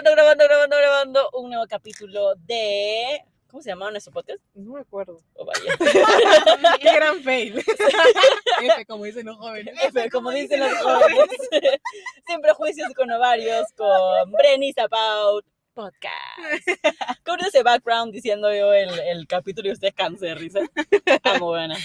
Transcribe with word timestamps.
grabando, 0.00 0.12
grabando, 0.12 0.44
grabando, 0.44 0.76
grabando 0.76 1.30
un 1.34 1.50
nuevo 1.50 1.66
capítulo 1.68 2.34
de. 2.46 3.22
¿Cómo 3.48 3.62
se 3.62 3.70
llamaba 3.70 3.90
nuestro 3.90 4.12
podcast? 4.12 4.40
No 4.54 4.74
me 4.74 4.80
acuerdo. 4.80 5.20
Oh, 5.34 5.44
vaya. 5.44 5.76
Qué 6.80 6.94
gran 6.94 7.20
fail. 7.22 7.58
F, 8.62 8.86
como 8.86 9.04
dicen 9.04 9.26
los 9.26 9.36
jóvenes. 9.36 9.74
F, 9.82 10.08
como 10.10 10.30
dicen 10.30 10.60
los 10.60 10.72
jóvenes. 10.78 11.28
Siempre 12.26 12.52
juicios 12.52 12.92
con 12.94 13.10
ovarios 13.10 13.66
con 13.76 14.30
Brenny 14.32 14.72
Zapaut 14.72 15.44
Podcast. 15.74 16.14
Con 17.24 17.40
ese 17.44 17.62
background 17.62 18.12
diciendo 18.12 18.54
yo 18.54 18.72
el, 18.72 18.98
el 19.00 19.26
capítulo 19.26 19.68
y 19.68 19.72
ustedes 19.72 19.94
de 20.20 20.34
risa. 20.34 20.60
Amo, 21.24 21.46
buena. 21.46 21.76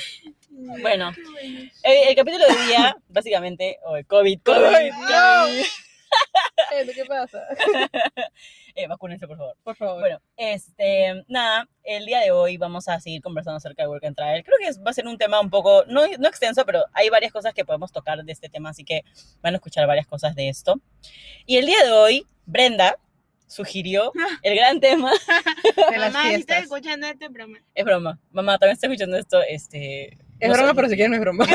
Bueno, 0.50 1.12
el, 1.42 2.10
el 2.10 2.16
capítulo 2.16 2.46
de 2.46 2.54
hoy 2.54 2.68
día, 2.68 2.96
básicamente, 3.10 3.80
o 3.84 3.98
el 3.98 4.06
COVID, 4.06 4.40
COVID, 4.42 4.64
Ay, 4.64 4.92
COVID. 4.92 5.66
Eh, 6.72 6.90
¿Qué 6.94 7.06
pasa? 7.06 7.44
Eh, 8.78 8.88
vacúnense, 8.88 9.26
por 9.28 9.38
favor. 9.38 9.56
Por 9.64 9.76
favor. 9.78 10.00
Bueno, 10.02 10.20
este, 10.36 11.24
nada, 11.30 11.70
el 11.84 12.06
día 12.06 12.20
de 12.20 12.32
hoy 12.32 12.58
vamos 12.58 12.90
a 12.90 13.00
seguir 13.00 13.22
conversando 13.22 13.56
acerca 13.58 13.84
de 13.84 13.88
Work 13.90 14.04
and 14.04 14.16
Travel. 14.18 14.44
Creo 14.44 14.58
que 14.60 14.80
va 14.82 14.92
a 14.92 14.94
ser 14.94 15.08
un 15.08 15.18
tema 15.18 15.40
un 15.40 15.50
poco, 15.50 15.86
no, 15.88 16.02
no 16.20 16.28
extenso, 16.28 16.66
pero 16.66 16.84
hay 16.92 17.10
varias 17.10 17.32
cosas 17.32 17.54
que 17.54 17.64
podemos 17.64 17.94
tocar 17.94 18.22
de 18.24 18.32
este 18.34 18.50
tema, 18.50 18.72
así 18.72 18.84
que 18.84 19.04
van 19.42 19.54
a 19.54 19.58
escuchar 19.58 19.88
varias 19.88 20.08
cosas 20.08 20.36
de 20.36 20.50
esto. 20.50 20.76
Y 21.46 21.56
el 21.58 21.66
día 21.68 21.82
de 21.86 21.92
hoy, 21.92 22.28
Brenda 22.46 22.98
sugirió 23.48 24.12
el 24.44 24.56
gran 24.56 24.82
tema. 24.82 25.12
de 25.92 25.98
las 25.98 26.12
Mamá, 26.12 26.30
si 26.30 26.36
estás 26.36 26.64
escuchando 26.64 27.08
este 27.08 27.30
broma. 27.30 27.60
Es 27.74 27.86
broma, 27.86 28.20
mamá, 28.32 28.58
también 28.58 28.74
está 28.74 28.88
escuchando 28.88 29.18
esto, 29.18 29.42
este... 29.42 30.18
Es 30.42 30.50
no 30.50 30.54
broma, 30.56 30.68
soy- 30.70 30.76
pero 30.76 30.90
si 30.90 30.96
quieren 30.96 31.12
no 31.12 31.16
es 31.16 31.22
broma. 31.22 31.46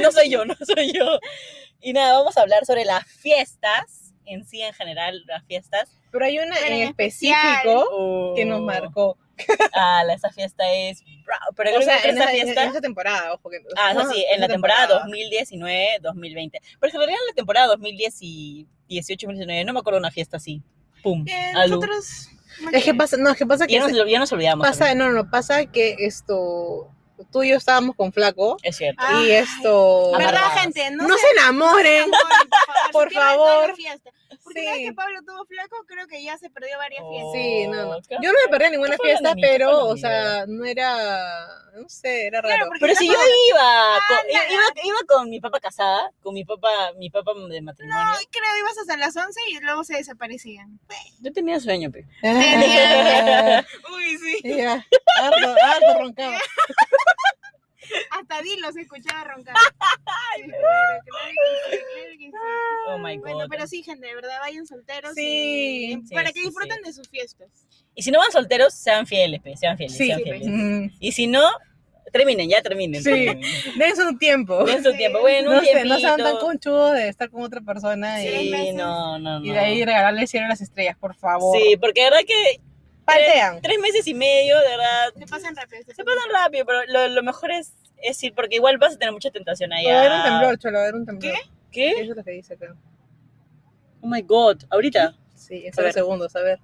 no 0.00 0.12
soy 0.12 0.30
yo, 0.30 0.44
no 0.44 0.54
soy 0.54 0.92
yo. 0.92 1.18
Y 1.80 1.92
nada, 1.92 2.12
vamos 2.18 2.36
a 2.36 2.42
hablar 2.42 2.64
sobre 2.66 2.84
las 2.84 3.04
fiestas, 3.06 4.12
en 4.26 4.44
sí, 4.46 4.60
en 4.62 4.72
general, 4.74 5.22
las 5.26 5.44
fiestas. 5.46 5.96
Pero 6.10 6.24
hay 6.24 6.38
una 6.38 6.56
en 6.58 6.88
específico 6.88 8.34
que 8.36 8.44
nos 8.44 8.60
marcó. 8.60 9.16
Ah, 9.72 10.02
la- 10.04 10.12
esa 10.14 10.30
fiesta 10.30 10.70
es... 10.70 11.02
Pero 11.56 11.78
O 11.78 11.82
sea, 11.82 11.98
en 12.04 12.16
esa 12.18 12.24
esa, 12.24 12.32
en 12.34 12.42
fiesta... 12.42 12.64
esa 12.64 12.80
temporada, 12.82 13.32
ojo 13.32 13.48
que. 13.48 13.58
Ah, 13.76 13.92
eso 13.92 14.02
no, 14.02 14.10
sí, 14.12 14.22
en 14.30 14.40
la 14.40 14.48
temporada 14.48 15.02
2019-2020. 15.06 16.50
Pero 16.80 16.92
realidad 16.98 17.20
en 17.22 17.26
la 17.28 17.34
temporada 17.34 17.74
2018-2019 17.76 19.64
no 19.64 19.72
me 19.72 19.78
acuerdo 19.80 19.96
de 19.96 20.00
una 20.00 20.10
fiesta 20.10 20.36
así. 20.36 20.62
Pum. 21.02 21.24
Eh, 21.26 21.52
nosotros. 21.54 22.28
Es 22.72 22.84
que 22.84 22.92
pasa, 22.94 23.16
no, 23.16 23.30
es 23.30 23.38
que 23.38 23.46
pasa 23.46 23.66
que 23.66 23.74
ya 23.74 23.86
se- 23.86 23.92
nos, 23.92 24.10
ya 24.10 24.18
nos 24.18 24.32
olvidamos. 24.32 24.66
pasa, 24.66 24.86
también. 24.86 24.98
no, 24.98 25.12
no, 25.12 25.30
pasa 25.30 25.64
que 25.66 25.94
esto, 26.00 26.90
tú 27.32 27.42
y 27.42 27.50
yo 27.50 27.56
estábamos 27.56 27.96
con 27.96 28.12
flaco 28.12 28.56
Es 28.62 28.76
cierto. 28.76 29.02
Ah. 29.06 29.22
y 29.22 29.30
esto. 29.30 30.12
¿Verdad, 30.16 30.50
gente? 30.60 30.90
no, 30.90 31.08
se 31.16 31.30
enamoren, 31.38 32.10
por 32.92 33.02
por 33.04 33.12
favor. 33.12 33.74
Porque 34.42 34.60
Sí. 34.60 34.66
una 34.66 34.72
vez 34.72 34.86
que 34.88 34.92
Pablo 34.94 35.20
tuvo 35.24 35.44
flaco, 35.44 35.76
creo 35.86 36.06
que 36.08 36.22
ya 36.24 36.36
se 36.38 36.50
perdió 36.50 36.76
varias 36.78 37.02
Oh. 37.04 37.10
fiestas. 37.10 37.32
Sí, 37.34 37.66
no, 37.68 37.84
no. 37.94 38.02
¿qué 38.02 38.16
Yo 38.22 38.32
no 38.32 38.38
me 38.44 38.48
perdí 38.50 38.70
ninguna 38.70 38.92
¿Qué 38.92 38.96
fue 38.96 39.12
la 39.12 39.18
fiesta, 39.18 39.34
pero, 39.40 39.86
o 39.86 39.96
sea, 39.96 40.44
no 40.48 40.64
era, 40.64 41.46
no 41.76 41.88
sé, 41.88 42.26
era 42.26 42.40
raro. 42.40 42.68
Pero 42.80 42.94
si 42.96 43.06
yo 43.06 43.12
iba, 43.12 43.98
con, 44.08 44.18
iba, 44.30 44.64
iba 44.84 44.96
con 45.06 45.30
mi 45.30 45.40
papá 45.40 45.60
casada, 45.60 46.10
con 46.22 46.34
mi 46.34 46.44
papá, 46.44 46.68
mi 46.96 47.10
papá 47.10 47.32
de 47.48 47.60
matrimonio. 47.60 48.02
No, 48.02 48.12
creo 48.30 48.56
ibas 48.58 48.78
hasta 48.78 48.96
las 48.96 49.16
11 49.16 49.40
y 49.50 49.60
luego 49.60 49.84
se 49.84 49.96
desaparecían. 49.96 50.80
Yo 51.20 51.32
tenía 51.32 51.60
sueño, 51.60 51.90
pe. 51.90 52.06
Ah, 52.24 53.62
Uy, 53.94 54.18
sí. 54.18 54.40
ya, 54.56 54.84
harto, 55.22 55.54
harto 55.62 55.98
roncaba. 56.00 56.38
que 60.36 60.44
sí, 60.44 60.50
claro 60.50 62.10
que 62.18 62.26
sí. 62.26 62.32
Oh 62.88 62.98
my 62.98 63.16
god. 63.16 63.22
Bueno, 63.22 63.46
pero 63.50 63.66
sí, 63.66 63.82
gente, 63.82 64.06
de 64.06 64.14
verdad, 64.14 64.38
vayan 64.40 64.66
solteros. 64.66 65.14
Sí. 65.14 65.92
y- 66.02 66.06
Sí, 66.08 66.14
para 66.14 66.28
sí, 66.28 66.34
que 66.34 66.40
disfruten 66.42 66.76
sí. 66.78 66.82
de 66.84 66.92
sus 66.92 67.08
fiestas. 67.08 67.48
Y 67.94 68.02
si 68.02 68.10
no 68.10 68.18
van 68.18 68.30
solteros, 68.32 68.72
sean 68.74 69.06
fieles, 69.06 69.40
pe. 69.40 69.56
Sean 69.56 69.76
fieles, 69.76 69.96
Sí, 69.96 70.06
sean 70.06 70.18
sí, 70.18 70.24
fieles. 70.24 70.46
Mm, 70.48 70.86
Y 71.00 71.12
si 71.12 71.26
no, 71.26 71.42
terminen, 72.12 72.48
ya 72.48 72.62
terminen. 72.62 73.02
Sí. 73.02 73.10
terminen. 73.10 73.42
dense 73.78 74.04
un 74.04 74.18
tiempo. 74.18 74.64
Den 74.64 74.82
su 74.82 74.92
tiempo. 74.94 75.20
Bueno, 75.20 75.52
No, 75.52 75.58
un 75.58 75.64
sé, 75.64 75.84
no 75.84 75.98
sean 75.98 76.18
tan 76.18 76.36
conchudos 76.38 76.94
de 76.94 77.08
estar 77.08 77.30
con 77.30 77.42
otra 77.42 77.60
persona 77.60 78.22
y, 78.24 78.28
Sí, 78.44 78.50
meses. 78.50 78.74
no, 78.74 79.18
no, 79.18 79.40
no. 79.40 79.44
y 79.46 79.50
de 79.50 79.58
ahí 79.58 79.84
regalarle 79.84 80.22
el 80.22 80.28
cielo 80.28 80.46
a 80.46 80.50
las 80.50 80.60
estrellas, 80.60 80.96
por 80.98 81.14
favor. 81.14 81.56
Sí, 81.58 81.76
porque 81.76 82.02
de 82.04 82.10
verdad 82.10 82.24
que 82.26 82.60
Paltean. 83.04 83.60
tres 83.60 83.78
meses 83.80 84.06
y 84.06 84.14
medio, 84.14 84.58
de 84.60 84.68
verdad, 84.68 85.12
Se 85.18 85.26
pasan 85.26 85.56
rápido. 85.56 85.82
se 85.84 86.04
pasan 86.04 86.30
rápido, 86.32 86.64
pero 86.64 86.84
lo, 86.86 87.08
lo 87.08 87.22
mejor 87.24 87.50
es, 87.50 87.72
es 88.02 88.22
ir, 88.24 88.34
porque 88.34 88.56
igual 88.56 88.78
vas 88.78 88.94
a 88.94 88.98
tener 88.98 89.12
mucha 89.12 89.30
tentación 89.30 89.72
ahí. 89.72 89.86
Va 89.86 89.92
a 89.92 90.00
haber 90.00 90.12
un 90.12 90.22
temblor, 90.24 90.58
cholo, 90.58 90.74
va 90.74 90.78
a 90.80 90.82
haber 90.84 90.94
un 90.96 91.06
temblor. 91.06 91.34
¿Qué? 91.70 91.90
Eso 91.90 92.10
es 92.12 92.16
lo 92.16 92.24
que 92.24 92.30
dice 92.32 92.54
acá. 92.54 92.74
Oh 94.00 94.06
my 94.08 94.22
god, 94.22 94.62
ahorita. 94.70 95.16
Sí, 95.34 95.62
en 95.64 95.68
A 95.70 95.74
cero 95.74 95.84
ver. 95.84 95.92
segundos, 95.94 96.34
a 96.36 96.40
ver. 96.40 96.58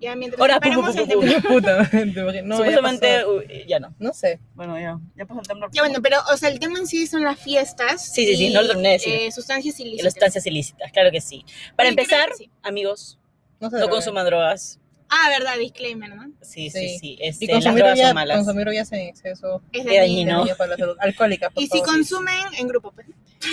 Ya, 0.00 0.16
mientras 0.16 0.40
Ahora, 0.40 0.54
esperamos 0.54 0.96
pu, 0.96 0.96
pu, 0.96 0.98
el 0.98 1.08
pu, 1.08 1.14
pu. 1.14 1.26
temblor. 1.26 1.42
Puta, 1.52 1.88
te 1.90 2.06
no, 2.06 2.32
ya 2.32 2.56
Supuestamente, 2.56 3.16
pasó. 3.18 3.34
uy, 3.36 3.64
ya 3.68 3.78
no. 3.78 3.94
No 4.00 4.12
sé. 4.12 4.40
Bueno, 4.54 4.76
ya, 4.78 4.98
ya 5.16 5.26
pasó 5.26 5.40
el 5.40 5.46
temblor. 5.46 5.70
Ya, 5.72 5.82
bueno, 5.82 6.00
pero, 6.02 6.16
o 6.32 6.36
sea, 6.36 6.48
el 6.48 6.58
tema 6.58 6.80
en 6.80 6.88
sí 6.88 7.06
son 7.06 7.22
las 7.22 7.38
fiestas. 7.38 8.04
Sí, 8.12 8.26
sí, 8.26 8.36
sí, 8.36 8.46
y, 8.48 8.52
no 8.52 8.62
lo 8.62 8.66
terminé 8.68 8.88
de 8.88 8.94
decir. 8.94 9.14
eh, 9.14 9.30
sustancias 9.30 9.78
ilícitas. 9.78 10.04
las 10.04 10.12
sustancias 10.14 10.46
ilícitas, 10.46 10.90
claro 10.90 11.12
que 11.12 11.20
sí. 11.20 11.44
Para 11.76 11.90
creo 11.90 12.02
empezar, 12.02 12.28
que 12.30 12.34
sí. 12.34 12.50
amigos, 12.64 13.20
No, 13.60 13.70
no 13.70 13.88
consuman 13.88 14.26
drogas. 14.26 14.80
Ah, 15.14 15.28
verdad, 15.28 15.58
disclaimer, 15.58 16.08
¿no? 16.14 16.32
Sí, 16.40 16.70
sí, 16.70 16.88
Sí. 16.88 16.98
sí. 16.98 17.16
Y 17.20 17.26
Este, 17.28 17.46
las 17.46 17.54
consumir 17.56 17.78
drogas 17.80 17.98
ya, 17.98 18.06
son 18.06 18.14
malas. 18.14 18.36
consumir 18.38 18.66
ya 18.72 18.96
en 18.96 19.08
exceso. 19.08 19.62
Es 19.70 19.84
dañino. 19.84 20.46
para 20.56 20.70
la 20.70 20.76
salud. 20.78 20.96
Alcohólicas, 21.00 21.52
por 21.52 21.62
Y 21.62 21.66
si 21.66 21.82
consumen 21.82 22.34
en 22.56 22.66
grupo, 22.68 22.92
pues. 22.92 23.06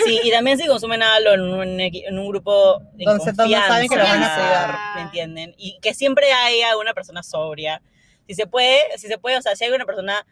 Sí, 0.06 0.22
y 0.24 0.32
también 0.32 0.58
si 0.58 0.68
consumen 0.68 1.04
algo 1.04 1.32
en 1.34 1.42
un, 1.42 1.80
en 1.82 2.18
un 2.20 2.30
grupo 2.30 2.80
de 2.94 3.04
se- 3.04 3.34
donde 3.34 3.56
saben 3.58 3.90
que 3.90 3.96
lo 3.98 4.04
van 4.04 4.24
a 4.24 4.36
cuidar. 4.36 4.78
¿me 4.96 5.02
entienden? 5.02 5.56
Y 5.58 5.78
que 5.82 5.94
siempre 5.94 6.32
haya 6.32 6.78
una 6.78 6.94
persona 6.94 7.24
sobria. 7.24 7.82
Si 8.28 8.36
se 8.36 8.48
puede, 8.48 8.80
si 8.98 9.08
se 9.08 9.18
puede, 9.18 9.38
o 9.38 9.42
sea, 9.42 9.56
si 9.56 9.66
hay 9.66 9.72
una 9.72 9.86
persona... 9.86 10.26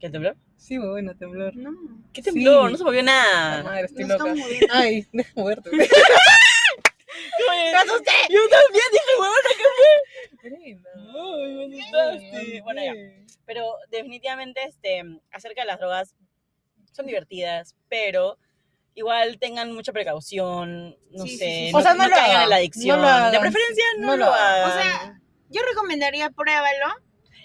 ¿Qué 0.00 0.08
temblor? 0.08 0.36
Sí, 0.56 0.78
bueno, 0.78 1.14
temblor. 1.16 1.54
No. 1.56 1.72
¿Qué 2.12 2.22
temblor? 2.22 2.66
Sí. 2.68 2.72
No 2.72 2.78
se 2.78 2.84
movió 2.84 3.02
La 3.02 3.12
nada. 3.12 3.62
madre, 3.64 3.84
estoy 3.86 4.04
Nos 4.04 4.18
loca. 4.18 4.34
Ay, 4.72 5.06
deja 5.12 5.30
moverte. 5.36 5.70
¡Me 7.50 7.76
asusté! 7.76 8.10
Yo 8.30 8.40
también 8.48 8.84
dije, 8.92 9.04
huevona, 9.18 9.50
¿qué 9.56 10.48
Brenda. 10.48 10.90
fue? 10.94 11.44
Ay, 11.44 11.68
me 11.68 11.80
asustaste. 11.80 12.36
Ay, 12.36 12.60
Bueno, 12.60 12.82
ya. 12.84 12.92
Pero 13.46 13.74
definitivamente, 13.90 14.62
este, 14.64 15.02
acerca 15.32 15.62
de 15.62 15.66
las 15.66 15.78
drogas, 15.78 16.14
son 16.92 17.06
divertidas, 17.06 17.74
pero 17.88 18.38
igual 18.94 19.38
tengan 19.38 19.72
mucha 19.72 19.92
precaución, 19.92 20.96
no 21.10 21.24
Sí, 21.24 21.30
sí, 21.30 21.36
sé, 21.38 21.44
sí. 21.66 21.72
no, 21.72 21.78
O 21.78 21.82
sea, 21.82 21.94
no 21.94 22.04
lo 22.04 22.10
caigan 22.10 22.30
en 22.30 22.36
hagan, 22.36 22.50
la 22.50 22.56
adicción. 22.56 23.00
no 23.00 23.20
lo 23.20 23.30
de 23.30 23.40
preferencia 23.40 23.84
no, 23.98 24.06
no 24.08 24.16
lo 24.16 24.24
lo 24.26 24.32
hagan. 24.32 24.70
O 24.70 24.72
sea, 24.82 25.20
Yo 25.50 25.62
recomendaría 25.62 26.30
pruébalo. 26.30 26.86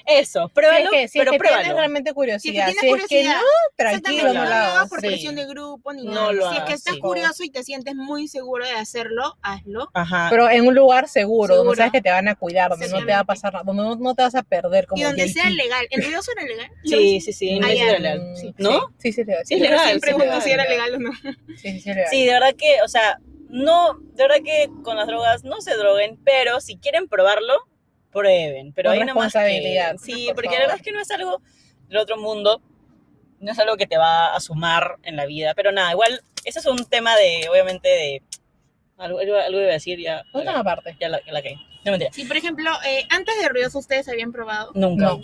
Eso, 0.05 0.47
Si 0.47 0.53
pruébalo, 0.53 0.85
es 0.85 0.89
que, 0.91 1.07
si 1.07 1.19
es 1.19 1.21
pero 1.21 1.31
que 1.31 1.37
pruébalo. 1.37 1.61
tienes 1.63 1.77
realmente 1.77 2.13
curiosidad. 2.13 2.65
Si 2.67 2.71
es 2.71 2.75
que 2.75 2.81
tienes 2.81 3.07
Si 3.07 3.15
es 3.15 3.23
que 3.23 3.29
curiosidad. 3.29 3.41
no, 3.41 3.75
tranquilo, 3.77 4.27
no 4.27 4.33
lo 4.33 4.39
hagas 4.41 4.75
hagas. 4.75 4.89
por 4.89 5.01
sí. 5.01 5.07
presión 5.07 5.35
de 5.35 5.45
grupo 5.45 5.93
ni 5.93 6.03
No 6.05 6.11
nada. 6.13 6.31
lo 6.33 6.51
si 6.51 6.57
es 6.57 6.63
que 6.63 6.73
estás 6.73 6.93
sí. 6.95 6.99
curioso 6.99 7.43
y 7.43 7.49
te 7.49 7.63
sientes 7.63 7.95
muy 7.95 8.27
seguro 8.27 8.65
de 8.65 8.71
hacerlo, 8.73 9.37
hazlo. 9.41 9.89
Ajá. 9.93 10.27
Pero 10.29 10.49
en 10.49 10.65
un 10.67 10.75
lugar 10.75 11.07
seguro, 11.07 11.55
donde 11.55 11.75
sabes 11.75 11.91
que 11.91 12.01
te 12.01 12.09
van 12.11 12.27
a 12.27 12.35
cuidar, 12.35 12.69
donde 12.71 12.87
no 12.89 12.99
te 13.05 13.11
va 13.11 13.19
a 13.19 13.23
pasar 13.25 13.53
nada, 13.53 13.63
donde 13.63 13.83
no, 13.83 13.95
no 13.95 14.15
te 14.15 14.23
vas 14.23 14.35
a 14.35 14.43
perder 14.43 14.87
como 14.87 14.99
y 15.01 15.03
donde 15.03 15.27
sea 15.29 15.49
legal. 15.49 15.85
¿En 15.89 16.01
ruidoso 16.03 16.31
era 16.31 16.43
legal? 16.45 16.69
sí, 16.83 17.21
sí, 17.21 17.33
sí, 17.33 17.49
en 17.49 17.63
era 17.63 17.99
legal. 17.99 18.33
Sí. 18.35 18.53
¿No? 18.57 18.93
Sí, 18.97 19.11
sí, 19.11 19.21
es 19.21 19.27
legal. 19.27 19.43
Sí, 19.45 19.53
es 19.55 19.61
legal, 19.61 19.93
sí, 19.93 19.99
pregunto 19.99 20.41
si 20.41 20.51
era 20.51 20.65
legal 20.67 20.95
o 20.95 20.99
no. 20.99 21.11
Sí, 21.13 21.29
sí, 21.57 21.79
sí, 21.79 21.89
es 21.89 21.95
legal. 21.95 22.07
Sí, 22.11 22.25
de 22.25 22.31
verdad 22.33 22.55
que, 22.57 22.75
o 22.83 22.87
sea, 22.87 23.19
no, 23.49 23.95
de 24.13 24.23
verdad 24.23 24.37
que 24.45 24.69
con 24.83 24.95
las 24.95 25.07
drogas 25.07 25.43
no 25.43 25.59
se 25.61 25.75
droguen, 25.75 26.17
pero 26.23 26.61
si 26.61 26.77
quieren 26.77 27.07
probarlo, 27.09 27.53
prueben. 28.11 28.73
Pero 28.73 28.89
Con 28.91 28.99
ahí 28.99 29.05
nomás 29.05 29.31
que- 29.33 29.39
responsabilidad, 29.39 29.95
Sí, 29.97 30.25
por 30.27 30.35
porque 30.35 30.47
favor. 30.49 30.59
la 30.59 30.65
verdad 30.67 30.77
es 30.77 30.83
que 30.83 30.91
no 30.91 31.01
es 31.01 31.11
algo 31.11 31.41
del 31.87 31.97
otro 31.97 32.17
mundo, 32.17 32.61
no 33.39 33.51
es 33.51 33.59
algo 33.59 33.75
que 33.77 33.87
te 33.87 33.97
va 33.97 34.35
a 34.35 34.39
sumar 34.39 34.97
en 35.03 35.15
la 35.15 35.25
vida. 35.25 35.53
Pero 35.55 35.71
nada, 35.71 35.91
igual, 35.91 36.21
ese 36.45 36.59
es 36.59 36.65
un 36.65 36.85
tema 36.85 37.15
de, 37.15 37.47
obviamente, 37.49 37.87
de... 37.89 38.23
Algo, 38.97 39.17
algo, 39.19 39.35
algo 39.35 39.59
iba 39.59 39.69
a 39.69 39.73
decir, 39.73 39.99
ya, 39.99 40.23
Un 40.33 40.41
tema 40.45 40.59
aparte. 40.59 40.95
ya 40.99 41.09
la, 41.09 41.19
ya 41.25 41.31
la 41.33 41.41
caí. 41.41 41.55
No, 41.83 41.91
mentira. 41.91 42.11
Si, 42.13 42.23
por 42.25 42.37
ejemplo, 42.37 42.69
eh, 42.85 43.03
antes 43.09 43.35
de 43.41 43.49
ruidoso 43.49 43.79
ustedes 43.79 44.07
habían 44.07 44.31
probado. 44.31 44.71
Nunca. 44.75 45.05
No. 45.05 45.21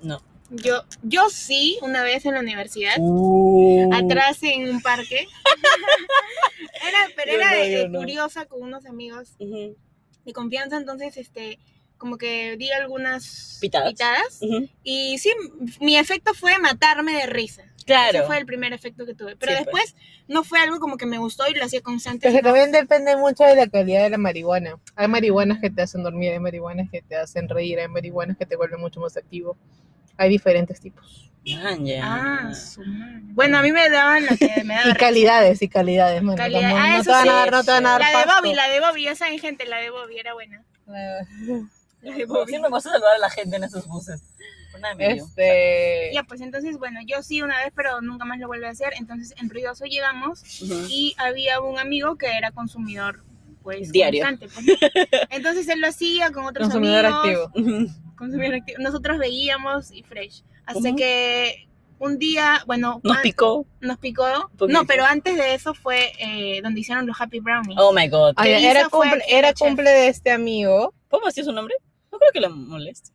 No. 0.00 0.22
Yo, 0.50 0.82
yo 1.02 1.28
sí, 1.28 1.78
una 1.82 2.02
vez 2.02 2.24
en 2.24 2.32
la 2.32 2.40
universidad. 2.40 2.94
Uh. 2.98 3.90
Atrás 3.92 4.42
en 4.42 4.70
un 4.70 4.80
parque. 4.80 5.26
era, 6.88 6.98
pero 7.16 7.32
Yo 7.32 7.38
era 7.38 7.50
no, 7.50 7.56
de- 7.58 7.72
yo 7.72 7.78
de 7.80 7.88
no. 7.90 7.98
curiosa 7.98 8.46
con 8.46 8.62
unos 8.62 8.86
amigos 8.86 9.36
de 9.38 10.32
confianza, 10.32 10.76
entonces 10.78 11.16
este 11.18 11.58
como 11.98 12.16
que 12.16 12.56
di 12.56 12.70
algunas 12.70 13.58
Pitadas. 13.60 14.38
Ujú. 14.40 14.68
y 14.84 15.18
sí, 15.18 15.30
mi 15.80 15.96
efecto 15.98 16.32
fue 16.34 16.58
matarme 16.58 17.12
de 17.12 17.26
risa. 17.26 17.64
Claro. 17.84 18.18
Ese 18.18 18.26
fue 18.26 18.36
el 18.38 18.44
primer 18.44 18.72
efecto 18.74 19.06
que 19.06 19.14
tuve. 19.14 19.34
Pero 19.36 19.52
Sí, 19.56 19.64
pues. 19.70 19.84
después 19.94 19.96
no 20.28 20.44
fue 20.44 20.58
algo 20.60 20.78
como 20.78 20.98
que 20.98 21.06
me 21.06 21.16
gustó 21.18 21.48
y 21.48 21.54
lo 21.54 21.64
hacía 21.64 21.80
constante. 21.80 22.28
Sino- 22.30 22.42
también 22.42 22.70
depende 22.70 23.16
mucho 23.16 23.44
de 23.44 23.56
la 23.56 23.66
calidad 23.66 24.02
de 24.02 24.10
la 24.10 24.18
marihuana. 24.18 24.78
Hay 24.94 25.08
marihuanas 25.08 25.58
que 25.60 25.70
te 25.70 25.80
hacen 25.82 26.02
dormir, 26.02 26.32
hay 26.32 26.38
marihuanas 26.38 26.90
que 26.90 27.00
te 27.00 27.16
hacen 27.16 27.48
reír, 27.48 27.78
hay 27.80 27.88
marihuanas 27.88 28.36
que 28.36 28.44
te 28.44 28.56
vuelven 28.56 28.80
mucho 28.80 29.00
más 29.00 29.16
activo. 29.16 29.56
Hay 30.18 30.28
diferentes 30.28 30.80
tipos. 30.80 31.30
Man, 31.46 31.86
ya. 31.86 32.00
Ah, 32.04 32.54
su. 32.54 32.82
Bueno, 33.32 33.56
a 33.56 33.62
mí 33.62 33.72
me 33.72 33.88
daban 33.88 34.26
la 34.26 34.36
que 34.36 34.64
me 34.64 34.74
Y 34.74 34.76
daba. 34.76 34.94
calidades, 34.94 35.62
y 35.62 35.68
calidades, 35.68 36.22
man. 36.22 36.36
Calidad- 36.36 36.68
No, 36.68 36.76
ah, 36.76 36.96
no 36.98 37.02
te 37.04 37.10
van 37.10 37.28
a 37.28 37.32
dar, 37.32 37.50
no 37.52 37.64
te 37.64 37.70
van 37.70 37.86
a 37.86 37.90
dar 37.92 38.00
La 38.02 38.08
de 38.08 38.12
pasto. 38.12 38.32
Bobby, 38.42 38.54
la 38.54 38.68
de 38.68 38.80
Bobby, 38.80 39.04
ya 39.04 39.14
saben, 39.14 39.38
gente, 39.38 39.64
la 39.64 39.78
de 39.78 39.88
Bobby 39.88 40.18
era 40.18 40.34
buena. 40.34 40.62
La 40.86 40.98
de. 40.98 41.62
Siempre 42.00 42.60
me 42.60 42.68
gusta 42.68 42.90
saludar 42.90 43.16
a 43.16 43.18
la 43.18 43.30
gente 43.30 43.56
en 43.56 43.64
esos 43.64 43.86
buses. 43.86 44.22
Por 44.72 44.80
nada 44.80 44.94
me 44.94 45.14
dio. 45.14 45.24
Este. 45.24 46.10
Ya, 46.14 46.22
pues 46.24 46.40
entonces, 46.40 46.78
bueno, 46.78 47.00
yo 47.06 47.22
sí 47.22 47.42
una 47.42 47.56
vez, 47.58 47.72
pero 47.74 48.00
nunca 48.00 48.24
más 48.24 48.38
lo 48.38 48.46
vuelvo 48.46 48.66
a 48.66 48.70
hacer. 48.70 48.92
Entonces, 48.98 49.34
en 49.40 49.50
Ruidoso 49.50 49.84
llegamos 49.84 50.42
Ujú. 50.62 50.86
y 50.88 51.14
había 51.18 51.60
un 51.60 51.78
amigo 51.78 52.16
que 52.16 52.26
era 52.36 52.50
consumidor, 52.52 53.22
pues, 53.62 53.90
Diario. 53.92 54.24
constante, 54.24 54.48
pues. 54.54 54.66
Entonces, 55.30 55.68
él 55.68 55.80
lo 55.80 55.88
hacía 55.88 56.30
con 56.32 56.44
otros 56.46 56.66
Consumidor 56.68 57.06
amigos. 57.06 57.46
activo. 57.48 57.86
Consumidor 58.16 58.54
activo. 58.56 58.78
Nosotros 58.80 59.18
veíamos 59.18 59.90
y 59.92 60.02
fresh. 60.02 60.42
Así 60.66 60.88
Ujú. 60.88 60.96
que 60.96 61.68
un 61.98 62.18
día, 62.18 62.62
bueno, 62.66 63.00
Nos 63.02 63.18
picó. 63.18 63.66
nos 63.80 63.98
picó. 63.98 64.50
No, 64.68 64.84
pero 64.86 65.04
antes 65.04 65.36
de 65.36 65.54
eso 65.54 65.74
fue 65.74 66.12
eh, 66.18 66.60
donde 66.62 66.80
hicieron 66.80 67.06
los 67.06 67.20
Happy 67.20 67.40
Brownies. 67.40 67.76
Oh 67.80 67.92
my 67.92 68.06
god. 68.08 68.34
Ay, 68.36 68.50
¿Qué 68.60 68.70
era 68.70 68.88
cumple, 68.88 69.22
era 69.28 69.52
cumple 69.54 69.90
de 69.90 70.08
este 70.08 70.30
amigo. 70.30 70.94
¿Podemos 71.08 71.34
decir 71.34 71.44
su 71.44 71.52
nombre? 71.52 71.74
No 72.18 72.30
creo 72.30 72.32
que 72.32 72.40
le 72.40 72.48
moleste. 72.48 73.10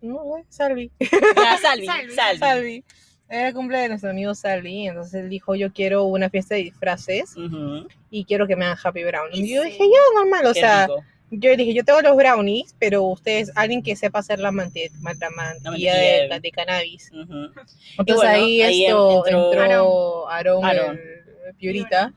No, 0.00 0.22
güey, 0.22 0.44
Salvi. 0.48 0.90
Ah, 1.36 1.58
Salvi. 1.60 1.86
Salvi. 1.86 2.12
Salvi. 2.14 2.38
Salvi. 2.38 2.84
Era 3.28 3.52
cumple 3.52 3.78
de 3.78 3.88
nuestro 3.90 4.10
amigo 4.10 4.34
Salvi. 4.34 4.88
Entonces 4.88 5.14
él 5.14 5.28
dijo: 5.28 5.54
Yo 5.54 5.72
quiero 5.72 6.04
una 6.04 6.30
fiesta 6.30 6.54
de 6.54 6.62
disfraces 6.62 7.36
Ujú. 7.36 7.86
y 8.10 8.24
quiero 8.24 8.46
que 8.46 8.56
me 8.56 8.64
hagan 8.64 8.78
Happy 8.82 9.04
Brownies. 9.04 9.40
Y 9.44 9.54
yo 9.54 9.62
Sí. 9.62 9.70
dije: 9.70 9.84
Ya, 9.84 10.20
normal. 10.20 10.46
O 10.46 10.54
Qué 10.54 10.60
sea, 10.60 10.86
rico. 10.86 11.04
yo 11.32 11.56
dije: 11.56 11.74
Yo 11.74 11.84
tengo 11.84 12.00
los 12.00 12.16
brownies, 12.16 12.74
pero 12.78 13.02
ustedes, 13.02 13.52
alguien 13.54 13.82
que 13.82 13.96
sepa 13.96 14.20
hacer 14.20 14.38
la, 14.38 14.50
mante- 14.50 14.90
la 15.02 15.30
mantequilla 15.30 15.94
de, 15.94 16.28
de- 16.30 16.40
de 16.40 16.50
cannabis. 16.52 17.10
Ujú. 17.12 17.50
Entonces 17.98 18.16
bueno, 18.16 18.28
ahí, 18.30 18.62
ahí 18.62 18.84
esto 18.86 19.26
entró 19.26 19.50
entró, 19.52 20.28
Aarón, 20.30 20.64
Aarón. 20.64 20.96
el 20.98 21.17
Piurita, 21.54 22.12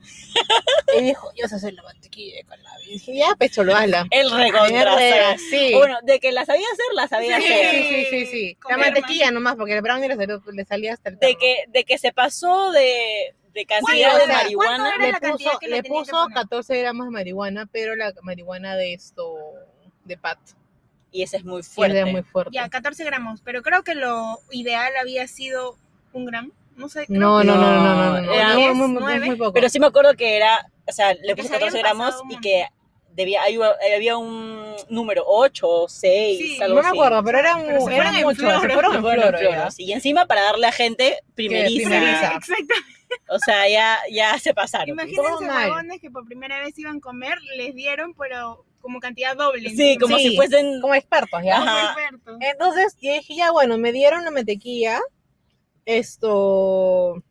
y 0.98 1.02
dijo, 1.02 1.30
yo 1.36 1.48
sé 1.48 1.56
hacer 1.56 1.74
la 1.74 1.82
mantequilla 1.82 2.42
cannabis. 2.46 2.86
Y 2.88 2.92
dije, 2.92 3.16
ya, 3.16 3.34
pecho, 3.36 3.64
lo 3.64 3.74
hazla. 3.74 4.06
El 4.10 4.30
recontra. 4.30 5.36
Sí. 5.38 5.72
Bueno, 5.74 5.98
de 6.02 6.20
que 6.20 6.32
la 6.32 6.44
sabía 6.44 6.66
hacer, 6.72 6.86
la 6.94 7.08
sabía 7.08 7.38
Sí. 7.38 7.44
hacer. 7.44 7.70
sí, 7.84 8.06
sí, 8.10 8.26
sí. 8.26 8.58
La 8.68 8.76
mantequilla 8.76 9.30
nomás, 9.30 9.56
porque 9.56 9.74
el 9.74 9.82
brownie 9.82 10.08
le, 10.08 10.16
salió- 10.16 10.42
le 10.52 10.64
salía 10.64 10.94
hasta 10.94 11.10
el 11.10 11.18
De 11.18 11.36
que, 11.36 11.64
de 11.68 11.84
que 11.84 11.98
se 11.98 12.12
pasó 12.12 12.70
de, 12.72 13.34
de 13.54 13.66
cantidad 13.66 14.14
o 14.14 14.18
de 14.18 14.24
sea, 14.26 14.34
marihuana. 14.36 14.76
¿cuánto 14.76 14.94
era 14.96 15.06
le 15.06 15.12
la 15.12 15.32
puso, 15.32 15.58
que 15.58 15.68
le 15.68 15.82
que 15.82 15.88
puso 15.88 16.12
poner? 16.12 16.34
14 16.34 16.78
gramos 16.78 17.06
de 17.06 17.10
marihuana, 17.12 17.66
pero 17.72 17.96
la 17.96 18.12
marihuana 18.22 18.76
de 18.76 18.94
esto, 18.94 19.34
de 20.04 20.16
pat, 20.18 20.38
Y 21.10 21.22
ese 21.22 21.36
es 21.38 21.44
muy 21.44 21.62
sí, 21.62 21.70
fuerte. 21.74 22.04
muy 22.06 22.22
fuerte. 22.22 22.50
Ya, 22.54 22.68
14 22.68 23.04
gramos. 23.04 23.40
Pero 23.44 23.62
creo 23.62 23.82
que 23.84 23.94
lo 23.94 24.38
ideal 24.50 24.92
había 25.00 25.26
sido 25.28 25.76
un 26.12 26.24
gramo. 26.26 26.52
No 26.76 26.88
sé. 26.88 27.06
creo 27.06 27.18
No, 27.20 27.40
que- 27.40 27.46
no, 27.46 27.54
no, 27.56 27.62
no, 27.62 27.82
no, 27.82 27.94
no, 28.12 28.20
no, 28.22 28.32
Era 28.32 28.54
no, 28.54 28.74
muy, 28.74 28.88
muy- 28.88 29.36
poco. 29.36 29.52
Pero 29.52 29.68
sí 29.68 29.78
me 29.80 29.86
acuerdo 29.86 30.14
que 30.14 30.36
era, 30.36 30.66
o 30.88 30.92
sea, 30.92 31.14
le 31.14 31.20
Que 31.34 31.36
puso 31.42 31.48
se 31.48 31.54
habían 31.56 31.70
14 31.72 31.78
gramos 31.78 32.14
y 32.30 32.38
que 32.40 32.66
debía, 33.14 33.42
había 33.94 34.16
un 34.16 34.74
número 34.88 35.22
8 35.26 35.68
o 35.68 35.88
6, 35.88 36.38
Sí, 36.56 36.62
algo 36.62 36.76
no 36.76 36.82
me 36.82 36.88
así. 36.88 36.96
acuerdo, 36.98 37.22
pero 37.24 37.38
eran, 37.38 37.62
Pero 37.66 37.80
se 37.84 37.94
eran 37.94 38.14
muchos, 38.22 38.60
se 38.62 38.68
fueron 38.70 38.94
en 38.94 39.00
floros. 39.02 39.78
Y 39.78 39.92
encima 39.92 40.26
para 40.26 40.42
darle 40.42 40.66
a 40.66 40.72
gente 40.72 41.18
primeriza. 41.34 41.88
primeriza. 41.88 42.34
Exacto. 42.36 42.74
O 43.28 43.38
sea, 43.38 43.68
ya, 43.68 43.98
ya 44.10 44.38
se 44.38 44.54
pasaron. 44.54 44.88
Imagínense 44.88 45.44
huevones 45.44 46.00
que 46.00 46.10
por 46.10 46.24
primera 46.24 46.60
vez 46.60 46.78
iban 46.78 46.96
a 46.96 47.00
comer, 47.00 47.36
les 47.58 47.74
dieron, 47.74 48.14
pero 48.14 48.64
como 48.80 48.98
cantidad 49.00 49.36
doble. 49.36 49.68
Sí, 49.70 49.98
como 50.00 50.16
Sí. 50.16 50.30
si 50.30 50.36
fuesen... 50.36 50.80
Como 50.80 50.94
expertos, 50.94 51.42
¿ya? 51.44 51.58
Como 51.58 51.70
expertos. 51.78 52.36
Entonces, 52.40 52.96
yo 53.02 53.12
dije, 53.12 53.34
ya, 53.36 53.50
bueno, 53.52 53.76
me 53.76 53.92
dieron 53.92 54.24
la 54.24 54.30
mantequilla, 54.30 54.98
esto, 55.84 57.22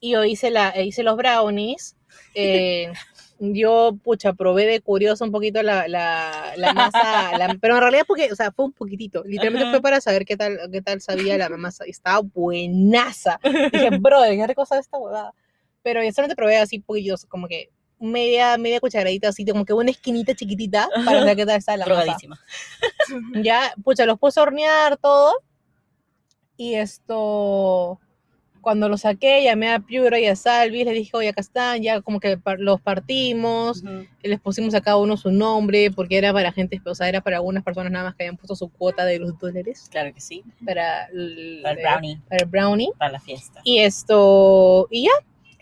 y 0.00 0.10
yo 0.12 0.24
hice, 0.24 0.50
la, 0.50 0.80
hice 0.80 1.02
los 1.02 1.16
brownies, 1.16 1.96
eh, 2.34 2.92
yo, 3.38 3.96
pucha, 4.02 4.32
probé 4.32 4.66
de 4.66 4.80
curioso 4.80 5.24
un 5.24 5.32
poquito 5.32 5.62
la, 5.62 5.88
la, 5.88 6.52
la 6.56 6.72
masa, 6.72 7.36
la- 7.36 7.56
pero 7.60 7.74
en 7.74 7.80
realidad 7.80 8.04
porque, 8.06 8.30
o 8.32 8.36
sea, 8.36 8.52
fue 8.52 8.66
un 8.66 8.72
poquitito, 8.72 9.22
literalmente 9.24 9.64
Ajá. 9.64 9.72
fue 9.72 9.82
para 9.82 10.00
saber 10.00 10.24
qué 10.24 10.36
tal, 10.36 10.58
qué 10.70 10.82
tal 10.82 11.00
sabía 11.00 11.38
la 11.38 11.48
masa, 11.56 11.86
y 11.86 11.90
estaba 11.90 12.20
buenaza. 12.20 13.40
Dije, 13.72 13.90
bro, 13.90 14.22
qué 14.22 14.46
rico 14.46 14.66
sabe 14.66 14.80
esta 14.80 14.98
huevada. 14.98 15.34
Pero 15.82 16.02
yo 16.02 16.10
solamente 16.12 16.36
probé 16.36 16.56
así 16.56 16.78
poquillos, 16.78 17.26
como 17.26 17.46
que 17.46 17.68
media, 17.98 18.56
media 18.56 18.80
cucharadita, 18.80 19.28
así 19.28 19.44
como 19.44 19.64
que 19.64 19.74
una 19.74 19.90
esquinita 19.90 20.34
chiquitita, 20.34 20.88
para 21.04 21.20
ver 21.22 21.36
qué 21.36 21.46
tal 21.46 21.58
está 21.58 21.76
la 21.76 21.86
masa 21.86 22.16
ya, 23.34 23.74
pucha, 23.82 24.06
los 24.06 24.18
puse 24.18 24.40
a 24.40 24.44
hornear 24.44 24.96
todo. 24.96 25.34
Y 26.56 26.74
esto, 26.74 27.98
cuando 28.60 28.88
los 28.88 29.02
saqué, 29.02 29.42
llamé 29.42 29.72
a 29.72 29.80
Piura 29.80 30.18
y 30.20 30.26
a 30.26 30.36
Salvi, 30.36 30.84
les 30.84 30.94
dije, 30.94 31.10
oye, 31.16 31.28
acá 31.28 31.40
están, 31.40 31.82
ya 31.82 32.00
como 32.00 32.20
que 32.20 32.38
los 32.58 32.80
partimos, 32.80 33.82
les 34.22 34.40
pusimos 34.40 34.74
a 34.74 34.80
cada 34.80 34.96
uno 34.98 35.16
su 35.16 35.30
nombre, 35.32 35.90
porque 35.90 36.16
era 36.16 36.32
para 36.32 36.52
gente, 36.52 36.80
o 36.84 36.94
sea, 36.94 37.08
era 37.08 37.20
para 37.20 37.36
algunas 37.36 37.64
personas 37.64 37.92
nada 37.92 38.04
más 38.06 38.14
que 38.14 38.22
habían 38.24 38.36
puesto 38.36 38.54
su 38.56 38.68
cuota 38.70 39.04
de 39.04 39.18
los 39.18 39.38
dólares 39.38 39.88
Claro 39.90 40.14
que 40.14 40.20
sí. 40.20 40.44
para 40.64 41.06
el, 41.06 41.60
Para 41.62 41.74
el 41.74 41.82
brownie, 41.82 42.20
para 42.28 42.42
el 42.44 42.48
brownie. 42.48 42.90
para 42.98 43.12
la 43.12 43.20
fiesta. 43.20 43.60
Y 43.64 43.80
esto, 43.80 44.86
y 44.90 45.04
ya, 45.04 45.10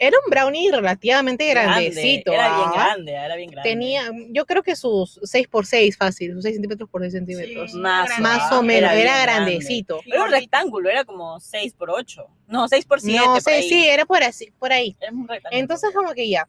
era 0.02 0.16
un 0.24 0.30
brownie 0.30 0.68
relativamente 0.68 1.48
Grande, 1.48 1.90
grandecito. 1.90 2.32
Era 2.32 2.56
bien 2.56 2.68
¿ah? 2.68 2.72
grande, 2.74 3.12
era 3.12 3.36
bien 3.36 3.50
grande. 3.52 3.70
Tenía, 3.70 4.10
yo 4.30 4.44
creo 4.46 4.64
que 4.64 4.74
sus 4.74 5.20
6 5.22 5.46
por 5.46 5.64
6 5.64 5.96
fácil, 5.96 6.32
sus 6.32 6.42
6 6.42 6.56
centímetros 6.56 6.90
por 6.90 7.02
6 7.02 7.12
centímetros. 7.12 7.70
Sí. 7.70 7.78
Más, 7.78 8.08
grande. 8.08 8.22
Más 8.22 8.52
o 8.52 8.64
menos, 8.64 8.90
era, 8.90 9.22
grande. 9.22 9.52
grandecito. 9.52 10.00
Era 10.04 10.24
un 10.24 10.30
rectángulo, 10.32 10.90
era 10.90 11.04
como 11.04 11.38
6 11.38 11.74
por 11.74 11.90
8. 11.90 12.26
No, 12.48 12.66
6 12.66 12.84
por 12.84 13.00
7. 13.00 13.16
No 13.24 13.40
sé, 13.40 13.62
sí, 13.62 13.86
era 13.88 14.04
por 14.04 14.24
así, 14.24 14.52
por 14.58 14.72
ahí. 14.72 14.96
Era 15.00 15.12
un 15.12 15.28
rectángulo. 15.28 15.60
Entonces 15.60 15.94
como 15.94 16.12
que 16.14 16.28
ya. 16.28 16.48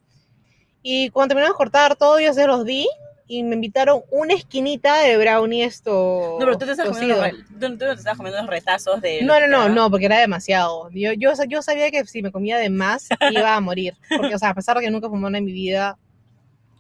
Y 0.82 1.12
cuando 1.12 1.36
terminamos 1.36 1.54
de 1.54 1.58
cortar 1.58 1.96
todo, 1.96 2.20
yo 2.20 2.34
se 2.34 2.48
los 2.48 2.66
di 2.66 2.88
y 3.28 3.44
me 3.44 3.56
invitaron 3.56 4.02
una 4.12 4.34
esquinita 4.34 5.00
de 5.02 5.18
brownie 5.18 5.64
esto. 5.64 6.38
No, 6.40 6.46
pero 6.46 6.58
tú 6.58 6.66
te 6.66 6.72
estás 6.72 6.88
comiendo 6.90 7.16
los, 7.16 7.32
tú, 7.60 7.70
tú 7.72 7.78
te 7.78 7.92
estás 7.94 8.18
comiendo 8.18 8.40
los 8.42 8.50
retazos 8.50 9.02
de. 9.02 9.22
No, 9.24 9.40
no, 9.40 9.48
no, 9.48 9.60
¿verdad? 9.60 9.76
no, 9.76 9.90
porque 9.90 10.06
era 10.08 10.20
demasiado. 10.20 10.90
Yo, 10.92 11.14
yo, 11.14 11.32
yo 11.48 11.62
sabía 11.62 11.90
que 11.92 12.06
si 12.06 12.22
me 12.22 12.32
comía 12.32 12.58
de 12.58 12.70
más 12.70 13.08
iba 13.32 13.56
a 13.56 13.60
morir. 13.62 13.96
Porque, 14.16 14.36
o 14.36 14.40
sea, 14.40 14.50
a 14.50 14.54
pesar 14.54 14.78
de 14.78 14.84
que 14.84 14.92
nunca 14.92 15.10
fumé 15.10 15.38
en 15.38 15.46
mi 15.46 15.54
vida, 15.54 15.98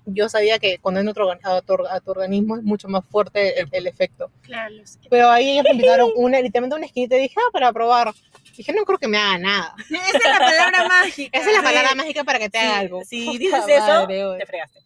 yo 0.06 0.28
sabía 0.28 0.60
que 0.60 0.80
cuando 0.80 1.01
tu, 1.13 1.22
organ- 1.22 1.40
a 1.44 1.62
tu- 1.62 1.88
a 1.90 2.00
tu 2.01 2.12
organismo 2.12 2.57
es 2.57 2.63
mucho 2.63 2.90
más 2.90 3.06
fuerte 3.10 3.62
el, 3.62 3.69
el 3.72 3.88
efecto. 3.88 4.30
Claro, 4.42 4.75
lo 4.75 4.86
sé. 4.86 5.00
Pero 5.10 5.30
ahí 5.30 5.51
ellos 5.51 5.63
me 5.63 5.72
invitaron 5.72 6.10
una, 6.18 6.42
literalmente 6.42 6.75
una 6.75 6.86
esquinita 6.88 7.16
y 7.16 7.22
dije, 7.22 7.36
ah, 7.38 7.50
para 7.54 7.72
probar. 7.72 8.12
Dije, 8.57 8.72
no 8.74 8.84
creo 8.84 9.00
que 9.00 9.07
me 9.07 9.18
haga 9.18 9.38
nada. 9.40 9.75
Esa 9.90 10.18
es 10.18 10.24
la 10.25 10.40
palabra 10.40 10.88
mágica. 10.88 11.40
Esa 11.40 11.50
es 11.50 11.54
la 11.56 11.62
Sí. 11.62 11.66
palabra 11.66 11.95
mágica 11.95 12.24
para 12.24 12.38
que 12.40 12.50
te 12.50 12.60
Sí, 12.60 12.66
haga 12.66 12.80
algo. 12.80 13.01
Si 13.06 13.38
dices 13.38 13.63
eso, 13.68 13.86
madre, 13.88 14.24
te 14.38 14.45
fregaste. 14.45 14.80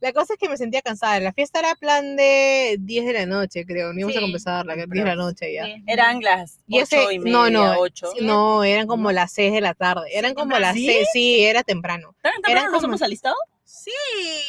La 0.00 0.12
cosa 0.14 0.32
es 0.32 0.38
que 0.38 0.48
me 0.48 0.56
sentía 0.56 0.80
cansada. 0.80 1.20
La 1.20 1.32
fiesta 1.32 1.58
era 1.58 1.74
plan 1.74 2.16
de 2.16 2.76
10 2.80 3.04
de 3.04 3.12
la 3.12 3.26
noche, 3.26 3.66
creo. 3.66 3.92
Ni 3.92 4.00
íbamos 4.00 4.16
a 4.16 4.20
Sí, 4.20 4.24
comenzar 4.26 4.66
la 4.66 4.74
10 4.74 4.88
de 4.88 5.04
la 5.04 5.14
noche 5.14 5.52
ya. 5.52 5.66
Eran 5.86 6.22
las 6.22 6.54
8 6.60 6.64
Y 6.68 6.78
ese- 6.78 7.12
y 7.14 7.18
media, 7.18 7.32
no, 7.32 7.50
no, 7.50 7.78
8. 7.80 8.10
Sí. 8.16 8.24
No, 8.24 8.64
eran 8.64 8.86
como 8.86 9.12
las 9.12 9.30
6 9.32 9.52
de 9.52 9.60
la 9.60 9.74
tarde. 9.74 10.08
Eran 10.12 10.32
como 10.34 10.58
las 10.58 10.74
¿Sí? 10.74 10.86
6, 10.86 11.08
sí, 11.12 11.40
era 11.44 11.62
temprano. 11.62 12.14
¿Tan 12.22 12.32
eran 12.32 12.42
temprano 12.42 12.70
nos 12.72 12.80
como- 12.80 12.92
hemos 12.92 13.02
alistado? 13.02 13.34
Sí. 13.64 13.90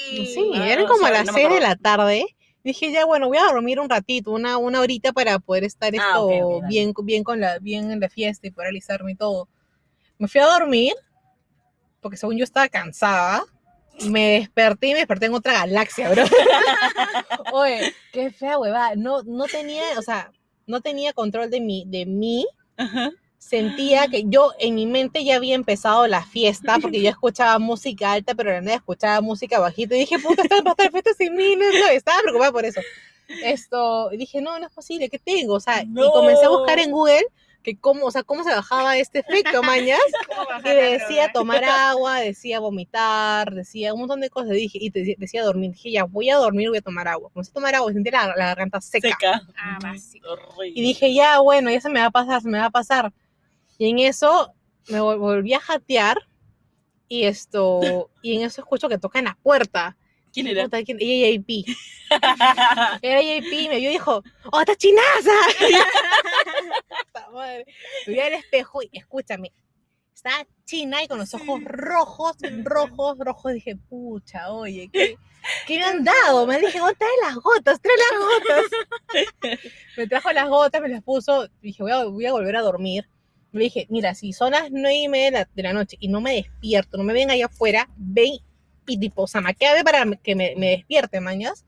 Sí, 0.09 0.51
Ah, 0.55 0.69
eran 0.71 0.85
como 0.87 0.99
sorry, 1.01 1.13
las 1.13 1.25
no 1.27 1.33
me 1.33 1.39
6 1.41 1.53
de 1.53 1.59
la 1.59 1.75
tarde. 1.75 2.25
Dije, 2.63 2.91
ya 2.91 3.05
bueno, 3.05 3.27
voy 3.27 3.37
a 3.39 3.43
dormir 3.45 3.79
un 3.79 3.89
ratito, 3.89 4.31
una, 4.31 4.57
una 4.57 4.79
horita 4.81 5.11
para 5.13 5.39
poder 5.39 5.63
estar 5.63 5.91
Ah, 5.93 5.97
esto 5.97 6.25
ok, 6.27 6.33
ok, 6.43 6.61
dale. 6.61 6.67
bien, 6.69 6.93
bien, 7.03 7.23
con 7.23 7.39
la, 7.39 7.59
bien 7.59 7.91
en 7.91 7.99
la 7.99 8.07
fiesta 8.09 8.47
y 8.47 8.51
poder 8.51 8.69
alisarme 8.69 9.11
y 9.13 9.15
todo. 9.15 9.49
Me 10.19 10.27
fui 10.27 10.39
a 10.41 10.45
dormir, 10.45 10.93
porque 12.01 12.17
según 12.17 12.37
yo 12.37 12.43
estaba 12.43 12.69
cansada. 12.69 13.43
Me 14.09 14.39
desperté 14.39 14.87
y 14.87 14.93
me 14.93 14.99
desperté 14.99 15.27
en 15.27 15.33
otra 15.33 15.53
galaxia, 15.53 16.09
bro. 16.09 16.23
Oye, 17.53 17.93
qué 18.11 18.31
fea 18.31 18.57
huevada. 18.57 18.95
No, 18.95 19.23
no 19.23 19.45
tenía, 19.45 19.83
o 19.97 20.01
sea, 20.01 20.31
no 20.67 20.81
tenía 20.81 21.13
control 21.13 21.49
de 21.49 21.61
mí, 21.61 21.83
de 21.87 22.05
mí. 22.05 22.45
Ajá. 22.77 23.11
Sentía 23.37 24.07
que 24.07 24.23
yo 24.27 24.51
en 24.59 24.75
mi 24.75 24.85
mente 24.85 25.23
ya 25.25 25.35
había 25.35 25.55
empezado 25.55 26.05
la 26.07 26.23
fiesta 26.23 26.77
porque 26.79 27.01
yo 27.01 27.09
escuchaba 27.09 27.57
música 27.57 28.13
alta, 28.13 28.35
pero 28.35 28.51
la 28.51 28.61
nada 28.61 28.77
escuchaba 28.77 29.19
música 29.21 29.59
bajita. 29.59 29.95
Y 29.95 30.01
dije, 30.01 30.19
puta, 30.19 30.43
esta 30.43 30.61
va 30.61 30.69
a 30.69 30.71
estar 30.71 30.91
fiesta 30.91 31.11
sin 31.17 31.35
mí. 31.35 31.55
No, 31.55 31.65
no, 31.65 31.87
estaba 31.87 32.21
preocupada 32.21 32.51
por 32.51 32.65
eso. 32.65 32.81
Esto, 33.43 34.11
y 34.11 34.17
dije, 34.17 34.41
no, 34.41 34.59
no 34.59 34.67
es 34.67 34.71
posible, 34.73 35.09
¿qué 35.09 35.17
tengo? 35.17 35.55
O 35.55 35.59
sea, 35.59 35.81
y 35.81 35.93
comencé 35.93 36.45
a 36.45 36.49
buscar 36.49 36.79
en 36.79 36.91
Google 36.91 37.25
que 37.63 37.77
cómo, 37.77 38.05
o 38.07 38.11
sea, 38.11 38.23
cómo 38.23 38.43
se 38.43 38.49
bajaba 38.51 38.97
este 38.97 39.19
efecto, 39.19 39.61
mañas. 39.63 39.99
¿Cómo 40.27 40.45
bajar 40.47 40.75
Y 40.75 40.79
decía 40.79 41.31
tomar 41.31 41.63
agua, 41.63 42.19
decía 42.19 42.59
vomitar, 42.59 43.53
decía 43.53 43.93
un 43.93 43.99
montón 44.01 44.21
de 44.21 44.29
cosas. 44.29 44.51
Dije, 44.51 44.79
y 44.81 44.89
te- 44.91 45.15
decía 45.17 45.43
dormir. 45.43 45.71
Dije, 45.73 45.91
ya, 45.91 46.03
voy 46.05 46.29
a 46.29 46.37
dormir, 46.37 46.69
voy 46.69 46.79
a 46.79 46.81
tomar 46.81 47.07
agua. 47.07 47.29
Comencé 47.31 47.51
a 47.51 47.53
tomar 47.53 47.75
agua 47.75 47.91
y 47.91 47.93
sentí 47.93 48.09
la, 48.11 48.27
la 48.35 48.47
garganta 48.47 48.81
seca. 48.81 49.09
Seca. 49.09 49.41
Ah, 49.57 49.77
básico. 49.81 50.29
Horrible. 50.31 50.79
Y 50.79 50.81
dije, 50.81 51.13
ya, 51.13 51.39
bueno, 51.39 51.69
ya 51.69 51.81
se 51.81 51.89
me 51.89 51.99
va 51.99 52.07
a 52.07 52.11
pasar, 52.11 52.41
se 52.41 52.49
me 52.49 52.57
va 52.59 52.65
a 52.65 52.69
pasar. 52.71 53.13
Y 53.77 53.89
en 53.89 53.99
eso 53.99 54.53
me 54.89 54.99
vol- 54.99 55.19
volví 55.19 55.53
a 55.53 55.59
jatear 55.59 56.17
y 57.07 57.25
esto, 57.25 58.09
y 58.21 58.37
en 58.37 58.43
eso 58.43 58.61
escucho 58.61 58.87
que 58.89 58.97
tocan 58.97 59.25
la 59.25 59.37
puerta. 59.43 59.97
¿Quién 60.33 60.47
era? 60.47 60.63
Puta, 60.63 60.83
¿quién? 60.83 60.97
Ella 60.99 61.39
JP. 61.39 61.65
Era 63.01 63.21
JP 63.21 63.53
y 63.53 63.69
me 63.69 63.77
vio 63.77 63.89
y 63.89 63.93
dijo, 63.93 64.23
¡Oh, 64.51 64.59
está 64.59 64.75
chinaza! 64.75 65.31
Me 67.33 67.65
vi 68.07 68.19
al 68.19 68.33
espejo 68.33 68.81
y 68.83 68.89
escúchame, 68.91 69.53
estaba 70.13 70.45
china 70.65 71.03
y 71.03 71.07
con 71.07 71.17
los 71.17 71.33
ojos 71.33 71.61
rojos, 71.63 72.35
rojos, 72.63 73.17
rojos. 73.17 73.53
Dije, 73.53 73.75
pucha, 73.75 74.51
oye, 74.51 74.89
¿qué, 74.91 75.15
¿qué 75.65 75.77
me 75.79 75.85
han 75.85 76.03
dado? 76.25 76.45
Me 76.45 76.59
dije, 76.59 76.81
oh, 76.81 76.91
trae 76.93 77.09
las 77.23 77.35
gotas, 77.35 77.79
trae 77.81 77.95
las 77.97 78.19
gotas. 78.19 79.59
me 79.97 80.07
trajo 80.07 80.31
las 80.31 80.49
gotas, 80.49 80.81
me 80.81 80.89
las 80.89 81.03
puso. 81.03 81.47
Dije, 81.61 81.81
voy 81.81 81.91
a, 81.91 82.03
voy 82.03 82.25
a 82.25 82.33
volver 82.33 82.55
a 82.57 82.61
dormir. 82.61 83.07
Le 83.51 83.63
dije, 83.65 83.87
mira, 83.89 84.13
si 84.13 84.31
son 84.31 84.51
las 84.51 84.69
nueve 84.71 84.95
y 84.95 85.07
media 85.07 85.25
de 85.25 85.31
la, 85.31 85.49
de 85.53 85.63
la 85.63 85.73
noche 85.73 85.97
y 85.99 86.07
no 86.07 86.21
me 86.21 86.35
despierto, 86.35 86.97
no 86.97 87.03
me 87.03 87.13
ven 87.13 87.31
allá 87.31 87.47
afuera, 87.47 87.89
ven 87.97 88.39
y 88.87 88.97
tipo, 88.99 89.27
zamaqueame 89.27 89.83
para 89.83 90.05
que 90.17 90.35
me, 90.35 90.53
me 90.57 90.69
despierte, 90.71 91.19
mañas. 91.21 91.65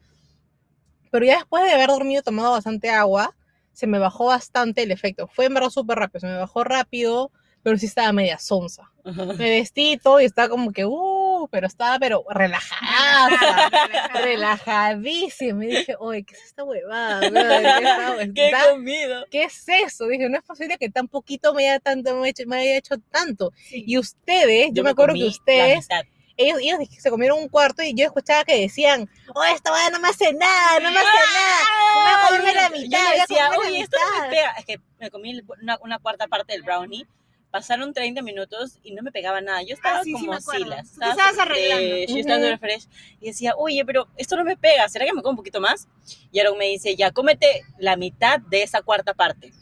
Pero 1.11 1.25
ya 1.25 1.35
después 1.37 1.63
de 1.63 1.71
haber 1.71 1.89
dormido 1.89 2.21
y 2.21 2.23
tomado 2.23 2.51
bastante 2.51 2.89
agua, 2.89 3.35
se 3.71 3.87
me 3.87 3.99
bajó 3.99 4.25
bastante 4.25 4.83
el 4.83 4.91
efecto. 4.91 5.27
Fue 5.27 5.45
en 5.45 5.53
verdad 5.53 5.69
súper 5.69 5.97
rápido, 5.99 6.19
se 6.21 6.27
me 6.27 6.37
bajó 6.37 6.63
rápido, 6.63 7.31
pero 7.61 7.77
sí 7.77 7.85
estaba 7.85 8.11
media 8.13 8.39
sonza. 8.39 8.89
Me 9.37 9.49
vestí 9.49 9.93
y 9.93 9.97
todo 9.97 10.21
y 10.21 10.25
estaba 10.25 10.47
como 10.49 10.71
que, 10.71 10.85
uh, 10.85 11.47
pero 11.51 11.67
estaba 11.67 11.99
pero 11.99 12.23
relajada, 12.29 13.69
relajadísima. 14.13 15.65
Y 15.65 15.67
dije, 15.69 15.95
oye, 15.99 16.23
¿qué 16.23 16.35
es 16.35 16.43
esta 16.45 16.63
huevada? 16.63 17.29
¿Qué, 17.29 17.83
está- 17.83 18.17
¿Qué 18.33 18.51
comido? 18.69 19.25
¿Qué 19.29 19.43
es 19.43 19.63
eso? 19.67 20.07
Dije, 20.07 20.29
no 20.29 20.37
es 20.37 20.43
posible 20.43 20.77
que 20.77 20.89
tan 20.89 21.07
poquito 21.07 21.53
me 21.53 21.69
haya, 21.69 21.79
tanto, 21.79 22.15
me 22.15 22.21
haya 22.21 22.29
hecho, 22.29 22.43
me 22.47 22.55
haya 22.57 22.77
hecho 22.77 22.95
tanto. 23.11 23.51
Y 23.71 23.97
ustedes, 23.97 24.69
yo, 24.73 24.83
me 24.83 24.89
acuerdo 24.91 25.13
que 25.15 25.25
ustedes, 25.25 25.79
mitad. 25.83 26.03
Ellos, 26.37 26.59
ellos 26.61 26.79
se 26.97 27.09
comieron 27.09 27.39
un 27.39 27.47
cuarto 27.49 27.83
y 27.83 27.93
yo 27.93 28.05
escuchaba 28.05 28.43
que 28.43 28.59
decían, 28.61 29.09
oh, 29.35 29.43
esta 29.43 29.71
hueá 29.71 29.89
no 29.91 29.99
me 29.99 30.07
hace 30.09 30.33
nada, 30.33 30.79
no 30.79 30.91
me 30.91 30.97
hace 30.97 31.07
nada. 31.07 31.59
Voy 31.95 32.11
a 32.11 32.27
comerme 32.27 32.53
la 32.53 32.69
Yo 32.69 32.81
mitad, 32.81 32.99
voy 33.07 33.17
a 33.17 33.21
decía, 33.21 33.49
la 33.49 33.57
oye, 33.57 33.79
esto 33.81 33.97
no 33.99 34.11
me 34.11 34.17
mitad". 34.17 34.29
pega. 34.29 34.51
Es 34.57 34.65
que 34.65 34.79
me 34.99 35.11
comí 35.11 35.41
una, 35.61 35.77
una 35.81 35.99
cuarta 35.99 36.27
parte 36.27 36.53
del 36.53 36.63
brownie. 36.63 37.05
Pasaron 37.51 37.93
30 37.93 38.23
minutos 38.23 38.79
y 38.81 38.93
no 38.95 39.03
me 39.03 39.11
pegaba 39.11 39.39
nada. 39.39 39.61
Yo 39.61 39.75
estaba 39.75 39.99
Ah, 39.99 40.03
sí, 40.03 40.09
sí, 40.09 40.13
como 40.13 40.31
me 40.31 40.37
acuerdo. 40.37 40.63
silas. 40.63 40.91
Te 40.99 41.07
estabas 41.07 41.37
arreglando. 41.37 41.87
fresh, 41.95 42.07
Yo 42.09 42.17
estaba 42.19 42.39
Ujú. 42.39 42.45
súper 42.55 42.59
fresh. 42.59 42.87
Y 43.21 43.25
decía, 43.27 43.53
oye, 43.55 43.85
pero 43.85 44.07
esto 44.17 44.35
no 44.35 44.43
me 44.43 44.57
pega. 44.57 44.89
¿Será 44.89 45.05
que 45.05 45.13
me 45.13 45.21
como 45.21 45.31
un 45.31 45.37
poquito 45.37 45.61
más? 45.61 45.87
Y 46.31 46.39
Aaron 46.39 46.57
me 46.57 46.65
dice, 46.69 46.95
ya, 46.95 47.11
cómete 47.11 47.61
la 47.77 47.95
mitad 47.95 48.39
de 48.39 48.63
esa 48.63 48.81
cuarta 48.81 49.13
parte. 49.13 49.53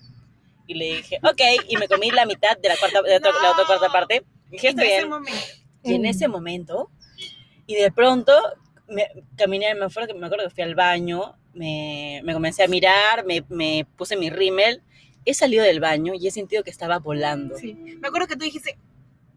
Y 0.68 0.76
le 0.76 0.86
dije, 0.86 1.20
ok. 1.22 1.42
Y 1.68 1.76
me 1.76 1.90
comí 1.90 2.12
la 2.12 2.26
mitad 2.26 2.56
de 2.58 2.70
la, 2.70 2.78
cuarta, 2.78 3.02
de 3.02 3.10
la 3.10 3.18
otra- 3.18 3.32
la 3.42 3.52
otra 3.52 3.66
cuarta 3.66 3.90
parte. 3.92 4.24
Y 4.48 4.52
dije, 4.52 4.70
está 4.70 4.84
ese 4.84 4.92
bien. 4.96 5.10
momento. 5.10 5.38
Y 5.84 5.94
en 5.96 6.06
ese 6.06 6.28
momento, 6.28 6.90
y 7.66 7.76
de 7.76 7.92
pronto, 7.92 8.34
me, 8.88 9.08
caminé, 9.36 9.74
me 9.76 9.86
acuerdo, 9.86 10.08
que- 10.14 10.20
me 10.20 10.26
acuerdo 10.26 10.46
que 10.48 10.54
fui 10.56 10.64
al 10.64 10.76
baño, 10.76 11.36
me, 11.54 12.22
me 12.24 12.34
comencé 12.34 12.64
a 12.64 12.68
mirar, 12.68 13.26
me, 13.26 13.44
me 13.50 13.86
puse 13.98 14.16
mi 14.16 14.30
rímel, 14.30 14.84
he 15.26 15.34
salido 15.34 15.64
del 15.64 15.80
baño 15.80 16.14
y 16.14 16.28
he 16.28 16.32
sentido 16.32 16.64
que 16.64 16.70
estaba 16.70 17.00
volando. 17.00 17.58
Sí. 17.58 17.74
Me 17.74 18.08
acuerdo 18.08 18.28
que 18.28 18.36
tú 18.36 18.46
dijiste, 18.46 18.78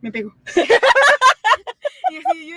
me 0.01 0.11
pegó. 0.13 0.35
y 2.11 2.17
así 2.17 2.49
yo, 2.51 2.57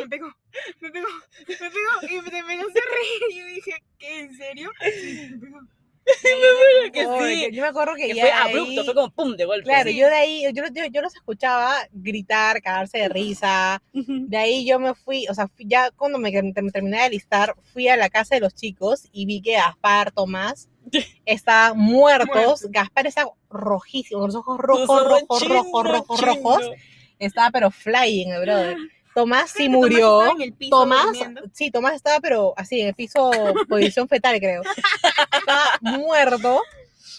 me 0.00 0.08
pegó, 0.08 0.32
me 0.80 0.90
pegó, 0.90 1.06
me 1.48 1.56
pegó. 1.56 1.70
Y 2.02 2.30
te 2.30 2.42
pegaste 2.42 2.80
a 2.80 2.82
reír. 2.94 3.22
Y 3.30 3.38
yo 3.38 3.46
dije, 3.46 3.72
¿qué? 3.98 4.20
¿En 4.20 4.34
serio? 4.36 4.70
Sí, 4.80 5.28
me 5.32 5.38
pegó. 5.38 5.60
que 6.92 7.06
Oye, 7.06 7.34
sí. 7.36 7.40
que 7.50 7.56
Yo 7.56 7.62
me 7.62 7.68
acuerdo 7.68 7.94
que, 7.94 8.08
Que 8.08 8.14
ya 8.14 8.22
fue 8.22 8.32
abrupto, 8.32 8.80
ahí- 8.80 8.84
fue 8.86 8.94
como 8.94 9.10
pum, 9.10 9.36
de 9.36 9.44
golpe. 9.44 9.64
Claro, 9.64 9.90
Sí. 9.90 9.96
yo 9.96 10.06
de 10.08 10.14
ahí, 10.14 10.42
yo, 10.42 10.50
yo, 10.50 10.84
yo 10.90 11.00
los 11.02 11.14
escuchaba 11.14 11.74
gritar, 11.92 12.60
cagarse 12.62 12.98
de 12.98 13.08
risa. 13.08 13.82
De 13.92 14.36
ahí 14.36 14.66
yo 14.66 14.78
me 14.78 14.94
fui, 14.94 15.26
o 15.28 15.34
sea, 15.34 15.48
ya 15.58 15.90
cuando 15.92 16.18
me, 16.18 16.30
me 16.30 16.52
terminé 16.70 16.96
de 16.98 17.02
alistar, 17.04 17.54
fui 17.72 17.88
a 17.88 17.96
la 17.96 18.10
casa 18.10 18.34
de 18.34 18.40
los 18.40 18.54
chicos 18.54 19.08
y 19.12 19.26
vi 19.26 19.40
que 19.42 19.52
Gaspar, 19.54 20.10
Tomás, 20.12 20.68
estaban 21.24 21.78
muertos. 21.78 22.66
Gaspar 22.70 23.06
estaba 23.06 23.30
rojísimo, 23.50 24.20
con 24.20 24.28
los 24.28 24.36
ojos 24.36 24.58
rojos, 24.58 24.88
ojos 24.90 25.04
rojos, 25.08 25.48
rojos, 25.48 25.84
rojos, 25.88 26.20
rojos. 26.20 26.70
Estaba 27.18 27.50
pero 27.50 27.70
flying, 27.70 28.30
brother. 28.40 28.76
Tomás 29.14 29.50
sí 29.50 29.64
Tomás 29.66 29.78
murió. 29.78 30.20
estaba 30.22 30.36
en 30.36 30.42
el 30.42 30.52
piso 30.54 30.70
Tomás, 30.70 31.06
sí, 31.52 31.70
Tomás 31.70 31.94
estaba, 31.94 32.20
pero 32.20 32.54
así, 32.56 32.80
en 32.80 32.88
el 32.88 32.94
piso, 32.94 33.30
posición 33.68 34.08
fetal, 34.08 34.38
creo. 34.38 34.62
Estaba 35.32 35.78
muerto. 35.80 36.62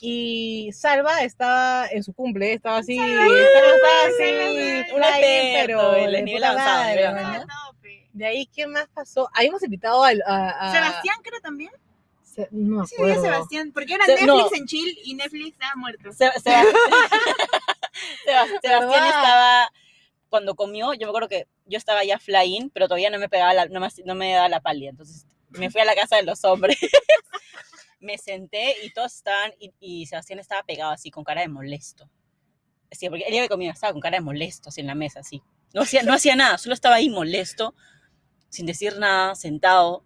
Y 0.06 0.70
Salva 0.74 1.22
estaba 1.24 1.88
en 1.88 2.04
su 2.04 2.14
cumple, 2.14 2.52
estaba 2.54 2.78
así, 2.80 2.98
Salva 2.98 3.24
estaba 3.26 4.06
así, 4.08 4.88
Salva, 4.90 4.96
un 4.96 5.04
flying, 5.14 5.54
pero 5.66 5.96
el 5.96 6.26
nivel. 6.26 6.44
De 8.12 8.26
ahí, 8.26 8.46
¿qué 8.48 8.68
más 8.68 8.88
pasó? 8.94 9.30
Habíamos 9.34 9.64
invitado 9.64 10.04
al- 10.04 10.22
a, 10.28 10.50
a- 10.50 10.72
Sebastián 10.74 11.16
creo 11.24 11.40
también. 11.40 11.72
Se- 12.22 12.48
no 12.52 12.82
me 12.82 12.88
Sí, 12.88 12.96
acuerdo. 12.96 13.22
Sebastián. 13.22 13.72
Porque 13.74 13.94
era 13.94 14.06
Se- 14.06 14.12
Netflix 14.16 14.28
no. 14.52 14.56
en 14.58 14.66
chill 14.66 15.00
y 15.04 15.14
Netflix 15.16 15.54
estaba 15.54 15.76
muerto. 15.76 16.12
Se- 16.12 16.32
Seba- 16.40 16.64
Seba- 18.26 18.48
Sebastián 18.62 19.06
estaba, 19.08 19.72
cuando 20.34 20.56
comió, 20.56 20.96
yo 20.96 21.06
me 21.06 21.10
acuerdo 21.10 21.28
que 21.28 21.48
yo 21.68 21.78
estaba 21.78 22.04
ya 22.04 22.18
flying, 22.18 22.72
pero 22.72 22.88
todavía 22.88 23.12
no 23.12 23.20
me 23.20 23.30
pegaba, 23.30 23.54
la, 23.54 23.68
no, 23.68 23.80
me, 23.80 23.88
no 24.04 24.16
me 24.16 24.32
daba 24.32 24.50
la 24.50 24.62
pálida. 24.62 24.90
Entonces 24.90 25.28
me 25.50 25.70
fui 25.70 25.80
a 25.80 25.86
la 25.86 25.94
casa 25.94 26.16
de 26.16 26.24
los 26.24 26.44
hombres, 26.44 26.76
me 28.00 28.18
senté 28.18 28.78
y 28.84 28.92
todos 28.92 29.14
estaban, 29.14 29.54
y, 29.60 29.72
y 29.80 30.08
Sebastián 30.08 30.40
estaba 30.40 30.64
pegado 30.64 30.90
así, 30.90 31.12
con 31.12 31.24
cara 31.24 31.42
de 31.42 31.50
molesto. 31.50 32.10
Sí, 32.90 33.10
porque 33.10 33.26
él 33.26 33.34
ya 33.34 33.42
había 33.42 33.48
comido, 33.48 33.72
estaba 33.72 33.94
con 33.94 34.02
cara 34.02 34.18
de 34.18 34.22
molesto 34.22 34.70
así 34.70 34.82
en 34.82 34.88
la 34.88 34.96
mesa, 34.96 35.20
así. 35.20 35.44
No 35.72 35.84
hacía, 35.84 36.02
no 36.02 36.14
hacía 36.14 36.36
nada, 36.36 36.58
solo 36.58 36.74
estaba 36.74 36.96
ahí 36.96 37.12
molesto, 37.12 37.76
sin 38.50 38.66
decir 38.66 38.98
nada, 38.98 39.36
sentado. 39.36 40.04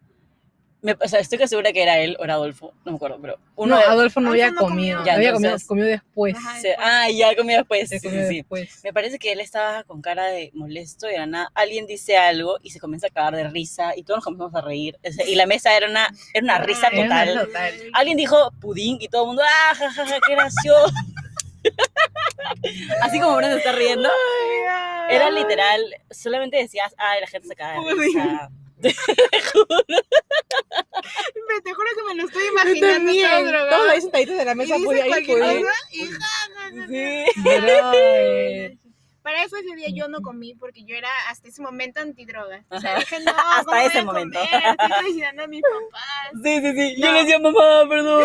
Me, 0.87 0.95
o 1.03 1.07
sea, 1.09 1.19
estoy 1.19 1.37
que 1.37 1.49
segura 1.49 1.73
que 1.73 1.83
era 1.83 1.99
él 1.99 2.15
o 2.17 2.23
era 2.23 2.35
Adolfo, 2.35 2.73
no 2.85 2.93
me 2.93 2.95
acuerdo, 2.95 3.17
pero 3.21 3.37
uno 3.57 3.75
no, 3.75 3.81
de- 3.81 3.87
Adolfo 3.87 4.21
no 4.21 4.29
había 4.29 4.53
comido. 4.53 4.97
comió. 4.99 5.05
Ya, 5.05 5.15
había 5.15 5.33
comido, 5.33 5.57
comió 5.67 5.83
después. 5.85 6.35
Ajá. 6.37 6.57
ah, 6.79 7.09
ya 7.09 7.35
comió 7.35 7.57
después. 7.57 7.89
Se 7.89 7.99
Sí, 7.99 8.07
comió 8.07 8.21
sí, 8.23 8.27
sí. 8.29 8.35
después. 8.37 8.79
Me 8.85 8.93
parece 8.93 9.19
que 9.19 9.33
él 9.33 9.41
estaba 9.41 9.83
con 9.83 10.01
cara 10.01 10.27
de 10.27 10.49
molesto 10.53 11.09
y 11.09 11.13
de 11.19 11.27
nada 11.27 11.51
alguien 11.55 11.85
dice 11.87 12.15
algo 12.15 12.57
y 12.63 12.69
se 12.69 12.79
comienza 12.79 13.07
a 13.07 13.09
cagar 13.09 13.35
de 13.35 13.49
risa 13.49 13.97
y 13.97 14.03
todos 14.03 14.19
nos 14.19 14.23
comenzamos 14.23 14.55
a 14.55 14.61
reír. 14.65 14.97
O 15.07 15.11
sea, 15.11 15.27
Y 15.27 15.35
la 15.35 15.45
mesa 15.45 15.75
era 15.75 15.89
una, 15.89 16.09
era 16.33 16.43
una 16.43 16.57
risa 16.59 16.87
Era 16.87 17.23
una 17.33 17.43
total. 17.45 17.73
Alguien 17.93 18.15
dijo 18.17 18.51
pudín 18.61 18.97
y 19.01 19.09
todo 19.09 19.23
el 19.23 19.27
mundo, 19.27 19.41
ah, 19.45 19.75
jajaja, 19.75 20.19
qué 20.25 20.35
gracioso. 20.35 20.93
Así 23.01 23.19
como 23.19 23.37
uno 23.37 23.47
se 23.47 23.57
está 23.57 23.71
riendo. 23.73 24.09
Era 25.09 25.29
literal, 25.31 25.81
solamente 26.11 26.57
decías, 26.57 26.93
ay, 26.97 27.21
la 27.21 27.27
gente 27.27 27.47
se 27.47 27.55
caga 27.55 27.81
de 27.83 27.93
risa. 27.93 28.49
Me- 28.79 28.93
Te 31.63 31.73
juro 31.73 31.89
que 31.95 32.03
me 32.07 32.15
lo 32.21 32.27
estoy 32.27 32.43
imaginando 32.47 33.11
todo 33.11 33.45
drogado. 33.45 33.69
Todos 33.69 33.89
ahí 33.89 34.01
sentaditos 34.01 34.39
en 34.39 34.45
la 34.45 34.51
Y 34.51 34.55
mesa, 34.55 34.75
dice 34.75 34.85
pues, 34.85 35.01
ahí, 35.01 35.25
cosa 35.25 35.53
y. 35.53 35.63
Sí. 36.87 37.25
Brother. 37.41 38.77
Para 39.27 39.43
eso 39.43 39.57
ese 39.57 39.75
día 39.75 39.87
yo 39.93 40.07
no 40.07 40.21
comí 40.21 40.55
porque 40.55 40.85
yo 40.85 40.95
era 40.95 41.09
hasta 41.29 41.49
ese 41.49 41.61
momento 41.61 41.99
antidroga. 41.99 42.63
O 42.69 42.79
sea, 42.79 42.97
dije, 42.97 43.19
no, 43.25 43.31
Hasta 43.31 43.63
¿cómo 43.65 43.77
voy 43.77 43.85
ese 43.87 43.99
a 43.99 44.03
momento. 44.05 44.39
comer? 44.39 44.63
Estoy 44.69 44.87
traicionando 44.99 45.43
a 45.43 45.47
mis 45.47 45.61
papás. 45.63 46.41
Sí, 46.43 46.61
sí, 46.61 46.71
sí. 46.95 47.01
Yo 47.01 47.11
le 47.11 47.19
decía, 47.19 47.39
mamá, 47.39 47.89
perdón, 47.89 48.21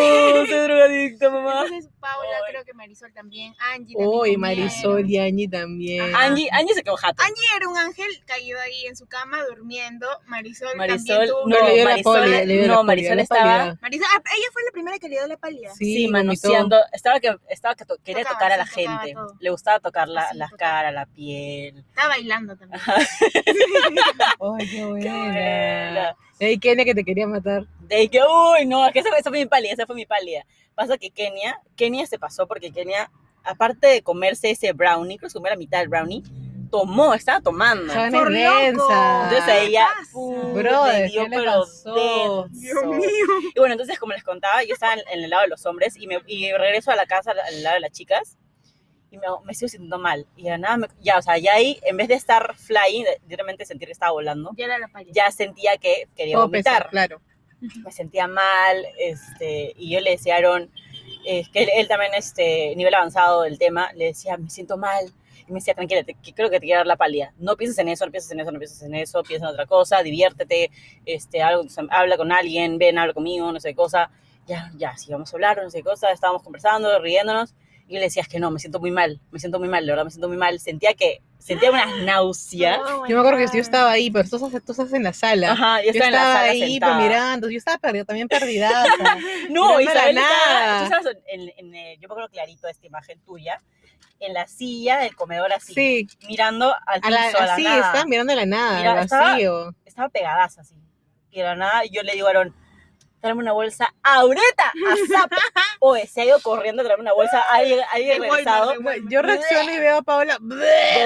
soy 0.47 0.59
drogadicta, 0.59 1.29
mamá. 1.29 1.63
Entonces 1.65 1.89
Paula, 1.99 2.29
Ay. 2.47 2.51
creo 2.53 2.63
que 2.63 2.73
Marisol 2.73 3.11
también, 3.13 3.53
Angie 3.59 3.95
también 3.97 4.19
Uy. 4.21 4.37
Marisol 4.37 5.09
y 5.09 5.17
Angie 5.19 5.49
también. 5.49 6.15
Angie, 6.15 6.47
Angie 6.53 6.73
se 6.73 6.83
quedó 6.83 6.95
jato. 6.95 7.21
Angie 7.21 7.43
era 7.57 7.67
un 7.67 7.77
ángel 7.77 8.07
caído 8.25 8.61
ahí 8.61 8.85
en 8.87 8.95
su 8.95 9.05
cama 9.05 9.43
durmiendo. 9.49 10.07
Marisol, 10.27 10.73
Marisol, 10.77 11.05
también 11.07 11.29
tuvo... 11.29 11.47
no, 11.49 11.67
le 11.67 11.73
dio 11.75 11.85
la 11.85 11.95
le 12.45 12.53
dio 12.53 12.67
la 12.67 12.75
no, 12.75 12.83
Marisol 12.85 13.17
la 13.17 13.23
estaba-. 13.23 13.77
Marisol, 13.81 14.07
ah, 14.09 14.21
ella 14.37 14.47
fue 14.53 14.63
la 14.63 14.71
primera 14.71 14.99
que 14.99 15.09
le 15.09 15.17
dio 15.17 15.27
la 15.27 15.35
pálida. 15.37 15.69
Sí, 15.75 15.95
Sí, 15.95 16.07
manoseando. 16.07 16.77
Estaba 16.93 17.19
que, 17.19 17.35
estaba 17.49 17.75
que 17.75 17.83
to- 17.83 17.97
quería 18.03 18.23
Tocaba, 18.23 18.39
tocar 18.39 18.51
a 18.53 18.57
la 18.57 18.65
gente. 18.65 19.13
todo. 19.13 19.35
Le 19.39 19.49
gustaba 19.49 19.79
tocar 19.81 20.07
la, 20.07 20.29
Sí, 20.29 20.37
las 20.37 20.51
caras, 20.53 20.92
la 20.93 21.05
piel. 21.05 21.79
Estaba 21.89 22.09
bailando 22.09 22.55
también. 22.55 22.81
Ay, 24.59 24.69
qué 24.69 24.85
buena. 24.85 26.15
Ey, 26.39 26.57
Kenia 26.57 26.85
que 26.85 26.95
te 26.95 27.03
quería 27.03 27.27
matar. 27.27 27.65
De 27.81 28.09
que, 28.09 28.19
uy, 28.21 28.65
no, 28.65 28.85
es 28.85 28.93
que 28.93 28.99
esa, 28.99 29.09
esa 29.17 29.29
fue 29.29 29.39
mi 29.39 29.45
pálida, 29.45 29.73
esa 29.73 29.85
fue 29.85 29.95
mi 29.95 30.05
pálida. 30.05 30.45
Pasa 30.75 30.97
que 30.97 31.11
Kenia, 31.11 31.59
Kenia 31.75 32.05
se 32.07 32.17
pasó 32.19 32.47
porque 32.47 32.71
Kenia, 32.71 33.11
aparte 33.43 33.87
de 33.87 34.01
comerse 34.01 34.49
ese 34.49 34.73
brownie, 34.73 35.17
creo 35.17 35.29
que 35.29 35.33
comió 35.33 35.51
la 35.51 35.57
mitad 35.57 35.79
del 35.79 35.89
brownie, 35.89 36.23
tomó, 36.71 37.13
estaba 37.13 37.39
tomando. 37.39 37.93
Son 37.93 38.11
Por 38.11 38.31
loco. 38.31 38.59
Entonces 38.63 39.43
a 39.47 39.57
ella, 39.59 39.87
uh, 40.13 40.53
Brother, 40.53 41.01
le 41.01 41.07
dio, 41.09 41.23
¿qué 41.23 41.29
le 41.29 41.37
pero. 41.37 42.47
Dios 42.49 42.85
mío. 42.85 43.09
Y 43.55 43.59
bueno, 43.59 43.73
entonces 43.73 43.99
como 43.99 44.13
les 44.13 44.23
contaba, 44.23 44.63
yo 44.63 44.73
estaba 44.73 44.93
en, 44.93 45.01
en 45.11 45.23
el 45.23 45.29
lado 45.29 45.43
de 45.43 45.49
los 45.49 45.65
hombres 45.67 45.95
y, 45.95 46.07
me, 46.07 46.19
y 46.25 46.51
regreso 46.51 46.91
a 46.91 46.95
la 46.95 47.05
casa 47.05 47.31
al, 47.31 47.39
al 47.39 47.63
lado 47.63 47.75
de 47.75 47.81
las 47.81 47.91
chicas 47.91 48.37
y 49.13 49.17
me, 49.17 49.27
me 49.45 49.53
sigo 49.53 49.69
sintiendo 49.69 49.99
mal. 49.99 50.25
Y 50.35 50.43
de 50.45 50.57
nada, 50.57 50.77
me- 50.77 50.87
ya, 51.01 51.17
o 51.19 51.21
sea, 51.21 51.37
ya 51.37 51.53
ahí, 51.53 51.79
en 51.83 51.97
vez 51.97 52.07
de 52.07 52.15
estar 52.15 52.55
flying, 52.55 53.05
directamente 53.25 53.65
sentir 53.65 53.87
que 53.87 53.91
estaba 53.93 54.11
volando, 54.11 54.51
Ya 54.57 54.65
era 54.65 54.79
la 54.79 54.89
ya 55.11 55.31
sentía 55.31 55.77
que 55.77 56.07
quería 56.15 56.35
Todo 56.35 56.47
vomitar. 56.47 56.89
claro. 56.89 57.21
Me 57.61 57.91
sentía 57.91 58.27
mal, 58.27 58.85
este, 58.99 59.73
y 59.77 59.91
yo 59.91 60.01
le 60.01 60.11
decía 60.11 60.35
a 60.35 60.37
Aaron, 60.39 60.69
eh, 61.25 61.43
que 61.53 61.63
él, 61.63 61.69
él 61.75 61.87
también, 61.87 62.13
este, 62.13 62.75
nivel 62.75 62.93
avanzado 62.93 63.43
del 63.43 63.57
tema, 63.57 63.91
le 63.93 64.05
decía, 64.05 64.35
me 64.37 64.49
siento 64.49 64.77
mal. 64.77 65.05
Y 65.47 65.51
me 65.51 65.59
decía, 65.59 65.73
tranquila, 65.73 66.03
te- 66.03 66.15
que 66.15 66.33
creo 66.33 66.49
que 66.49 66.59
te 66.59 66.65
quiero 66.65 66.79
dar 66.79 66.87
la 66.87 66.95
pálida. 66.97 67.33
No 67.37 67.55
pienses 67.57 67.77
en 67.79 67.89
eso, 67.89 68.05
no 68.05 68.11
pienses 68.11 68.31
en 68.31 68.39
eso, 68.41 68.51
no 68.51 68.59
pienses 68.59 68.81
en 68.83 68.95
eso, 68.95 69.23
piensa 69.23 69.45
en 69.47 69.51
otra 69.53 69.65
cosa, 69.65 70.01
diviértete, 70.03 70.71
este, 71.05 71.41
algo, 71.41 71.63
o 71.63 71.69
sea, 71.69 71.85
habla 71.89 72.17
con 72.17 72.31
alguien, 72.31 72.77
ven, 72.77 72.97
habla 72.97 73.13
conmigo, 73.13 73.51
no 73.51 73.59
sé 73.59 73.69
qué 73.69 73.75
cosa. 73.75 74.09
Ya, 74.47 74.71
ya, 74.75 74.95
sí, 74.97 75.11
vamos 75.11 75.31
a 75.33 75.37
hablar, 75.37 75.61
no 75.63 75.69
sé 75.69 75.77
qué 75.79 75.83
cosa, 75.83 76.11
estábamos 76.11 76.43
conversando, 76.43 76.99
riéndonos. 76.99 77.53
Y 77.87 77.93
yo 77.95 77.99
le 77.99 78.05
decía, 78.05 78.21
es 78.21 78.27
que 78.29 78.39
no, 78.39 78.49
me 78.51 78.59
siento 78.59 78.79
muy 78.79 78.91
mal, 78.91 79.19
me 79.31 79.39
siento 79.39 79.59
muy 79.59 79.67
mal, 79.67 79.85
de 79.85 79.91
verdad, 79.91 80.05
me 80.05 80.11
siento 80.11 80.27
muy 80.29 80.37
mal. 80.37 80.59
Sentía 80.59 80.93
que, 80.93 81.21
sentía 81.37 81.69
unas 81.69 81.97
náuseas. 82.03 82.79
Oh 82.79 83.05
Yo 83.05 83.15
me 83.15 83.19
acuerdo 83.19 83.37
que 83.39 83.45
yo 83.47 83.51
God. 83.51 83.57
estaba 83.59 83.91
ahí, 83.91 84.09
pero 84.09 84.27
tú 84.29 84.37
estás, 84.37 84.63
tú 84.63 84.71
estás 84.71 84.93
en 84.93 85.03
la 85.03 85.11
sala. 85.13 85.51
Ajá, 85.51 85.79
yo 85.81 85.91
Yo 85.91 85.91
estaba, 85.91 86.07
estaba, 86.07 86.11
en 86.11 86.13
la 86.13 86.33
sala 86.39 86.51
ahí 86.51 86.71
sentada. 86.71 86.97
mirando, 86.99 87.49
yo 87.49 87.57
estaba 87.57 87.77
perdida, 87.79 88.05
también 88.05 88.27
perdida. 88.29 88.71
No, 89.49 89.79
Isabel 89.81 90.17
estaba, 90.17 90.29
nada. 90.29 90.83
estabas 90.85 91.05
en, 91.27 91.51
en, 91.57 91.75
eh, 91.75 91.97
yo 91.99 92.07
me 92.07 92.13
acuerdo 92.13 92.29
clarito 92.29 92.67
de 92.67 92.71
esta 92.71 92.87
imagen 92.87 93.19
tuya, 93.21 93.61
en 94.19 94.33
la 94.33 94.47
silla 94.47 94.99
del 94.99 95.15
comedor 95.17 95.51
así, 95.51 95.73
sí, 95.73 96.07
mirando 96.29 96.73
al 96.87 96.99
a 96.99 97.01
piso, 97.01 97.09
la, 97.11 97.27
a 97.27 97.45
la 97.47 97.53
así, 97.55 97.63
nada. 97.65 97.77
estaba 97.87 98.05
mirando 98.05 98.31
a 98.31 98.35
la 98.37 98.45
nada, 98.45 98.77
Mira, 98.79 98.93
al 98.93 98.99
estaba- 99.03 99.31
vacío. 99.31 99.75
Estaba 99.85 100.07
pegadaza 100.09 100.61
así. 100.61 100.75
Y 101.31 101.39
de 101.39 101.43
la 101.43 101.55
nada 101.55 101.81
yo 101.91 102.03
le 102.03 102.13
digo 102.13 102.27
a 102.27 102.29
Aaron, 102.29 102.55
tráeme 103.23 103.39
una 103.39 103.53
bolsa 103.53 103.87
ahorita, 104.03 104.65
a 104.65 104.95
zap. 105.09 105.31
Oye, 105.79 106.05
se 106.07 106.21
ha 106.21 106.25
ido 106.25 106.41
corriendo 106.41 106.81
a 106.81 106.85
traerme 106.85 107.03
una 107.03 107.13
bolsa, 107.13 107.41
De 107.57 108.19
Walmart, 108.19 108.19
regresado. 108.19 108.73
Yo 109.09 109.21
reacciono 109.21 109.71
y 109.71 109.79
veo 109.79 109.97
a 109.99 110.01
Paola. 110.01 110.37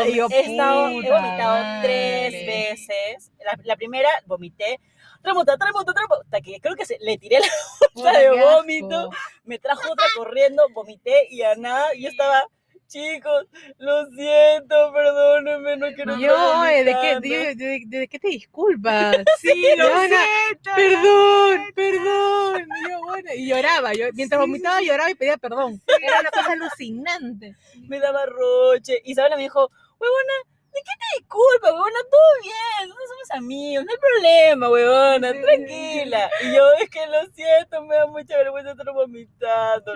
y 0.08 0.16
yo, 0.16 0.28
he, 0.32 0.40
estado, 0.40 0.90
he 0.90 1.12
vomitado 1.12 1.82
tres 1.84 2.34
veces. 2.34 3.32
La, 3.46 3.56
la 3.64 3.76
primera 3.76 4.10
vomité, 4.26 4.80
tramota, 5.22 5.54
hasta 5.54 6.42
que 6.42 6.60
creo 6.60 6.76
que 6.76 6.86
se, 6.86 6.98
le 7.02 7.20
tiré 7.20 7.40
la 7.40 7.48
Puta, 7.94 8.18
de 8.18 8.32
vómito. 8.32 9.12
me 9.44 9.60
trajo 9.60 9.92
otra 9.92 10.08
corriendo, 10.16 10.64
vomité 10.74 11.28
y 11.30 11.44
a 11.44 11.56
nada, 11.56 11.94
yo 11.96 12.10
estaba, 12.10 12.48
chicos, 12.88 13.46
lo 13.78 14.06
siento, 14.12 14.94
perdónenme, 14.94 15.78
no 15.78 15.88
quiero 15.94 16.18
Yo, 16.18 16.62
¿de 16.64 16.86
qué, 16.86 16.92
vomitando". 17.16 17.22
de, 17.22 17.56
de- 17.56 17.84
de- 17.86 18.08
qué 18.08 18.20
te 18.20 18.28
disculpas? 18.30 19.18
Sí, 19.42 19.66
lo 19.78 19.88
siento. 20.00 20.72
Perdón, 20.76 21.62
perdón. 21.76 22.68
Y 22.86 22.90
yo, 22.92 23.00
bueno, 23.06 23.30
y 23.36 23.48
lloraba. 23.48 23.94
Yo, 23.94 24.06
mientras 24.14 24.40
vomitaba, 24.42 24.82
lloraba 24.82 25.10
y 25.12 25.16
pedía 25.16 25.38
perdón. 25.38 25.82
Era 26.02 26.20
una 26.22 26.32
cosa 26.32 26.52
alucinante. 26.54 27.56
me 27.88 28.00
daba 28.00 28.26
roche. 28.26 29.02
Isabela 29.06 29.36
me 29.36 29.44
dijo, 29.44 29.70
huevona, 30.00 30.34
¿de 30.74 30.80
qué 30.84 30.92
te 31.00 31.20
disculpas, 31.20 31.72
huevona? 31.72 32.00
Todo 32.12 32.42
bien, 32.44 32.90
nosotros 32.90 33.10
somos 33.10 33.32
amigos, 33.32 33.86
no 33.86 33.92
hay 33.92 33.98
problema, 33.98 34.70
huevona, 34.70 35.32
Sí. 35.34 35.42
tranquila. 35.42 36.30
Y 36.44 36.56
yo, 36.56 36.72
es 36.82 36.90
que 36.90 37.06
lo 37.08 37.26
siento, 37.34 37.82
me 37.84 37.96
da 37.96 38.08
mucha 38.08 38.38
vergüenza 38.38 38.72
estar 38.72 38.92
vomitando. 38.94 39.94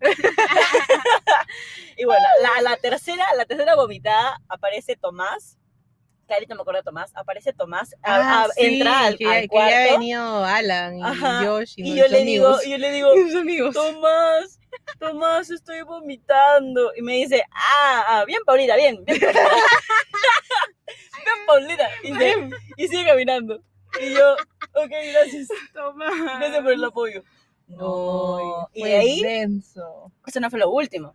y 1.96 2.04
bueno, 2.04 2.24
la, 2.42 2.62
la 2.70 2.76
tercera, 2.76 3.24
la 3.36 3.44
tercera 3.44 3.74
vomitada 3.74 4.40
aparece 4.48 4.96
Tomás. 4.96 5.58
Ahorita 6.26 6.54
me 6.54 6.62
acuerdo 6.62 6.80
de 6.80 6.84
Tomás, 6.84 7.12
aparece 7.14 7.52
Tomás, 7.52 7.94
a- 8.02 8.16
a- 8.16 8.44
Ah, 8.44 8.48
sí, 8.56 8.64
entra 8.64 9.00
al, 9.00 9.18
que, 9.18 9.26
al 9.26 9.32
ya- 9.34 9.40
que 9.42 9.46
ya 9.54 9.62
ha 9.66 9.68
cuarto 9.68 9.92
venido 9.92 10.44
Alan 10.44 10.98
y 10.98 11.02
Ajá, 11.02 11.44
Josh 11.44 11.74
y, 11.76 11.92
y 11.92 11.96
yo 11.96 12.08
le 12.08 12.22
digo, 12.24 12.46
amigos. 12.46 12.66
y 12.66 12.70
yo 12.70 12.78
le 12.78 12.90
digo. 12.92 13.10
Tomás, 13.74 14.58
Tomás, 14.98 15.50
estoy 15.50 15.82
vomitando. 15.82 16.92
Y 16.96 17.02
me 17.02 17.14
dice, 17.14 17.42
ah, 17.50 18.04
ah, 18.08 18.24
bien, 18.26 18.40
Paulita, 18.44 18.76
bien, 18.76 19.04
bien, 19.04 19.20
Paulita. 19.20 19.40
bien, 21.24 21.46
Paulita. 21.46 21.88
Y, 22.02 22.14
se- 22.14 22.50
y 22.76 22.88
sigue 22.88 23.04
caminando. 23.06 23.60
Y 24.00 24.14
yo, 24.14 24.34
ok, 24.74 24.90
gracias. 25.12 25.48
Toma. 25.72 26.06
Gracias 26.38 26.62
por 26.62 26.72
el 26.72 26.84
apoyo. 26.84 27.22
No. 27.66 28.68
Y 28.74 28.84
de 28.84 28.96
ahí, 28.96 29.22
denso. 29.22 30.12
eso 30.26 30.40
no 30.40 30.50
fue 30.50 30.58
lo 30.58 30.70
último. 30.70 31.14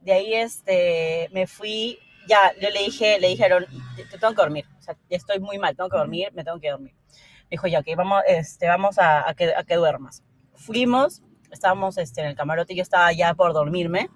De 0.00 0.12
ahí, 0.12 0.34
este, 0.34 1.28
me 1.32 1.46
fui, 1.46 1.98
ya, 2.26 2.52
yo 2.60 2.70
le 2.70 2.80
dije, 2.84 3.20
le 3.20 3.28
dijeron, 3.28 3.66
te, 3.96 4.04
te 4.04 4.18
tengo 4.18 4.34
que 4.34 4.42
dormir. 4.42 4.64
O 4.78 4.82
sea, 4.82 4.96
ya 5.08 5.16
estoy 5.16 5.38
muy 5.38 5.58
mal, 5.58 5.76
tengo 5.76 5.90
que 5.90 5.96
dormir, 5.98 6.32
me 6.32 6.42
tengo 6.44 6.58
que 6.58 6.70
dormir. 6.70 6.94
Me 7.12 7.48
dijo, 7.50 7.66
ya, 7.68 7.80
ok, 7.80 7.86
vamos, 7.96 8.22
este, 8.26 8.66
vamos 8.66 8.98
a, 8.98 9.28
a 9.28 9.34
que, 9.34 9.54
a 9.54 9.62
que 9.62 9.74
duermas. 9.76 10.22
Fuimos, 10.54 11.22
estábamos 11.52 11.98
este, 11.98 12.20
en 12.22 12.28
el 12.28 12.36
camarote 12.36 12.72
y 12.72 12.76
yo 12.76 12.82
estaba 12.82 13.12
ya 13.12 13.34
por 13.34 13.52
dormirme. 13.52 14.08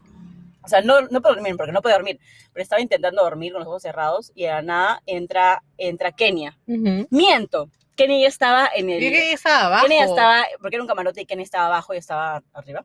O 0.62 0.68
sea, 0.68 0.80
no, 0.80 1.02
no 1.02 1.22
por 1.22 1.36
dormir, 1.36 1.56
porque 1.56 1.70
no 1.70 1.80
podía 1.80 1.96
dormir, 1.96 2.18
pero 2.52 2.62
estaba 2.62 2.82
intentando 2.82 3.22
dormir 3.22 3.52
con 3.52 3.60
los 3.60 3.68
ojos 3.68 3.82
cerrados 3.82 4.32
y 4.34 4.42
de 4.42 4.48
la 4.48 4.62
nada 4.62 5.02
entra, 5.06 5.62
entra 5.78 6.10
Kenia. 6.10 6.58
Miento, 6.66 7.70
Kenia 7.94 8.22
ya 8.22 8.28
estaba 8.28 8.68
en 8.74 8.90
el... 8.90 8.98
Que 8.98 9.32
estaba 9.32 9.66
abajo. 9.66 9.86
Kenny 9.86 9.98
estaba, 10.00 10.44
porque 10.60 10.76
era 10.76 10.82
un 10.82 10.88
camarote 10.88 11.20
y 11.20 11.26
Kenny 11.26 11.44
estaba 11.44 11.66
abajo 11.66 11.94
y 11.94 11.98
estaba 11.98 12.42
arriba. 12.52 12.84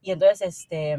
Y 0.00 0.12
entonces 0.12 0.40
este, 0.40 0.96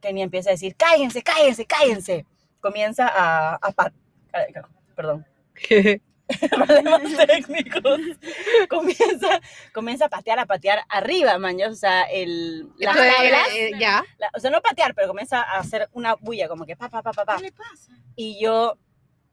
Kenny 0.00 0.22
empieza 0.22 0.50
a 0.50 0.52
decir, 0.52 0.76
cállense, 0.76 1.22
cállense, 1.22 1.66
cállense. 1.66 2.26
Comienza 2.60 3.08
a... 3.08 3.56
a 3.56 3.92
no, 4.54 4.68
perdón, 4.94 5.26
problemas 6.50 7.02
técnicos. 7.26 8.00
comienza, 8.68 9.40
comienza 9.72 10.06
a 10.06 10.08
patear, 10.08 10.38
a 10.38 10.46
patear 10.46 10.80
arriba, 10.88 11.38
maños. 11.38 11.72
O 11.72 11.76
sea, 11.76 12.02
el, 12.02 12.68
las 12.78 12.96
Entonces, 12.96 13.14
tablas, 13.16 13.48
eh, 13.50 13.68
eh, 13.68 13.70
ya. 13.78 14.04
la- 14.18 14.30
o 14.34 14.40
sea, 14.40 14.50
no 14.50 14.60
patear, 14.62 14.94
pero 14.94 15.08
comienza 15.08 15.42
a 15.42 15.58
hacer 15.58 15.88
una 15.92 16.14
bulla, 16.14 16.48
como 16.48 16.64
que 16.66 16.76
pa, 16.76 16.88
pa, 16.88 17.02
pa, 17.02 17.12
pa, 17.12 17.24
pa. 17.24 17.36
¿Qué 17.36 17.42
le 17.44 17.52
pasa? 17.52 17.92
Y 18.16 18.40
yo 18.40 18.78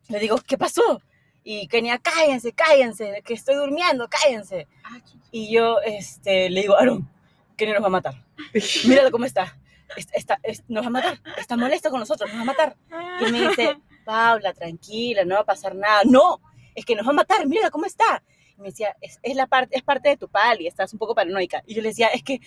le 0.09 0.19
digo, 0.19 0.37
¿qué 0.45 0.57
pasó? 0.57 1.01
Y 1.43 1.67
Kenia, 1.67 1.97
cállense, 1.97 2.51
cállense, 2.53 3.21
que 3.25 3.33
estoy 3.33 3.55
durmiendo, 3.55 4.07
cállense. 4.09 4.67
Ah. 4.83 4.99
Y 5.31 5.51
yo 5.53 5.79
este, 5.81 6.49
le 6.49 6.61
digo, 6.61 6.75
Aaron, 6.77 7.09
Kenny 7.57 7.71
nos 7.73 7.81
va 7.83 7.87
a 7.87 7.91
matar. 7.91 8.13
Míralo 8.85 9.11
cómo 9.11 9.25
está. 9.25 9.57
Es- 9.95 10.07
Está, 10.13 10.39
es- 10.43 10.63
nos 10.67 10.83
va 10.83 10.87
a 10.87 10.91
matar. 10.91 11.19
Está 11.37 11.57
molesto 11.57 11.89
con 11.89 11.99
nosotros, 11.99 12.29
nos 12.29 12.37
va 12.39 12.41
a 12.41 12.45
matar. 12.45 12.75
Y 13.21 13.31
me 13.31 13.47
dice, 13.49 13.77
Paula, 14.05 14.53
tranquila, 14.53 15.23
no 15.25 15.35
va 15.35 15.41
a 15.41 15.45
pasar 15.45 15.73
nada. 15.75 16.01
No, 16.05 16.39
es 16.75 16.85
que 16.85 16.95
nos 16.95 17.05
va 17.05 17.11
a 17.11 17.13
matar, 17.13 17.45
mira 17.47 17.69
cómo 17.71 17.85
está. 17.85 18.23
Y 18.57 18.61
me 18.61 18.67
decía, 18.69 18.95
es, 19.01 19.19
es 19.23 19.35
la 19.35 19.47
parte, 19.47 19.75
es 19.75 19.81
parte 19.83 20.09
de 20.09 20.17
tu 20.17 20.27
pali, 20.27 20.67
estás 20.67 20.93
un 20.93 20.99
poco 20.99 21.15
paranoica. 21.15 21.63
Y 21.65 21.73
yo 21.75 21.81
le 21.81 21.89
decía, 21.89 22.07
es 22.07 22.21
que 22.23 22.39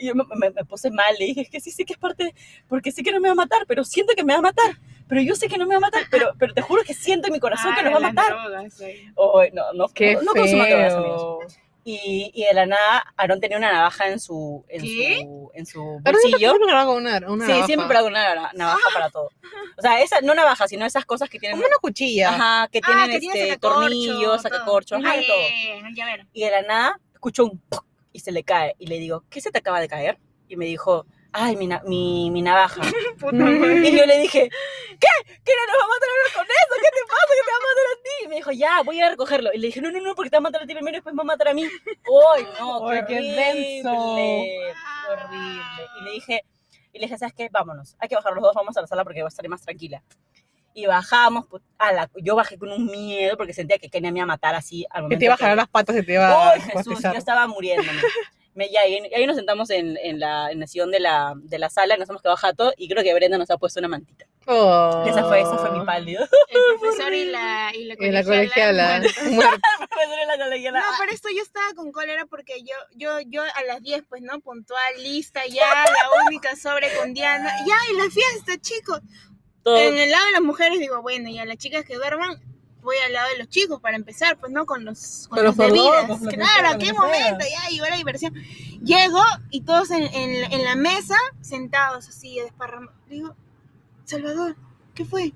y 0.00 0.06
yo 0.06 0.14
me, 0.14 0.24
me- 0.36 0.50
me 0.50 0.64
puse 0.64 0.90
mal, 0.90 1.14
le 1.18 1.26
dije, 1.26 1.40
es 1.42 1.50
que 1.50 1.60
sí 1.60 1.70
sé 1.70 1.84
que 1.84 1.92
es 1.94 1.98
parte, 1.98 2.34
porque 2.68 2.90
sé 2.92 3.02
que 3.02 3.12
no 3.12 3.20
me 3.20 3.28
va 3.28 3.32
a 3.32 3.36
matar, 3.36 3.64
pero 3.66 3.84
siento 3.84 4.14
que 4.14 4.24
me 4.24 4.32
va 4.32 4.40
a 4.40 4.42
matar. 4.42 4.78
Pero 5.08 5.20
yo 5.20 5.34
sé 5.34 5.48
que 5.48 5.58
no 5.58 5.66
me 5.66 5.74
va 5.74 5.78
a 5.78 5.80
matar, 5.80 6.04
pero, 6.10 6.32
pero 6.38 6.54
te 6.54 6.62
juro 6.62 6.82
que 6.82 6.94
siento 6.94 7.26
en 7.28 7.34
mi 7.34 7.40
corazón 7.40 7.72
Ah, 7.72 7.76
que 7.76 7.82
nos 7.84 7.92
va 7.92 7.96
a 7.98 8.12
matar. 8.12 8.30
drogas, 8.32 8.74
sí. 8.74 8.84
Ay, 8.84 9.50
no, 9.52 9.72
no, 9.74 9.88
Qué 9.88 10.14
no, 10.14 10.22
no 10.22 10.32
consuman 10.32 10.68
drogas, 10.68 10.94
amigos. 10.94 11.58
Y, 11.86 12.30
y 12.32 12.44
de 12.44 12.54
la 12.54 12.64
nada, 12.64 13.04
Aaron 13.16 13.40
tenía 13.40 13.58
una 13.58 13.70
navaja 13.70 14.08
en 14.08 14.18
su, 14.18 14.64
en 14.68 14.80
¿Qué? 14.82 15.18
su, 15.20 15.50
en 15.54 15.66
su 15.66 16.00
bolsillo. 16.02 16.54
una, 16.54 16.84
una 16.86 17.18
Sí, 17.20 17.28
navaja. 17.52 17.66
siempre 17.66 17.86
para 17.88 18.04
una 18.04 18.34
na- 18.34 18.50
navaja 18.54 18.88
para 18.94 19.10
todo. 19.10 19.28
O 19.76 19.82
sea, 19.82 20.00
esa, 20.00 20.20
no 20.22 20.34
navaja, 20.34 20.66
sino 20.66 20.86
esas 20.86 21.04
cosas 21.04 21.28
que 21.28 21.38
tienen, 21.38 21.58
Como 21.58 21.68
una 21.68 21.76
cuchilla. 21.76 22.30
ajá, 22.30 22.68
que 22.68 22.80
Ah, 22.82 22.86
tienen 22.86 23.10
que 23.10 23.26
este, 23.26 23.48
sacacorcho, 23.50 23.80
tornillos, 23.80 24.18
todo. 24.22 24.38
sacacorcho, 24.38 24.96
ajá, 24.96 25.16
de 25.16 25.24
todo. 25.26 25.36
Y 26.32 26.40
de 26.44 26.50
la 26.50 26.62
nada, 26.62 27.00
escucho 27.12 27.44
un 27.44 27.58
¡puc! 27.68 27.84
y 28.12 28.20
se 28.20 28.32
le 28.32 28.44
cae. 28.44 28.74
Y 28.78 28.86
le 28.86 28.98
digo, 28.98 29.24
¿qué 29.28 29.40
se 29.42 29.50
te 29.50 29.58
acaba 29.58 29.78
de 29.80 29.88
caer? 29.88 30.18
Y 30.48 30.56
me 30.56 30.64
dijo, 30.64 31.04
ay, 31.34 31.56
mi, 31.56 31.66
na- 31.66 31.82
mi, 31.84 32.30
mi 32.30 32.40
navaja. 32.42 32.80
Puta 33.20 33.36
madre. 33.36 33.88
Y 33.88 33.96
yo 33.98 34.06
le 34.06 34.18
dije, 34.18 34.48
¿qué? 34.48 35.32
¿Qué 35.44 35.52
no 35.58 35.66
nos 35.72 35.80
va 35.80 35.84
a 35.84 35.88
matar 35.88 36.08
ahora 36.08 36.34
con 36.34 36.44
eso? 36.46 36.74
¿Qué 36.80 36.90
te 36.94 37.02
pasa? 37.06 37.32
¿Qué 37.34 37.44
te 37.44 37.50
va 37.50 37.56
a 37.56 37.68
matar 37.68 37.86
a 37.92 38.02
ti? 38.02 38.24
Y 38.24 38.28
me 38.28 38.36
dijo, 38.36 38.52
ya, 38.52 38.82
voy 38.82 39.00
a 39.00 39.10
recogerlo. 39.10 39.50
Y 39.52 39.58
le 39.58 39.66
dije, 39.66 39.80
no, 39.80 39.90
no, 39.90 40.00
no, 40.00 40.14
porque 40.14 40.30
te 40.30 40.36
va 40.36 40.38
a 40.38 40.42
matar 40.42 40.62
a 40.62 40.66
ti 40.66 40.74
primero 40.74 40.94
y 40.96 40.98
después 40.98 41.14
me 41.14 41.18
va 41.18 41.22
a 41.24 41.34
matar 41.36 41.48
a 41.48 41.54
mí. 41.54 41.64
¡Ay, 41.64 42.46
no! 42.58 42.88
Ay, 42.88 43.00
qué 43.06 43.14
denso. 43.20 44.14
qué 44.16 44.72
horrible. 45.10 45.62
Y 46.00 46.04
le 46.04 46.10
dije, 46.12 46.44
y 46.92 46.98
le 46.98 47.06
dije, 47.06 47.18
¿sabes 47.18 47.34
qué? 47.34 47.48
Vámonos. 47.50 47.96
Hay 47.98 48.08
que 48.08 48.14
bajar 48.14 48.32
los 48.32 48.42
dos, 48.42 48.54
vamos 48.54 48.76
a 48.76 48.80
la 48.80 48.86
sala 48.86 49.04
porque 49.04 49.20
va 49.22 49.28
a 49.28 49.30
estar 49.30 49.46
más 49.48 49.62
tranquila. 49.62 50.02
Y 50.76 50.86
bajamos, 50.86 51.46
put- 51.46 51.62
a 51.78 51.92
la, 51.92 52.10
yo 52.16 52.34
bajé 52.34 52.58
con 52.58 52.68
un 52.70 52.86
miedo 52.86 53.36
porque 53.36 53.52
sentía 53.52 53.78
que 53.78 53.88
Kenia 53.88 54.10
me 54.10 54.18
iba 54.18 54.24
a 54.24 54.26
matar 54.26 54.56
así 54.56 54.84
al 54.90 54.96
Que 54.96 55.02
momento. 55.02 55.18
te 55.20 55.24
iba 55.26 55.34
a 55.34 55.36
jalar 55.36 55.56
las 55.56 55.68
patas 55.68 55.96
y 55.96 56.02
te 56.04 56.14
iba 56.14 56.50
¡Ay, 56.52 56.60
a 56.60 56.62
Jesús! 56.64 56.96
pisar. 56.96 57.12
Yo 57.12 57.18
estaba 57.18 57.46
muriéndome. 57.46 58.00
Me, 58.54 58.66
y 58.68 58.76
ahí 58.76 59.26
nos 59.26 59.36
sentamos 59.36 59.68
en, 59.70 59.96
en, 59.96 60.20
la, 60.20 60.50
en 60.50 60.62
el 60.62 60.68
sillón 60.68 60.90
de 60.92 61.00
la, 61.00 61.32
de 61.36 61.58
la 61.58 61.68
sala, 61.70 61.96
nos 61.96 62.08
hemos 62.08 62.22
quedado 62.22 62.36
jato 62.36 62.72
y 62.76 62.88
creo 62.88 63.02
que 63.02 63.12
Brenda 63.14 63.36
nos 63.36 63.50
ha 63.50 63.56
puesto 63.58 63.80
una 63.80 63.88
mantita. 63.88 64.26
Oh. 64.46 65.04
Esa 65.06 65.24
fue, 65.24 65.40
esa 65.40 65.56
fue 65.58 65.70
mi 65.72 65.84
pálido. 65.84 66.22
El 66.50 66.78
profesor 66.78 67.12
y 67.14 67.24
la, 67.24 67.72
y 67.74 67.84
la 67.84 67.94
Y 67.98 68.10
la 68.12 68.22
colegiala. 68.22 68.98
colegiala. 69.00 69.00
la 70.38 70.44
colegiala. 70.44 70.80
No, 70.80 70.86
pero 71.00 71.12
esto 71.12 71.28
yo 71.34 71.42
estaba 71.42 71.72
con 71.74 71.90
cólera 71.92 72.26
porque 72.26 72.60
yo, 72.62 72.74
yo, 72.94 73.20
yo 73.26 73.42
a 73.42 73.62
las 73.66 73.80
10, 73.82 74.04
pues, 74.08 74.22
¿no? 74.22 74.38
Puntual, 74.40 74.80
lista, 75.02 75.46
ya, 75.46 75.66
la 75.84 76.24
única 76.26 76.54
sobre 76.56 76.94
con 76.96 77.12
Diana. 77.14 77.50
Ya, 77.66 77.76
y 77.92 77.96
la 77.96 78.10
fiesta, 78.10 78.56
chicos. 78.60 79.00
Todo- 79.62 79.78
En 79.78 79.96
el 79.98 80.10
lado 80.10 80.26
de 80.26 80.32
las 80.32 80.42
mujeres 80.42 80.78
digo, 80.78 81.00
bueno, 81.02 81.30
ya 81.30 81.44
las 81.46 81.56
chicas 81.56 81.84
que 81.84 81.94
duerman, 81.96 82.38
voy 82.84 82.96
al 83.04 83.12
lado 83.12 83.28
de 83.30 83.38
los 83.38 83.48
chicos 83.48 83.80
para 83.80 83.96
empezar, 83.96 84.38
pues, 84.38 84.52
¿no? 84.52 84.64
Con 84.66 84.84
los, 84.84 85.26
con 85.28 85.42
las 85.42 85.56
bebidas. 85.56 86.06
Claro, 86.20 86.44
sea, 86.44 86.68
¿a 86.70 86.72
lo 86.74 86.78
qué 86.78 86.92
momento? 86.92 87.44
Ya, 87.50 87.68
llegó 87.70 87.86
la 87.86 87.96
diversión. 87.96 88.34
Llego 88.84 89.22
y 89.50 89.62
todos 89.62 89.90
en, 89.90 90.02
en, 90.02 90.52
en 90.52 90.64
la 90.64 90.76
mesa, 90.76 91.16
sentados 91.40 92.08
así, 92.08 92.38
desparramados. 92.38 92.94
Digo, 93.08 93.34
Salvador, 94.04 94.56
¿qué 94.94 95.04
fue? 95.04 95.32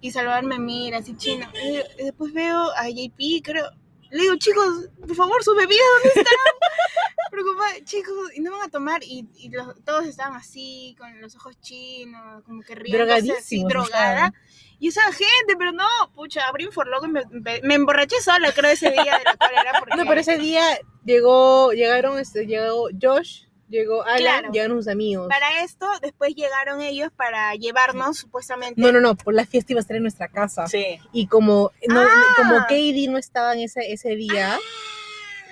Y 0.00 0.10
Salvador 0.12 0.44
me 0.44 0.58
mira 0.58 0.98
así 0.98 1.16
chino. 1.16 1.46
Eh, 1.54 1.84
después 1.98 2.32
veo 2.32 2.70
a 2.76 2.88
JP, 2.88 3.42
creo. 3.42 3.70
Le 4.10 4.22
digo, 4.22 4.36
chicos, 4.36 4.88
por 5.00 5.16
favor, 5.16 5.42
sus 5.42 5.56
bebidas, 5.56 5.82
¿dónde 5.94 6.08
están? 6.20 6.24
Preocupada, 7.30 7.72
chicos, 7.84 8.14
y 8.36 8.40
no 8.40 8.52
van 8.52 8.62
a 8.62 8.68
tomar. 8.68 9.02
Y, 9.02 9.26
y 9.36 9.48
los- 9.48 9.74
todos 9.84 10.04
estaban 10.06 10.36
así, 10.36 10.94
con 10.98 11.20
los 11.20 11.34
ojos 11.34 11.58
chinos, 11.60 12.44
como 12.44 12.62
que 12.62 12.74
riéndose 12.76 13.32
así, 13.32 13.64
drogada. 13.64 14.26
estaban. 14.26 14.34
Y 14.84 14.88
esa 14.88 15.00
gente, 15.12 15.56
pero 15.56 15.72
no, 15.72 15.86
pucha, 16.14 16.46
abrí 16.46 16.66
un 16.66 16.72
forloco 16.72 17.06
y 17.06 17.08
me, 17.08 17.22
me, 17.62 17.74
emborraché 17.74 18.20
sola, 18.20 18.52
creo, 18.52 18.70
ese 18.70 18.90
día 18.90 19.16
de 19.18 19.24
la 19.24 19.34
cólera. 19.34 19.72
Porque... 19.80 19.96
No, 19.96 20.04
pero 20.06 20.20
ese 20.20 20.36
día 20.36 20.62
llegó, 21.06 21.72
llegaron, 21.72 22.18
este, 22.18 22.46
llegó 22.46 22.88
Josh, 23.00 23.44
Llegó 23.70 24.02
Alan, 24.04 24.18
Claro. 24.18 24.52
llegaron 24.52 24.76
sus 24.76 24.88
amigos. 24.88 25.26
Para 25.30 25.64
esto, 25.64 25.86
después 26.02 26.34
llegaron 26.34 26.82
ellos 26.82 27.10
para 27.16 27.54
llevarnos, 27.54 28.18
supuestamente. 28.18 28.78
No, 28.78 28.92
no, 28.92 29.00
no, 29.00 29.14
por 29.16 29.32
la 29.32 29.46
fiesta 29.46 29.72
iba 29.72 29.80
a 29.80 29.80
estar 29.80 29.96
en 29.96 30.02
nuestra 30.02 30.28
casa. 30.28 30.66
Sí. 30.66 30.98
Y 31.14 31.28
como, 31.28 31.72
no, 31.88 32.00
Ah. 32.02 32.34
como 32.36 32.58
Katie 32.68 33.08
no 33.08 33.16
estaba 33.16 33.54
en 33.54 33.60
ese, 33.60 33.90
ese 33.90 34.16
día, 34.16 34.58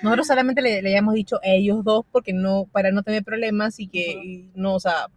nosotros 0.03 0.27
solamente 0.27 0.61
le, 0.61 0.83
le 0.83 0.89
habíamos 0.89 1.15
dicho 1.15 1.37
a 1.37 1.47
ellos 1.47 1.83
dos 1.83 2.05
porque 2.11 2.33
no, 2.33 2.67
para 2.71 2.91
no 2.91 3.01
tener 3.01 3.23
problemas 3.23 3.79
y 3.79 3.87
que 3.87 4.11
y 4.11 4.51
no, 4.53 4.75
o 4.75 4.79
sea, 4.79 5.07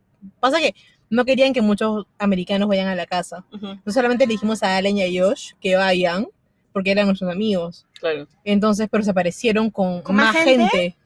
pasa 0.40 0.58
que 0.58 0.74
no 1.10 1.24
querían 1.24 1.52
que 1.52 1.60
muchos 1.62 2.06
americanos 2.18 2.68
vayan 2.68 2.88
a 2.88 2.94
la 2.94 3.06
casa. 3.06 3.44
No 3.84 3.92
solamente 3.92 4.26
le 4.26 4.32
dijimos 4.34 4.62
a 4.62 4.76
Allen 4.76 4.98
y 4.98 5.02
a 5.18 5.22
Josh 5.24 5.52
que 5.60 5.76
vayan 5.76 6.26
porque 6.72 6.90
eran 6.90 7.06
nuestros 7.06 7.30
amigos. 7.30 7.86
Claro. 8.00 8.26
Entonces, 8.44 8.88
pero 8.90 9.02
se 9.04 9.10
aparecieron 9.10 9.70
con, 9.70 10.02
¿Con 10.02 10.16
más 10.16 10.34
gente? 10.36 10.68
gente. 10.68 10.96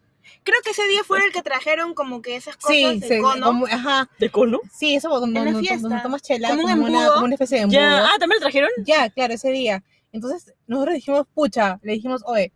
Creo 0.42 0.58
que 0.64 0.70
ese 0.70 0.86
día 0.88 1.02
fue 1.06 1.18
el 1.24 1.32
que 1.32 1.42
trajeron 1.42 1.92
como 1.94 2.22
que 2.22 2.36
esas 2.36 2.56
cosas 2.56 2.76
Sí, 2.76 2.98
de 3.00 3.06
se- 3.08 3.18
cono. 3.20 3.46
como- 3.46 3.66
ajá, 3.66 4.08
¿De 4.18 4.30
cono? 4.30 4.58
sí, 4.72 4.94
eso 4.94 5.08
cuando, 5.10 5.40
cuando- 5.40 5.60
cuando 5.80 6.02
tomas 6.02 6.22
chela, 6.22 6.48
Como 6.48 6.62
un 6.62 6.70
como, 6.70 6.84
una, 6.86 6.98
embudo. 6.98 7.12
como 7.14 7.24
una 7.26 7.34
especie 7.34 7.58
de 7.58 7.62
embudo. 7.64 7.78
Ya. 7.80 8.04
Ah, 8.06 8.10
¿también 8.18 8.36
lo 8.38 8.40
trajeron? 8.40 8.70
Ya, 8.84 9.10
claro, 9.10 9.34
ese 9.34 9.50
día. 9.50 9.82
Entonces, 10.12 10.54
nosotros 10.66 10.94
dijimos, 10.94 11.26
pucha, 11.34 11.78
le 11.82 11.92
dijimos, 11.92 12.22
oye, 12.26 12.52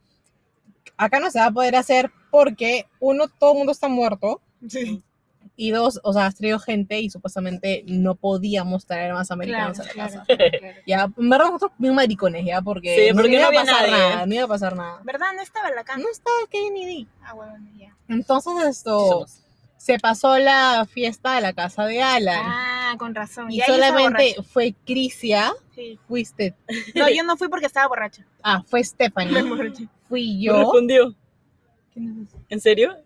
acá 0.97 1.21
no 1.21 1.31
se 1.31 1.39
va 1.41 1.47
a 1.47 1.51
poder 1.51 1.77
hacer 1.77 2.11
porque, 2.31 2.87
uno, 3.01 3.29
todo 3.29 3.53
el 3.53 3.59
mundo 3.59 3.73
está 3.73 3.89
muerto, 3.89 4.41
Sí. 4.69 5.03
Y 5.57 5.71
dos, 5.71 6.01
o 6.03 6.13
sea, 6.13 6.27
has 6.27 6.35
traído 6.35 6.59
gente 6.59 7.01
y 7.01 7.11
supuestamente 7.11 7.85
no 7.87 8.15
podíamos 8.15 8.87
traer 8.87 9.13
más 9.13 9.29
Claro, 9.29 9.41
americanos 9.41 9.81
a 9.81 9.85
la 9.85 9.93
claro, 9.93 10.13
casa. 10.13 10.25
claro, 10.27 10.45
claro. 10.59 10.77
Ya, 10.87 11.11
en 11.17 11.31
verdad 11.31 11.47
nosotros 11.47 11.73
bien 11.79 11.95
maricones, 11.95 12.45
ya, 12.45 12.61
porque, 12.63 13.09
Sí, 13.09 13.15
porque 13.15 13.31
iba 13.33 13.41
no 13.41 13.45
a 13.45 13.49
había 13.49 13.61
pasar 13.61 13.91
nadie. 13.91 13.93
nada, 13.93 14.27
no 14.27 14.35
iba 14.35 14.45
a 14.45 14.49
pasar 14.49 14.77
nada. 14.77 15.01
¿Verdad? 15.05 15.27
No 15.37 15.43
estaba 15.43 15.71
la 15.71 15.85
cama. 15.85 16.03
No 16.03 16.11
estaba 16.11 16.37
Kevin 16.51 16.77
y 16.77 17.09
Ah, 17.23 17.33
bueno, 17.35 17.55
ya. 17.79 17.95
Entonces 18.09 18.53
esto, 18.69 19.27
se 19.77 19.99
pasó 19.99 20.39
la 20.39 20.87
fiesta 20.91 21.37
a 21.37 21.41
la 21.41 21.53
casa 21.53 21.85
de 21.87 22.03
Alan. 22.03 22.41
Ah, 22.45 22.95
con 22.99 23.15
razón. 23.15 23.51
y 23.51 23.61
estaba 23.61 23.79
solamente 23.79 24.37
fue 24.43 24.75
Crisia, 24.87 25.53
Sí. 25.75 25.99
fuiste, 26.07 26.55
No, 26.95 27.09
yo 27.11 27.23
no 27.25 27.37
fui 27.37 27.49
porque 27.49 27.67
estaba 27.67 27.89
borracha. 27.89 28.25
ah, 28.43 28.63
fue 28.67 28.81
Me 28.81 28.85
Stephanie, 28.85 29.43
fui 30.09 30.37
Me 30.37 30.43
yo. 30.45 30.59
respondió. 30.59 31.15
¿Quién 31.93 32.27
es? 32.29 32.35
¿En 32.49 32.61
serio? 32.61 32.97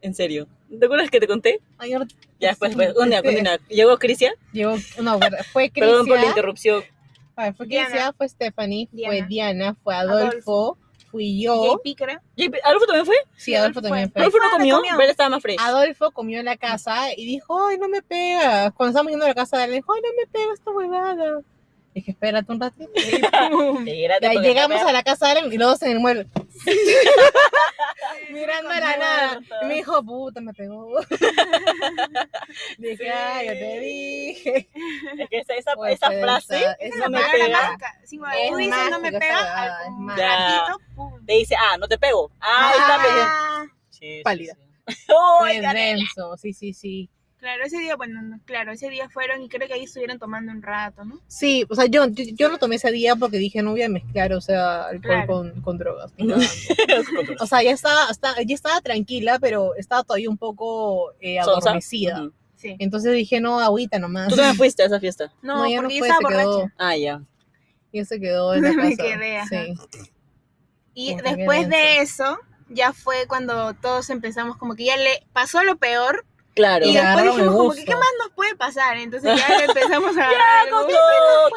¿En 0.00 0.14
serio? 0.14 0.48
¿Te 0.78 0.84
acuerdas 0.86 1.10
que 1.10 1.20
te 1.20 1.26
conté? 1.28 1.60
Ay, 1.78 1.92
ahora- 1.92 2.06
Ya, 2.40 2.48
después, 2.50 2.74
pues, 2.74 2.94
un 2.96 3.08
día, 3.08 3.18
Este, 3.18 3.28
continúa. 3.28 3.58
Llegó 3.68 3.98
Crisia. 3.98 4.34
Llegó, 4.52 4.76
no, 5.00 5.18
fue 5.52 5.70
Perdón 5.74 6.06
por 6.06 6.08
la 6.08 6.14
Crisia, 6.14 6.28
interrupción. 6.28 6.84
ah, 7.36 7.52
fue. 7.52 7.66
Crisia, 7.66 8.12
fue 8.16 8.28
Stephanie, 8.28 8.88
fue 8.92 9.22
Diana. 9.22 9.76
Fue 9.84 9.94
Adolfo, 9.94 10.26
Adolfo. 10.26 10.78
fui 11.10 11.40
yo. 11.42 11.76
JP, 11.76 11.94
creo. 11.96 12.20
¿Y 12.36 12.50
¿Adolfo 12.64 12.86
también 12.86 13.06
fue? 13.06 13.16
Sí, 13.36 13.54
Adolfo 13.54 13.78
Adolfo 13.80 13.88
también 13.88 14.10
fue. 14.12 14.22
Adolfo 14.22 14.38
no 14.38 14.44
Ah, 14.46 14.50
comió, 14.56 14.76
comió. 14.76 14.90
pero 14.92 15.04
él 15.04 15.10
estaba 15.10 15.28
más 15.30 15.42
fresh. 15.42 15.56
Adolfo 15.60 16.10
comió 16.10 16.38
en 16.40 16.46
la 16.46 16.56
casa 16.56 17.12
y 17.16 17.26
dijo, 17.26 17.66
ay, 17.68 17.78
no 17.78 17.88
me 17.88 18.02
pega. 18.02 18.70
Cuando 18.70 18.90
estábamos 18.90 19.10
yendo 19.12 19.24
a 19.26 19.28
la 19.28 19.34
casa 19.34 19.58
de 19.58 19.64
él, 19.66 19.72
dijo, 19.72 19.92
ay, 19.94 20.00
no 20.02 20.08
me 20.18 20.26
pega 20.26 20.52
esta 20.54 20.70
huevada. 20.70 21.40
Dije, 21.94 22.10
espérate 22.12 22.50
un 22.50 22.58
ratito. 22.60 22.90
Espérate, 22.94 24.26
Ya 24.26 24.32
porque 24.32 24.48
llegamos 24.48 24.80
a 24.80 24.92
la 24.92 25.02
casa 25.02 25.26
de 25.26 25.32
Allen 25.40 25.52
y 25.52 25.58
los 25.58 25.68
dos 25.72 25.82
en 25.82 25.92
el 25.92 26.00
mueble. 26.00 26.26
Mirando 28.30 28.70
a 28.70 28.80
la 28.80 28.96
nada. 28.96 29.40
Y 29.62 29.66
me 29.66 29.74
dijo, 29.74 30.02
puta, 30.02 30.40
me 30.40 30.52
pegó. 30.54 30.88
Dije, 32.78 33.10
ay, 33.10 33.46
yo 33.46 33.52
te 33.52 33.80
dije. 33.80 34.68
Es 35.18 35.28
que 35.28 35.38
esa, 35.38 35.54
esa, 35.54 35.74
Pues, 35.74 35.94
esa 35.94 36.06
esa- 36.12 36.20
frase 36.22 36.64
esa 36.80 36.98
no 37.04 37.10
me 37.10 37.18
palabra 37.20 37.32
pega. 37.44 37.62
mágica. 37.62 37.94
Sí, 38.04 38.16
Es 38.42 38.50
tú 38.50 38.56
dices 38.56 38.90
no 38.90 38.98
me 38.98 39.10
mágica 39.10 39.18
pega, 39.20 39.36
huevada, 39.42 39.76
al 39.78 39.82
es 39.82 39.88
un 39.88 40.04
mágica. 40.06 40.28
ratito, 40.38 40.80
pum. 40.96 41.26
te 41.26 41.32
dice, 41.34 41.54
ah, 41.58 41.76
no 41.78 41.88
te 41.88 41.98
pego. 41.98 42.30
Ah, 42.40 42.72
está 42.74 42.98
bien. 42.98 43.26
Ah, 43.28 43.64
Sí, 43.90 43.98
sí, 44.16 44.22
Pálida. 44.24 44.54
sí. 44.54 44.60
¡Oh, 45.14 45.44
denso, 45.44 46.36
sí, 46.36 46.52
sí, 46.52 46.72
sí. 46.72 47.08
Claro, 47.42 47.64
ese 47.64 47.78
día, 47.80 47.96
bueno, 47.96 48.22
no, 48.22 48.38
claro, 48.44 48.70
ese 48.70 48.88
día 48.88 49.08
fueron 49.10 49.42
y 49.42 49.48
creo 49.48 49.66
que 49.66 49.74
ahí 49.74 49.82
estuvieron 49.82 50.20
tomando 50.20 50.52
un 50.52 50.62
rato, 50.62 51.04
¿no? 51.04 51.18
Sí, 51.26 51.66
o 51.68 51.74
sea, 51.74 51.86
yo, 51.86 52.06
yo, 52.06 52.24
yo 52.36 52.48
lo 52.48 52.58
tomé 52.58 52.76
ese 52.76 52.92
día 52.92 53.16
porque 53.16 53.38
dije, 53.38 53.62
no 53.64 53.72
voy 53.72 53.82
a 53.82 53.88
mezclar, 53.88 54.32
o 54.32 54.40
sea, 54.40 54.84
alcohol 54.84 55.00
Claro. 55.02 55.26
con, 55.26 55.60
con 55.60 55.76
drogas. 55.76 56.12
O 57.40 57.46
sea, 57.48 57.60
ya 57.64 57.72
estaba, 57.72 58.04
hasta- 58.04 58.40
ya 58.46 58.54
estaba 58.54 58.80
tranquila, 58.80 59.40
pero 59.40 59.74
estaba 59.74 60.04
todavía 60.04 60.30
un 60.30 60.38
poco 60.38 61.14
eh, 61.20 61.40
adormecida. 61.40 62.30
Sí. 62.54 62.76
Entonces 62.78 63.12
dije, 63.12 63.40
no, 63.40 63.58
agüita 63.58 63.98
nomás. 63.98 64.28
Tú 64.28 64.36
también 64.36 64.54
fuiste 64.56 64.84
a 64.84 64.86
esa 64.86 65.00
fiesta. 65.00 65.32
No, 65.42 65.56
No, 65.56 65.68
ya 65.68 65.76
no 65.78 65.82
porque 65.82 65.94
yo 65.96 65.98
fue, 65.98 66.08
estaba 66.10 66.28
se 66.30 66.36
quedó. 66.36 66.52
borracha. 66.58 66.74
Ah, 66.78 66.96
ya. 66.96 67.22
Y 67.90 68.04
se 68.04 68.20
quedó 68.20 68.54
en 68.54 68.62
la 68.62 68.72
Me 68.72 68.96
casa. 68.96 69.02
quedé, 69.02 69.38
ajá. 69.38 69.48
sí. 69.48 69.74
Y 70.94 71.16
después 71.16 71.68
de 71.68 71.98
eso, 71.98 72.38
ya 72.68 72.92
fue 72.92 73.26
cuando 73.26 73.74
todos 73.74 74.10
empezamos, 74.10 74.56
como 74.58 74.76
que 74.76 74.84
ya 74.84 74.96
le 74.96 75.26
pasó 75.32 75.64
lo 75.64 75.76
peor. 75.76 76.24
Claro. 76.54 76.84
Y 76.86 76.92
después 76.94 77.24
dijimos, 77.24 77.56
como 77.56 77.72
que. 77.72 77.84
¿qué 77.84 77.94
más 77.94 78.08
nos 78.18 78.30
puede 78.34 78.54
pasar? 78.56 78.96
Entonces 78.98 79.38
ya 79.38 79.58
empezamos 79.64 80.16
a 80.16 80.30
Ya, 80.30 80.70
con 80.70 80.82
todo, 80.86 81.50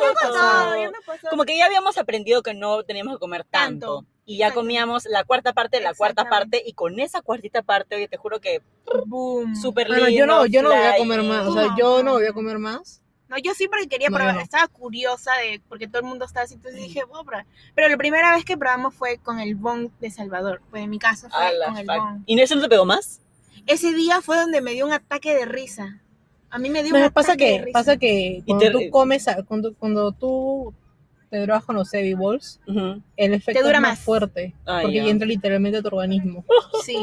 Ya 0.82 0.90
pasó. 1.08 1.28
Como 1.30 1.44
que 1.44 1.58
ya 1.58 1.66
habíamos 1.66 1.98
aprendido 1.98 2.42
que 2.44 2.54
no 2.54 2.84
teníamos 2.84 3.16
que 3.16 3.20
comer 3.20 3.44
tanto. 3.44 3.98
Tanto. 3.98 4.10
Y 4.28 4.38
ya 4.38 4.54
comíamos 4.54 5.06
la 5.06 5.24
cuarta 5.24 5.54
parte 5.54 5.78
de 5.78 5.84
la 5.84 5.94
cuarta 5.94 6.28
parte. 6.30 6.64
Y 6.66 6.74
con 6.74 7.00
esa 7.00 7.22
cuartita 7.22 7.62
parte, 7.62 7.96
oye, 7.96 8.08
te 8.08 8.18
juro 8.18 8.40
que 8.40 8.62
Boom. 9.06 9.56
súper 9.56 9.88
Bueno, 9.88 10.06
lindo. 10.08 10.20
yo 10.20 10.26
no, 10.26 10.46
yo 10.46 10.62
no 10.64 10.70
voy 10.70 10.78
a 10.80 10.98
comer 10.98 11.22
más. 11.24 11.46
O 11.48 11.54
sea, 11.54 11.64
No, 11.68 11.78
yo 11.78 11.98
no, 11.98 12.04
no 12.04 12.12
voy 12.14 12.26
a 12.28 12.34
comer 12.34 12.58
más. 12.58 13.02
No, 13.28 13.38
yo 13.40 13.54
sí 13.56 13.68
porque 13.68 13.88
quería 13.88 14.10
No, 14.10 14.18
probar, 14.18 14.36
no. 14.36 14.42
estaba 14.42 14.68
curiosa 14.68 15.32
de, 15.42 15.60
porque 15.68 15.88
todo 15.88 16.00
el 16.00 16.06
mundo 16.08 16.26
estaba 16.26 16.44
así, 16.44 16.54
entonces 16.54 16.80
dije, 16.80 17.04
voy 17.06 17.22
a 17.22 17.24
probar. 17.24 17.46
Pero 17.74 17.90
la 17.90 17.98
primera 17.98 18.36
vez 18.36 18.46
que 18.46 18.56
probamos 18.56 18.94
fue 18.94 19.18
con 19.18 19.40
el 19.40 19.56
bong 19.56 19.90
de 20.00 20.12
Salvador, 20.12 20.62
pues 20.70 20.84
en 20.84 20.90
mi 20.92 21.00
caso 21.00 21.28
fue 21.30 21.52
con 21.66 21.76
el 21.78 21.86
bong. 21.88 22.22
¿Y 22.28 22.40
eso 22.40 22.56
no 22.56 22.62
te 22.62 22.70
pegó 22.70 22.86
más? 22.86 23.22
Ese 23.68 23.94
día 23.94 24.22
fue 24.22 24.38
donde 24.38 24.62
me 24.62 24.72
dio 24.74 24.86
un 24.86 24.94
ataque 24.94 25.34
de 25.36 25.46
risa. 25.46 26.02
A 26.50 26.60
mí 26.60 26.70
me 26.70 26.84
dio 26.84 26.94
un 26.94 27.00
No, 27.00 27.06
ataque 27.08 27.14
pasa 27.14 27.32
de 27.34 27.38
que, 27.38 27.62
risa. 27.66 27.74
pasa 27.80 27.98
que 27.98 28.44
cuando 28.46 28.66
te- 28.66 28.72
tú 28.72 28.80
comes, 28.92 29.26
cuando, 29.48 29.74
cuando 29.76 30.12
tú 30.12 30.74
te 31.30 31.40
drogas 31.40 31.66
con 31.66 31.76
los 31.76 31.94
edibles, 31.94 32.60
Ujú. 32.68 33.02
el 33.18 33.34
efecto 33.34 33.62
dura 33.64 33.78
es 33.78 33.82
más, 33.82 33.92
más. 33.92 34.00
fuerte. 34.00 34.54
Ah, 34.66 34.80
porque 34.84 35.10
entra 35.10 35.28
literalmente 35.28 35.80
a 35.80 35.82
tu 35.82 35.88
organismo. 35.88 36.46
Sí. 36.86 36.98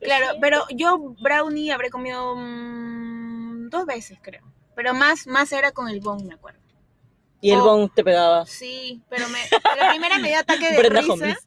Claro, 0.00 0.38
pero 0.40 0.62
yo 0.74 1.14
brownie 1.20 1.72
habré 1.72 1.90
comido 1.90 2.34
mm, 2.36 3.68
dos 3.68 3.84
veces, 3.86 4.18
creo. 4.22 4.42
Pero 4.74 4.94
más, 4.94 5.26
más 5.26 5.52
era 5.52 5.72
con 5.72 5.88
el 5.88 6.00
bong, 6.00 6.24
me 6.24 6.34
acuerdo. 6.34 6.60
Y 7.42 7.50
el 7.50 7.60
Oh. 7.60 7.64
bong 7.64 7.90
te 7.94 8.02
pegaba. 8.04 8.46
Sí, 8.46 9.02
pero 9.10 9.28
me, 9.28 9.38
la 9.78 9.90
primera 9.90 10.18
me 10.18 10.28
dio 10.28 10.38
ataque 10.38 10.70
de 10.72 10.78
Brenda 10.78 11.00
risa. 11.00 11.38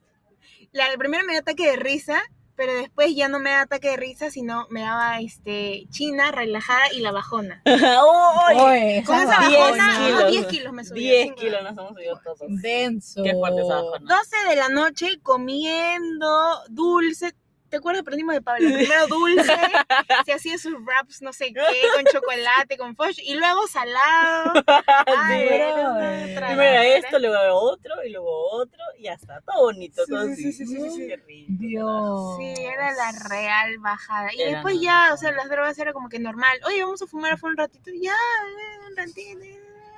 La, 0.72 0.90
la 0.90 0.98
primera 0.98 1.24
me 1.24 1.34
dio 1.34 1.42
ataque 1.42 1.66
de 1.68 1.76
risa, 1.78 2.22
pero 2.56 2.74
después 2.74 3.16
ya 3.16 3.28
no 3.28 3.40
me 3.40 3.52
da 3.52 3.62
ataque 3.62 3.90
de 3.90 3.98
risa, 3.98 4.30
sino 4.30 4.68
me 4.70 4.82
daba 4.82 5.20
este 5.20 5.86
china, 5.90 6.32
relajada 6.32 6.92
y 6.94 7.00
la 7.00 7.12
bajona. 7.12 7.62
¡Ay! 7.66 8.58
Oye, 8.58 9.04
Con 9.06 9.16
esa 9.16 9.34
esa 9.34 9.48
10 9.48 9.60
bajona, 9.60 9.88
bajona, 9.88 10.06
kilos. 10.08 10.32
10 10.32 10.48
kilos 10.48 10.74
me 10.74 10.86
subió. 10.86 11.04
10 11.04 11.24
cinco. 11.24 11.36
kilos 11.42 11.64
nos 11.64 11.72
hemos 11.72 11.94
subido 11.94 12.22
todos. 12.24 12.40
Denso. 12.62 13.24
Qué 13.24 13.34
fuerte 13.34 13.62
esa 13.62 13.76
bajona. 13.82 14.16
12 14.16 14.50
de 14.50 14.56
la 14.56 14.70
noche 14.70 15.20
comiendo 15.22 16.28
dulce. 16.70 17.34
¿Te 17.74 17.78
acuerdas? 17.78 18.02
Aprendimos 18.02 18.36
de 18.36 18.42
Pablo. 18.44 18.70
Primero 18.72 19.08
dulce, 19.08 19.52
se 20.28 20.34
hacía 20.34 20.60
sus 20.60 20.74
wraps, 20.86 21.24
no 21.24 21.34
sé 21.34 21.52
qué, 21.52 21.64
con 21.96 22.06
chocolate, 22.06 22.78
con 22.78 22.96
foch, 22.96 23.18
y 23.18 23.34
luego 23.34 23.66
salado. 23.66 24.54
Ay, 25.08 25.48
Sí. 25.48 25.54
era 25.56 26.48
Primero 26.50 26.82
esto, 26.84 27.18
luego 27.18 27.56
otro, 27.60 27.96
y 28.06 28.12
luego 28.12 28.52
otro, 28.52 28.78
y 29.00 29.06
ya 29.06 29.14
está. 29.14 29.42
Todo 29.42 29.64
bonito, 29.64 30.06
Sí, 30.06 30.12
todo 30.12 30.26
sí, 30.28 30.32
así. 30.34 30.54
sí, 30.54 30.54
sí, 30.54 30.66
sí, 30.68 30.90
sí. 30.92 31.08
Qué 31.08 31.16
rico. 31.16 31.48
Dios. 31.58 32.38
Sí, 32.38 32.64
era 32.64 32.92
la 32.92 33.12
real 33.28 33.80
bajada. 33.80 34.32
Y 34.36 34.42
Era 34.44 34.52
después 34.52 34.80
ya, 34.80 35.10
o 35.12 35.18
sea, 35.18 35.32
las 35.32 35.50
drogas 35.50 35.76
era 35.80 35.94
como 35.94 36.10
que 36.10 36.20
normal. 36.20 36.56
Oye, 36.68 36.84
vamos 36.84 37.02
a 37.02 37.08
fumar 37.08 37.40
fue 37.40 37.50
un 37.50 37.58
ratito. 37.58 37.90
Ya, 38.00 38.12
eh, 38.14 38.88
un 38.88 38.96
ratito. 38.96 39.40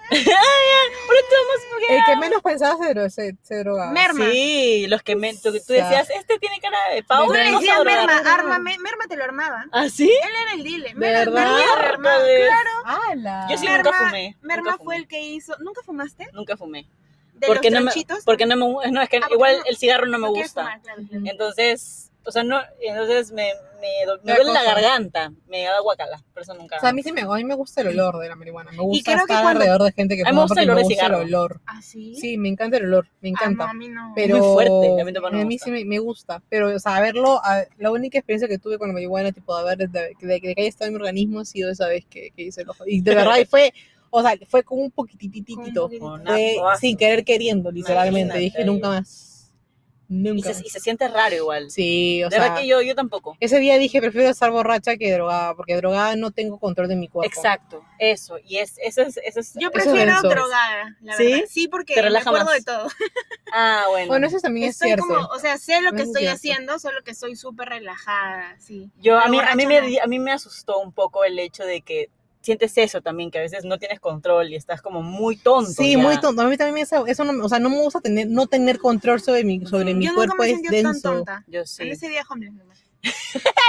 Pero 0.09 1.19
tú 1.29 1.85
El 1.89 2.03
que 2.05 2.15
menos 2.17 2.41
pensaba 2.41 2.77
se, 2.83 2.93
dro- 2.95 3.09
se, 3.09 3.35
se 3.43 3.55
drogaba. 3.59 3.91
Merma. 3.91 4.25
Sí, 4.31 4.85
los 4.87 5.01
que 5.03 5.15
me, 5.15 5.33
tú, 5.33 5.51
tú 5.51 5.73
decías, 5.73 6.09
este 6.09 6.39
tiene 6.39 6.59
cara 6.59 6.77
de 6.93 7.03
pavo. 7.03 7.27
Tú 7.27 7.33
le 7.33 7.43
vamos 7.45 7.55
a 7.55 7.59
decías, 7.59 7.79
drogar". 7.79 8.07
Merma, 8.07 8.33
ármame. 8.33 8.77
Merma 8.79 9.05
te 9.07 9.17
lo 9.17 9.23
armaba. 9.23 9.65
¿Ah, 9.71 9.89
sí? 9.89 10.09
Él 10.09 10.35
era 10.43 10.53
el 10.53 10.63
dealer. 10.63 10.93
¿De 10.93 10.99
Merma, 10.99 11.33
verdad? 11.41 11.57
Merma 11.57 11.87
armaba. 11.89 12.23
Claro. 12.25 13.01
¡Hala! 13.11 13.47
Yo 13.49 13.57
sí 13.57 13.65
Merma, 13.65 13.83
nunca 13.83 13.97
fumé, 14.05 14.37
Merma 14.41 14.71
nunca 14.71 14.83
fue 14.83 14.95
el 14.97 15.07
que 15.07 15.21
hizo. 15.21 15.55
¿Nunca 15.59 15.81
fumaste? 15.83 16.27
Nunca 16.33 16.57
fumé. 16.57 16.87
De 17.33 17.47
Porque 17.47 17.69
los 17.69 17.83
no, 17.83 17.91
me, 17.93 18.05
porque 18.23 18.45
no 18.45 18.55
me 18.55 18.91
no, 18.91 19.01
es 19.01 19.09
que 19.09 19.17
Ah, 19.17 19.27
igual 19.29 19.57
no- 19.59 19.65
el 19.65 19.75
cigarro 19.77 20.05
no 20.05 20.17
me 20.17 20.29
gusta. 20.29 20.61
fumar, 20.61 20.81
claro, 20.81 21.01
claro. 21.09 21.25
Entonces, 21.27 22.11
o 22.25 22.31
sea, 22.31 22.43
no, 22.43 22.59
entonces 22.81 23.31
me, 23.31 23.51
me, 23.79 24.33
duele 24.35 24.51
la 24.53 24.63
garganta, 24.63 25.31
me 25.47 25.63
da 25.63 25.79
guacala, 25.79 26.23
por 26.33 26.41
eso 26.43 26.53
nunca. 26.55 26.77
O 26.77 26.79
sea, 26.79 26.89
a 26.89 26.93
mí 26.93 27.03
sí 27.03 27.11
me, 27.11 27.21
a 27.21 27.27
mí 27.27 27.43
me 27.43 27.53
gusta 27.55 27.81
el 27.81 27.87
olor 27.89 28.17
de 28.19 28.29
la 28.29 28.35
marihuana. 28.35 28.71
Me 28.71 28.79
gusta 28.79 29.11
creo 29.13 29.25
que 29.25 29.33
estar 29.33 29.43
cuando- 29.43 29.59
alrededor 29.61 29.83
de 29.83 29.91
gente 29.91 30.15
que 30.15 30.21
A 30.23 30.25
mí 30.25 30.29
me 30.31 30.33
fuma 30.33 30.41
gusta 30.43 30.53
porque 30.55 30.63
el 30.63 30.69
olor 30.69 30.75
me 30.75 30.81
de 30.81 30.95
gusta 30.95 31.05
el 31.05 31.13
olor. 31.13 31.61
¿Ah, 31.67 31.81
sí? 31.81 32.15
Sí, 32.15 32.37
me 32.37 32.49
encanta 32.49 32.77
el 32.77 32.85
olor, 32.85 33.07
me 33.21 33.29
Ah, 33.29 33.31
encanta. 33.31 33.65
no, 33.65 33.71
a 33.71 33.73
mí 33.73 33.89
no. 33.89 34.11
pero 34.15 34.37
Muy 34.39 34.53
fuerte, 34.53 35.01
a 35.01 35.05
mí 35.05 35.11
me 35.11 35.41
a 35.41 35.45
mí 35.45 35.59
sí 35.59 35.71
me, 35.71 35.85
me 35.85 35.99
gusta, 35.99 36.41
pero 36.49 36.75
o 36.75 36.79
sea, 36.79 36.99
verlo, 36.99 37.39
a- 37.43 37.65
la 37.77 37.91
única 37.91 38.17
experiencia 38.17 38.47
que 38.47 38.57
tuve 38.57 38.77
con 38.77 38.87
la 38.87 38.93
marihuana, 38.93 39.31
tipo, 39.31 39.55
de 39.57 39.63
ver, 39.63 39.77
de, 39.77 39.87
de- 39.87 40.15
de 40.27 40.41
que 40.41 40.55
haya 40.57 40.67
estado 40.67 40.87
en 40.87 40.93
mi 40.93 40.97
organismo 40.97 41.39
ha 41.41 41.45
sido 41.45 41.69
esa 41.71 41.87
vez 41.87 42.05
que, 42.09 42.31
que 42.35 42.43
hice 42.43 42.61
el 42.61 42.69
ojo. 42.69 42.83
Y 42.87 43.01
de 43.01 43.13
verdad 43.35 43.37
y 43.39 43.45
fue, 43.45 43.73
o 44.09 44.21
sea, 44.21 44.35
fue 44.47 44.63
como 44.63 44.81
un 44.81 44.91
fue 44.91 46.57
cosa. 46.57 46.77
sin 46.77 46.95
querer 46.97 47.23
queriendo, 47.25 47.69
literalmente. 47.71 48.19
Imagínate 48.21 48.39
Dije 48.39 48.65
nunca 48.65 48.87
más, 48.87 49.34
Y 50.15 50.41
se, 50.41 50.51
y 50.65 50.69
se 50.69 50.79
siente 50.79 51.07
raro 51.07 51.35
igual. 51.35 51.69
Sí, 51.71 52.23
o 52.23 52.29
de 52.29 52.39
verdad 52.39 52.57
que 52.57 52.67
yo, 52.67 52.81
yo 52.81 52.95
tampoco. 52.95 53.35
ese 53.39 53.59
día 53.59 53.77
dije 53.77 53.99
prefiero 54.01 54.29
estar 54.29 54.51
borracha 54.51 54.97
que 54.97 55.11
drogada, 55.11 55.55
porque 55.55 55.75
drogada 55.75 56.15
no 56.15 56.31
tengo 56.31 56.59
control 56.59 56.87
de 56.87 56.95
mi 56.95 57.07
cuerpo. 57.07 57.27
Exacto, 57.27 57.83
eso. 57.99 58.37
Y 58.45 58.57
es, 58.57 58.77
eso 58.83 59.01
es, 59.01 59.17
eso 59.17 59.39
es. 59.39 59.53
Yo 59.55 59.69
Eso 59.69 59.71
prefiero 59.71 60.21
drogada, 60.21 60.95
la 61.01 61.17
¿Sí? 61.17 61.25
verdad. 61.31 61.45
Sí, 61.49 61.67
porque 61.67 62.01
me 62.01 62.17
acuerdo 62.17 62.45
más. 62.45 62.53
de 62.53 62.63
todo. 62.63 62.87
Ah, 63.57 63.85
bueno. 63.89 64.07
Bueno, 64.07 64.27
eso 64.27 64.39
también 64.39 64.67
es 64.67 64.75
Estoy 64.75 64.87
cierto. 64.89 65.05
como, 65.07 65.27
o 65.27 65.39
sea, 65.39 65.57
sé 65.57 65.79
lo 65.81 65.91
que 65.91 66.01
es 66.01 66.07
estoy 66.07 66.23
cierto. 66.23 66.35
haciendo, 66.35 66.79
solo 66.79 67.03
que 67.05 67.13
soy 67.13 67.35
súper 67.37 67.69
relajada, 67.69 68.55
sí. 68.59 68.89
Yo, 68.99 69.17
a 69.17 69.29
mí, 69.29 69.39
a, 69.39 69.55
mí 69.55 69.65
me, 69.65 69.77
a 70.01 70.07
mí 70.07 70.19
me 70.19 70.31
asustó 70.33 70.79
un 70.79 70.91
poco 70.91 71.23
el 71.23 71.39
hecho 71.39 71.63
de 71.63 71.81
que 71.81 72.09
sientes 72.45 72.77
eso 72.77 73.01
también, 73.01 73.31
que 73.31 73.39
a 73.39 73.41
veces 73.41 73.65
no 73.65 73.77
tienes 73.77 73.99
control 73.99 74.49
y 74.51 74.55
estás 74.55 74.81
como 74.81 75.01
muy 75.01 75.35
tonto. 75.35 75.71
Sí, 75.71 75.93
ya. 75.93 75.97
muy 75.97 76.19
tonto. 76.19 76.41
A 76.41 76.45
mí 76.45 76.55
también 76.57 76.85
eso, 76.85 77.05
eso 77.07 77.23
no, 77.25 77.43
o 77.43 77.49
sea, 77.49 77.59
no 77.59 77.69
me 77.69 77.81
gusta 77.81 77.99
tener, 77.99 78.27
no 78.27 78.47
tener 78.47 78.79
control 78.79 79.19
sobre 79.21 79.43
mi, 79.43 79.65
sobre 79.65 79.93
mi 79.93 80.05
Yo 80.05 80.11
nunca 80.13 80.27
cuerpo 80.27 80.35
me 80.43 80.45
es 80.49 80.51
sentido 80.61 80.83
tan 80.83 80.93
denso. 80.93 81.11
tonta. 81.11 81.43
Yo 81.47 81.65
sí. 81.65 81.89
ese 81.89 82.07
día 82.07 82.23
homeless 82.29 82.53
nomás. 82.53 82.79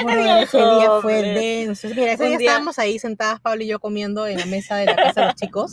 Bueno, 0.03 0.37
ese 0.41 0.57
día 0.59 0.91
fue 1.03 1.23
denso. 1.23 1.89
Mira, 1.89 2.12
ese 2.12 2.25
día 2.27 2.39
día- 2.39 2.49
estábamos 2.51 2.79
ahí 2.79 2.99
sentadas, 2.99 3.41
Pablo 3.41 3.65
y 3.65 3.67
yo 3.67 3.79
comiendo 3.81 4.27
en 4.27 4.39
la 4.39 4.47
mesa 4.47 4.77
de 4.77 4.87
la 4.87 4.97
casa 4.97 5.21
de 5.23 5.27
los 5.27 5.35
chicos 5.37 5.73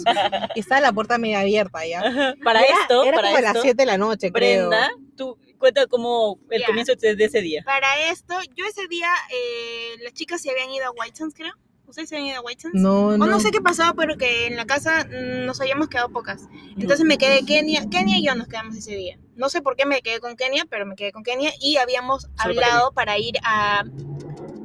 y 0.55 0.59
estaba 0.61 0.81
la 0.81 0.91
puerta 0.91 1.17
media 1.17 1.39
abierta 1.41 1.85
ya. 1.85 2.01
Para 2.43 2.61
Era- 2.61 2.75
esto, 2.81 3.03
era 3.03 3.15
para 3.15 3.27
como 3.29 3.37
a 3.37 3.39
esto, 3.39 3.53
las 3.53 3.61
7 3.61 3.75
de 3.77 3.85
la 3.85 3.97
noche, 3.97 4.31
creo. 4.31 4.69
Brenda, 4.69 4.89
tú 5.15 5.37
cuenta 5.57 5.87
como 5.87 6.39
el 6.49 6.65
comienzo 6.65 6.93
de, 6.95 7.15
ese 7.23 7.39
día. 7.39 7.61
Para 7.65 7.87
esto, 8.09 8.33
yo 8.53 8.65
ese 8.65 8.85
día, 8.89 9.07
eh, 9.31 9.95
las 10.03 10.11
chicas 10.13 10.41
se 10.41 10.51
habían 10.51 10.69
ido 10.71 10.85
a 10.87 10.91
Whitesons, 10.91 11.33
creo. 11.33 11.53
¿Ustedes 11.87 12.09
se 12.09 12.15
habían 12.15 12.29
ido 12.31 12.39
a 12.39 12.41
Whitesons? 12.41 12.73
No, 12.75 13.07
O 13.07 13.17
no. 13.17 13.25
no 13.27 13.39
sé 13.39 13.51
qué 13.51 13.61
pasaba, 13.61 13.93
pero 13.93 14.17
que 14.17 14.47
en 14.47 14.55
la 14.55 14.65
casa 14.65 15.05
mm, 15.05 15.45
nos 15.45 15.61
habíamos 15.61 15.89
quedado 15.89 16.09
pocas. 16.09 16.47
Entonces 16.77 17.05
me 17.05 17.17
quedé 17.17 17.45
Kenia, 17.45 17.87
Kenia 17.89 18.17
y 18.17 18.25
yo 18.25 18.35
nos 18.35 18.47
quedamos 18.47 18.75
ese 18.75 18.95
día. 18.95 19.17
No 19.35 19.49
sé 19.49 19.61
por 19.61 19.75
qué 19.75 19.85
me 19.85 20.01
quedé 20.01 20.19
con 20.19 20.35
Kenia, 20.35 20.65
pero 20.69 20.85
me 20.85 20.95
quedé 20.95 21.11
con 21.11 21.23
Kenia 21.23 21.51
y 21.59 21.77
habíamos 21.77 22.23
Solo 22.23 22.35
para 22.35 22.49
hablado 22.67 22.91
para 22.93 23.17
ir 23.19 23.35
a 23.43 23.83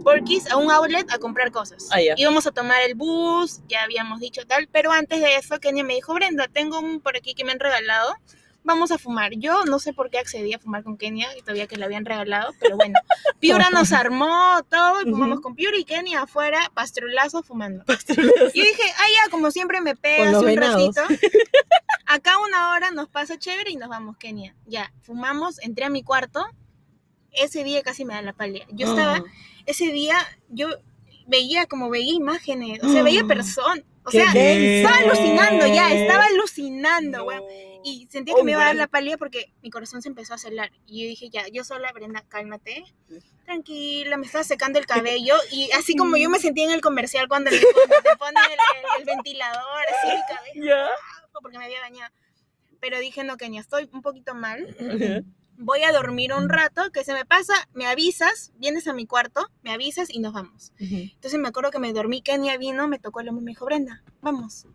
Porky's, 0.04 0.50
a 0.50 0.57
un 0.57 0.70
outlet, 0.70 1.11
a 1.12 1.18
comprar 1.18 1.50
cosas. 1.50 1.88
Ah, 1.90 2.00
ya. 2.00 2.14
Íbamos 2.16 2.46
a 2.46 2.52
tomar 2.52 2.81
el 2.83 2.94
bus, 2.94 3.61
ya 3.68 3.83
habíamos 3.83 4.20
dicho 4.20 4.46
tal, 4.46 4.68
pero 4.70 4.90
antes 4.92 5.20
de 5.20 5.37
eso 5.37 5.59
Kenia 5.61 5.85
me 5.85 5.94
dijo, 5.94 6.14
Brenda, 6.14 6.48
tengo 6.48 6.78
un 6.78 7.00
por 7.00 7.16
aquí 7.16 7.35
que 7.35 7.44
me 7.44 7.52
han 7.52 7.61
regalado, 7.61 8.14
vamos 8.68 8.92
a 8.92 8.98
fumar. 8.98 9.33
Yo 9.35 9.64
no 9.64 9.81
sé 9.81 9.92
por 9.92 10.11
qué 10.11 10.18
accedí 10.18 10.52
a 10.54 10.61
fumar 10.61 10.85
con 10.85 10.96
Kenia 10.96 11.26
y 11.37 11.40
todavía 11.40 11.66
que 11.66 11.76
le 11.76 11.85
habían 11.85 12.04
regalado, 12.04 12.52
pero 12.61 12.76
bueno, 12.76 12.94
Piura 13.40 13.70
nos 13.70 13.90
armó 13.92 14.62
todo 14.70 15.02
y 15.02 15.11
fumamos 15.11 15.40
con 15.40 15.57
Piura 15.57 15.76
y 15.76 15.85
Kenia 15.85 16.22
afuera, 16.22 16.70
pastrolazo 16.74 17.42
fumando. 17.42 17.85
Y 18.54 18.61
dije, 18.61 18.83
ah, 18.98 19.07
ya, 19.24 19.31
como 19.31 19.50
siempre 19.50 19.81
me 19.81 19.94
Con 19.94 20.00
pega 20.02 20.24
los 20.31 20.37
hace 20.37 20.46
un 20.46 20.54
venados. 20.54 20.96
ratito. 20.96 21.26
Acá 22.07 22.38
una 22.38 22.70
hora 22.70 22.90
nos 22.92 23.09
pasa 23.09 23.38
chévere 23.38 23.70
y 23.72 23.76
nos 23.76 23.88
vamos, 23.88 24.16
Kenia. 24.16 24.54
Ya, 24.66 24.92
fumamos, 25.02 25.59
entré 25.61 25.85
a 25.85 25.90
mi 25.90 26.02
cuarto. 26.04 26.44
Ese 27.33 27.64
día 27.64 27.83
casi 27.83 28.04
me 28.04 28.14
da 28.14 28.22
la 28.22 28.33
pálida. 28.33 28.64
Yo 28.70 28.87
Ah. 28.87 28.90
estaba, 28.90 29.24
ese 29.66 29.87
día, 29.92 30.16
yo 30.48 30.68
veía 31.26 31.66
como 31.66 31.90
veía 31.90 32.14
imágenes, 32.14 32.83
o 32.83 32.88
sea, 32.88 33.02
veía 33.02 33.24
personas. 33.24 33.85
O 34.04 34.11
sea, 34.11 34.33
estaba 34.33 34.96
alucinando 34.96 35.66
ya, 35.66 35.92
estaba 35.92 36.24
alucinando, 36.24 37.24
weón. 37.24 37.42
Y 37.83 38.07
sentía 38.11 38.35
que 38.35 38.43
me 38.43 38.51
iba 38.53 38.62
a 38.62 38.67
dar 38.67 38.77
la 38.77 38.87
pálida 38.88 39.17
porque 39.17 39.53
mi 39.62 39.71
corazón 39.71 40.03
se 40.03 40.09
empezó 40.09 40.33
a 40.33 40.37
acelerar. 40.37 40.71
Y 40.87 41.03
yo 41.03 41.09
dije, 41.09 41.31
ya, 41.31 41.47
yo 41.49 41.62
sola, 41.64 41.93
Brenda, 41.93 42.25
cálmate. 42.29 42.85
Tranquila, 43.45 44.17
me 44.17 44.27
estaba 44.27 44.45
secando 44.45 44.79
el 44.79 44.87
cabello. 45.21 45.35
Y 45.53 45.71
así 45.73 45.95
como 45.97 46.17
yo 46.17 46.29
me 46.31 46.38
sentía 46.38 46.64
en 46.64 46.71
el 46.73 46.81
comercial 46.81 47.29
cuando 47.29 47.51
le 47.51 47.61
ponen, 47.61 48.03
te 48.03 48.17
ponen 48.17 48.43
el, 48.45 48.53
el- 48.53 49.01
el 49.01 49.05
ventilador, 49.07 49.83
así 49.97 50.09
mi 50.17 50.37
cabello, 50.37 50.64
Ya. 50.67 50.88
porque 51.41 51.59
me 51.59 51.64
había 51.67 51.81
bañado. 51.81 52.12
Pero 52.81 52.99
dije, 52.99 53.25
no, 53.25 53.37
Kenia, 53.37 53.61
estoy 53.61 53.88
un 53.93 54.03
poquito 54.03 54.35
mal. 54.35 54.77
Voy 55.61 55.83
a 55.83 55.91
dormir 55.91 56.33
un 56.33 56.49
rato, 56.49 56.93
que 56.93 57.03
se 57.03 57.12
me 57.12 57.25
pasa, 57.27 57.53
me 57.75 57.87
avisas, 57.87 58.53
vienes 58.57 58.87
a 58.87 58.93
mi 58.93 59.07
cuarto, 59.07 59.49
me 59.62 59.73
avisas 59.73 60.09
y 60.11 60.21
nos 60.21 60.33
vamos. 60.33 60.73
Entonces 60.79 61.41
me 61.41 61.49
acuerdo 61.49 61.73
que 61.73 61.81
me 61.81 61.93
dormí, 61.93 62.23
Kenia 62.23 62.57
vino, 62.59 62.87
me 62.87 62.99
tocó 63.01 63.21
el 63.21 63.29
hombro 63.29 63.43
y 63.43 63.45
me 63.47 63.51
dijo, 63.51 63.64
Brenda, 63.64 64.03
vamos. 64.21 64.67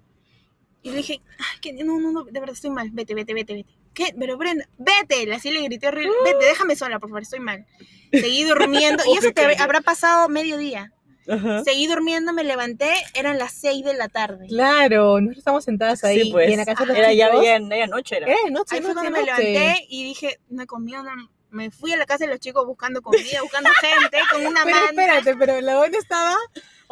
Y 0.84 0.92
le 0.92 0.98
dije, 0.98 1.22
ay, 1.40 1.60
Kenia, 1.62 1.84
no, 1.86 1.98
no, 2.00 2.12
no, 2.12 2.24
de 2.26 2.40
verdad 2.40 2.54
estoy 2.54 2.70
mal, 2.70 2.90
vete, 2.92 3.16
vete, 3.16 3.34
vete, 3.34 3.54
vete. 3.54 3.70
¿Qué? 3.94 4.14
Pero 4.20 4.38
Brenda, 4.38 4.68
vete, 4.78 5.34
así 5.34 5.50
le 5.52 5.62
grité 5.62 5.88
horrible, 5.88 6.14
vete, 6.26 6.46
déjame 6.46 6.76
sola, 6.76 7.00
por 7.00 7.10
favor, 7.10 7.22
estoy 7.22 7.40
mal. 7.40 7.66
Seguí 8.12 8.44
durmiendo, 8.44 9.02
y 9.12 9.18
eso 9.18 9.32
te 9.32 9.46
habrá 9.62 9.82
pasado 9.82 10.28
mediodía. 10.30 10.92
Ajá. 11.28 11.64
Seguí 11.64 11.88
durmiendo, 11.88 12.34
me 12.34 12.44
levanté, 12.44 12.92
eran 13.14 13.38
las 13.38 13.54
6 13.54 13.86
de 13.86 13.94
la 13.94 14.10
tarde. 14.10 14.46
Claro, 14.48 15.22
nosotros 15.22 15.38
estamos 15.38 15.64
sentadas 15.64 16.04
ahí 16.04 16.24
Sí, 16.24 16.32
pues. 16.34 16.50
y 16.50 16.54
en 16.54 16.60
la 16.60 16.66
casa 16.66 16.84
de 16.84 16.90
los 16.90 16.98
Era 16.98 17.14
ya, 17.14 17.28
chicos. 17.30 17.46
ya, 17.46 17.60
ya 17.60 17.88
noche 17.88 18.18
era. 18.18 18.28
De 18.28 18.52
noche, 18.52 18.76
Ahí 18.76 18.82
fue 18.82 18.94
noche, 18.94 18.94
cuando 18.94 19.12
me 19.12 19.20
noche. 19.32 19.44
levanté 19.54 19.86
y 19.88 20.04
dije, 20.04 20.40
no 20.50 20.64
he 20.64 20.66
comido, 20.66 21.02
no- 21.02 21.32
me 21.50 21.70
fui 21.72 21.94
a 21.94 21.98
la 21.98 22.06
casa 22.08 22.26
de 22.26 22.32
los 22.32 22.40
chicos 22.42 22.66
buscando 22.66 23.02
comida, 23.04 23.42
buscando 23.44 23.70
gente, 23.80 24.18
con 24.32 24.46
una 24.46 24.64
Pero 24.66 24.76
manta. 24.76 24.90
espérate, 24.90 25.36
pero 25.38 25.62
la 25.62 25.78
buena 25.78 25.98
estaba, 26.00 26.36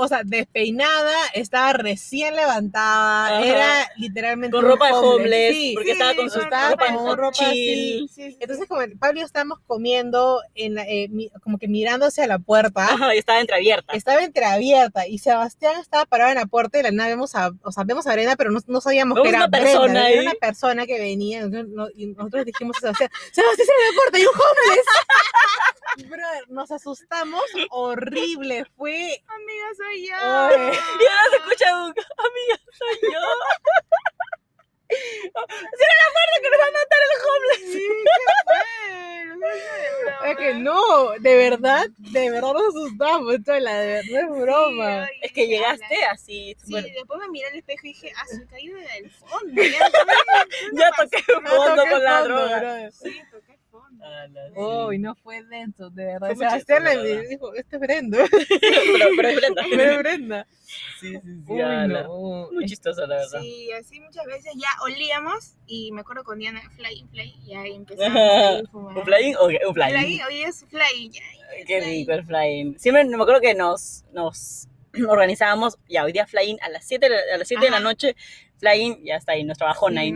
o 0.04 0.08
sea, 0.08 0.22
despeinada, 0.24 1.16
estaba 1.34 1.74
recién 1.74 2.36
levantada, 2.36 3.38
Ajá. 3.38 3.46
era 3.46 3.92
literalmente 3.98 4.52
Con 4.56 4.66
ropa 4.66 4.88
de 4.88 4.94
homeless, 4.94 5.56
Sí, 5.56 5.72
porque 5.76 5.86
sí, 5.88 5.92
estaba 5.94 6.16
con 6.16 6.30
su 6.30 6.40
estaba 6.40 6.70
ropa, 6.72 6.94
con 6.96 7.18
ropa 7.18 7.32
chill. 7.34 7.48
así. 7.48 8.08
Sí, 8.14 8.32
sí, 8.32 8.38
Entonces, 8.40 8.68
como 8.68 8.82
Pablo 9.00 9.18
y 9.18 9.22
yo 9.22 9.26
estábamos 9.26 9.60
comiendo, 9.68 10.42
en 10.56 10.76
la- 10.76 10.88
eh, 10.88 11.08
mi- 11.10 11.30
como 11.44 11.58
que 11.58 11.68
mirando 11.68 12.06
hacia 12.08 12.28
la 12.28 12.40
puerta, 12.40 12.86
Ajá, 12.86 13.14
y 13.16 13.20
estaba 13.20 13.40
entreabierta. 13.40 13.94
estaba 13.94 14.24
entreabierta 14.24 15.08
y 15.08 15.18
Sebastián 15.20 15.80
estaba 15.80 16.06
parado 16.06 16.32
en 16.32 16.38
la 16.38 16.46
puerta 16.46 16.80
y 16.80 16.82
de 16.84 16.90
la 16.92 16.96
nada 16.96 17.10
vemos 17.10 17.36
a, 17.36 17.52
o 17.64 17.72
sea, 17.72 17.84
vemos 17.84 18.08
a 18.08 18.14
Brenda, 18.14 18.36
pero 18.36 18.52
no, 18.52 18.60
no 18.68 18.82
sabíamos 18.82 19.20
que 19.22 19.30
era 19.30 19.38
una 19.40 19.50
persona 19.50 19.82
Brenda, 19.84 20.04
ahí. 20.06 20.14
era 20.14 20.22
una 20.24 20.34
persona 20.34 20.86
que 20.86 21.00
venía 21.00 21.46
no- 21.48 21.88
y 21.96 22.08
nosotros 22.08 22.46
dijimos 22.46 22.78
a 22.78 22.80
Sebastián, 22.82 23.10
Sebastián, 23.32 23.66
cierra 23.68 23.90
la 23.92 23.96
puerta, 23.96 24.18
hay 24.18 24.24
un 24.26 24.34
homeless. 24.34 24.86
Brother, 26.10 26.44
nos 26.50 26.72
asustamos 26.72 27.42
horrible, 27.70 28.66
fue... 28.78 29.22
Amiga, 29.28 29.66
soy 29.78 29.91
yo. 29.96 30.16
Ay. 30.20 30.72
Y 31.00 31.06
ahora 31.08 31.30
se 31.32 31.38
escucha 31.38 31.76
un, 31.76 31.90
amiga, 31.90 32.60
soy 32.78 33.12
yo. 33.12 33.20
Cierra 34.92 35.96
la 36.02 36.10
puerta 36.12 36.36
que 36.42 36.50
nos 36.50 36.60
va 36.60 36.66
a 36.66 36.72
matar 36.72 37.00
el 37.08 37.14
homeless. 37.28 37.72
Sí, 37.72 37.88
¿qué 38.04 38.26
fue? 38.46 38.62
No 39.38 40.28
Es 40.28 40.38
que 40.38 40.54
no, 40.56 41.12
de 41.20 41.36
verdad, 41.36 41.86
de 41.98 42.30
verdad 42.30 42.54
nos 42.54 42.76
asustamos, 42.76 43.36
Chola, 43.46 43.74
de 43.80 43.88
verdad 43.88 44.22
es 44.22 44.42
broma. 44.42 45.08
Sí, 45.08 45.14
Es 45.22 45.32
que 45.32 45.48
llegaste 45.48 46.04
así, 46.12 46.56
Sí, 46.64 46.74
después 46.74 47.20
me 47.22 47.30
miré 47.30 47.48
al 47.48 47.56
espejo 47.56 47.88
y 47.88 47.90
dije, 47.90 48.12
ah, 48.18 48.26
soy 48.28 48.46
caído 48.48 48.78
del 48.78 49.12
fondo. 49.12 49.62
Ya, 49.62 49.90
ya 50.74 50.92
toqué 50.98 51.24
No 51.42 51.50
fondo 51.50 51.76
toqué 51.76 51.90
con 51.92 52.04
la 52.04 52.20
fondo, 52.20 52.36
droga. 52.36 52.92
Sí, 52.92 53.22
toqué 54.28 54.34
fondo. 54.34 54.40
Ala, 54.40 54.82
sí. 54.84 54.88
Uy, 54.88 55.00
no 55.00 55.16
fue 55.16 55.44
denso, 55.44 55.90
de 55.90 56.06
verdad. 56.06 56.30
Sebastián 56.30 56.60
chistoso, 56.60 56.80
la 56.84 56.94
le 56.96 57.14
verdad. 57.16 57.30
dijo, 57.30 57.54
este 57.56 57.76
es 57.76 57.80
Brenda. 57.82 58.18
pero, 58.30 59.10
pero 59.16 59.28
es 59.30 59.36
Brenda. 59.36 59.64
Pero 59.70 59.84
es 59.92 59.98
Brenda. 59.98 60.48
Sí, 61.00 61.14
sí, 61.14 61.20
sí. 61.24 61.44
Uy, 61.48 61.88
no. 61.88 62.50
Muy 62.52 62.66
chistoso, 62.66 63.02
la 63.08 63.16
verdad. 63.18 63.42
Sí, 63.42 63.72
así 63.74 64.00
muchas 64.00 64.26
veces 64.26 64.54
ya 64.56 64.70
olíamos 64.84 65.56
y 65.68 65.92
me 65.92 66.02
acuerdo 66.02 66.24
con 66.24 66.40
Diana, 66.40 66.62
fly, 66.76 67.06
fly, 67.12 67.36
y 67.46 67.56
ahí 67.56 67.76
empezamos 67.76 68.18
Ajá. 68.18 68.60
a 68.60 68.64
fumar. 68.72 68.98
¿Un 68.98 69.04
flying? 69.04 69.36
Ok, 69.36 69.52
un 69.68 69.74
flying. 69.74 70.00
Fly, 70.00 70.22
hoy 70.28 70.42
es 70.44 70.66
fly, 70.70 71.10
ya. 71.10 71.20
ya, 71.22 71.66
Qué 71.66 71.82
fly. 71.82 71.92
rico 72.00 72.12
el 72.14 72.26
flying. 72.26 72.78
Siempre 72.80 73.04
me 73.06 73.16
acuerdo 73.16 73.42
que 73.42 73.54
nos, 73.54 74.06
nos 74.14 74.68
organizábamos, 75.10 75.78
ya 75.90 76.04
hoy 76.06 76.12
día 76.14 76.26
flying 76.28 76.58
a 76.62 76.70
las 76.70 76.86
7 76.86 77.10
de 77.10 77.16
la- 77.16 77.36
a 77.36 77.38
las 77.38 77.48
7 77.48 77.64
de 77.66 77.72
la 77.72 77.78
Ajá. 77.78 77.84
Noche, 78.62 78.76
flying, 78.78 79.04
ya 79.04 79.16
está 79.16 79.32
ahí, 79.34 79.44
nuestro 79.44 79.68
bajón 79.68 79.98
ahí. 79.98 80.14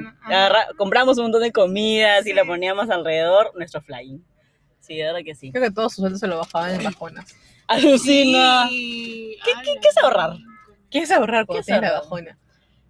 compramos 0.77 1.17
un 1.17 1.23
montón 1.25 1.41
de 1.41 1.51
comidas 1.51 2.25
y 2.27 2.33
la 2.33 2.45
poníamos 2.45 2.89
alrededor, 2.89 3.51
nuestro 3.55 3.81
flying. 3.81 4.19
Sí, 4.79 4.95
de 4.95 5.03
verdad 5.05 5.19
que 5.25 5.33
sí. 5.35 5.51
Creo 5.51 5.63
que 5.63 5.71
todos 5.71 5.93
sus 5.93 6.01
sueldos 6.01 6.19
se 6.19 6.27
lo 6.27 6.37
bajaban 6.37 6.75
en 6.75 6.83
bajonas. 6.83 7.25
Alucina. 7.67 8.67
Sí, 8.69 9.37
¿Qué- 9.43 9.51
qué- 9.63 9.79
qué 9.81 9.87
es 9.87 9.97
ahorrar? 10.03 10.37
¿Quieres 10.91 11.11
ahorrar 11.11 11.45
cuando 11.47 11.61
¿Qué 11.61 11.65
tienes 11.71 11.91
la 11.91 11.99
bajona? 11.99 12.37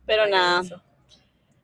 Pero 0.06 0.28
nada. 0.28 0.62
Eso. 0.62 0.82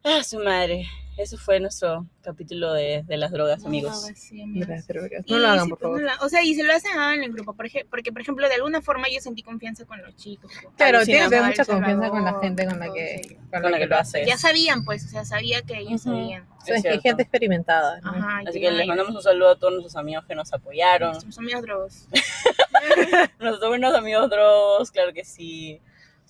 Ah, 0.03 0.23
su 0.23 0.39
madre. 0.39 0.87
Eso 1.17 1.37
fue 1.37 1.59
nuestro 1.59 2.07
capítulo 2.23 2.73
de, 2.73 3.03
de 3.05 3.17
las 3.17 3.31
drogas, 3.31 3.63
amigos. 3.65 4.07
No, 4.09 4.15
sí, 4.15 4.41
amigos. 4.41 4.67
Mira, 4.69 4.81
drogas. 4.87 5.23
Y 5.25 5.33
No 5.33 5.39
lo 5.39 5.47
hagan, 5.49 5.69
por 5.69 5.77
pues, 5.77 5.81
favor. 5.87 5.99
no 6.01 6.05
la- 6.07 6.17
o 6.21 6.29
sea, 6.29 6.41
y 6.43 6.55
se 6.55 6.63
lo 6.63 6.73
hacen 6.73 6.91
en 6.99 7.23
el 7.23 7.31
grupo, 7.33 7.53
por 7.53 7.65
ej- 7.67 7.85
porque, 7.89 8.11
por 8.11 8.21
ejemplo, 8.21 8.47
de 8.47 8.55
alguna 8.55 8.81
forma 8.81 9.07
yo 9.13 9.19
sentí 9.19 9.43
confianza 9.43 9.85
con 9.85 10.01
los 10.01 10.15
chicos. 10.15 10.51
Claro, 10.77 11.03
tienes 11.03 11.25
que 11.25 11.29
tener 11.29 11.45
mucha 11.45 11.65
confianza 11.65 12.09
con 12.09 12.23
la 12.25 12.39
gente 12.39 12.65
con 12.65 12.79
la 12.79 12.93
que, 12.93 13.37
con 13.51 13.71
la 13.71 13.77
que 13.77 13.85
lo 13.85 13.97
haces. 13.97 14.25
Ya 14.27 14.37
sabían, 14.37 14.83
pues, 14.85 15.05
o 15.05 15.09
sea, 15.09 15.25
sabía 15.25 15.61
que 15.61 15.77
ellos 15.79 16.05
Ujú. 16.05 16.15
sabían. 16.15 16.47
O 16.61 16.65
sea, 16.65 16.75
es 16.77 16.81
que 16.83 16.89
hay 16.89 17.01
gente 17.01 17.23
experimentada. 17.23 17.99
¿no? 18.01 18.09
Ajá. 18.11 18.41
Así 18.47 18.59
que 18.61 18.71
les 18.71 18.87
mandamos 18.87 19.13
un 19.15 19.21
saludo 19.21 19.49
a 19.51 19.55
todos 19.59 19.73
nuestros 19.73 19.95
amigos 19.97 20.25
que 20.25 20.33
nos 20.33 20.51
apoyaron. 20.53 21.11
Nuestros 21.11 21.37
amigos 21.37 21.61
drogos. 21.63 22.07
Nuestros 23.39 23.67
buenos 23.69 23.93
amigos 23.93 24.29
drogos, 24.29 24.91
claro 24.91 25.13
que 25.13 25.23
sí. 25.25 25.79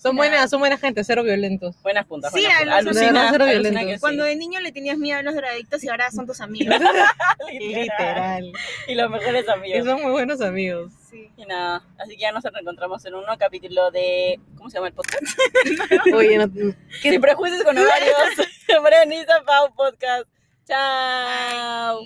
Son 0.02 0.16
buenas, 0.16 0.50
son 0.50 0.58
buena 0.58 0.76
gente, 0.78 1.04
cero 1.04 1.22
violentos. 1.22 1.80
Buenas 1.82 2.06
puntas. 2.06 2.32
Sí, 2.32 2.40
buenas 2.40 2.58
puntas. 2.60 2.78
alucina. 2.78 3.08
Alucina, 3.10 3.28
Cero 3.30 3.44
alucina 3.44 3.60
violento. 3.70 3.88
que 3.88 3.94
sí. 3.94 4.00
Cuando 4.00 4.24
de 4.24 4.34
niño 4.36 4.60
le 4.60 4.72
tenías 4.72 4.98
miedo 4.98 5.18
a 5.18 5.22
los 5.22 5.34
drogadictos 5.34 5.84
y 5.84 5.88
ahora 5.88 6.10
son 6.10 6.26
tus 6.26 6.40
amigos. 6.40 6.74
Literal. 7.60 8.52
Y 8.88 8.94
los 8.96 9.10
mejores 9.10 9.44
Y 9.46 9.50
amigos. 9.50 9.86
son 9.86 10.02
muy 10.02 10.10
buenos 10.10 10.40
amigos. 10.40 10.92
Sí. 11.08 11.30
Y 11.36 11.44
nada, 11.46 11.84
así 11.98 12.16
que 12.16 12.22
ya 12.22 12.32
nos 12.32 12.42
reencontramos 12.42 13.04
en 13.04 13.14
un 13.14 13.22
nuevo 13.22 13.38
capítulo 13.38 13.90
de. 13.92 14.40
¿Cómo 14.56 14.70
se 14.70 14.76
llama 14.78 14.88
el 14.88 14.94
podcast? 14.94 15.22
Oye, 16.14 16.36
no, 16.38 16.52
¿qué- 16.52 17.10
Sin 17.10 17.20
prejuicios 17.20 17.62
con 17.62 17.78
ovarios. 17.78 18.16
Brenisa 18.82 19.34
Pau 19.46 19.72
Podcast. 19.74 20.24
Chao. 20.66 22.00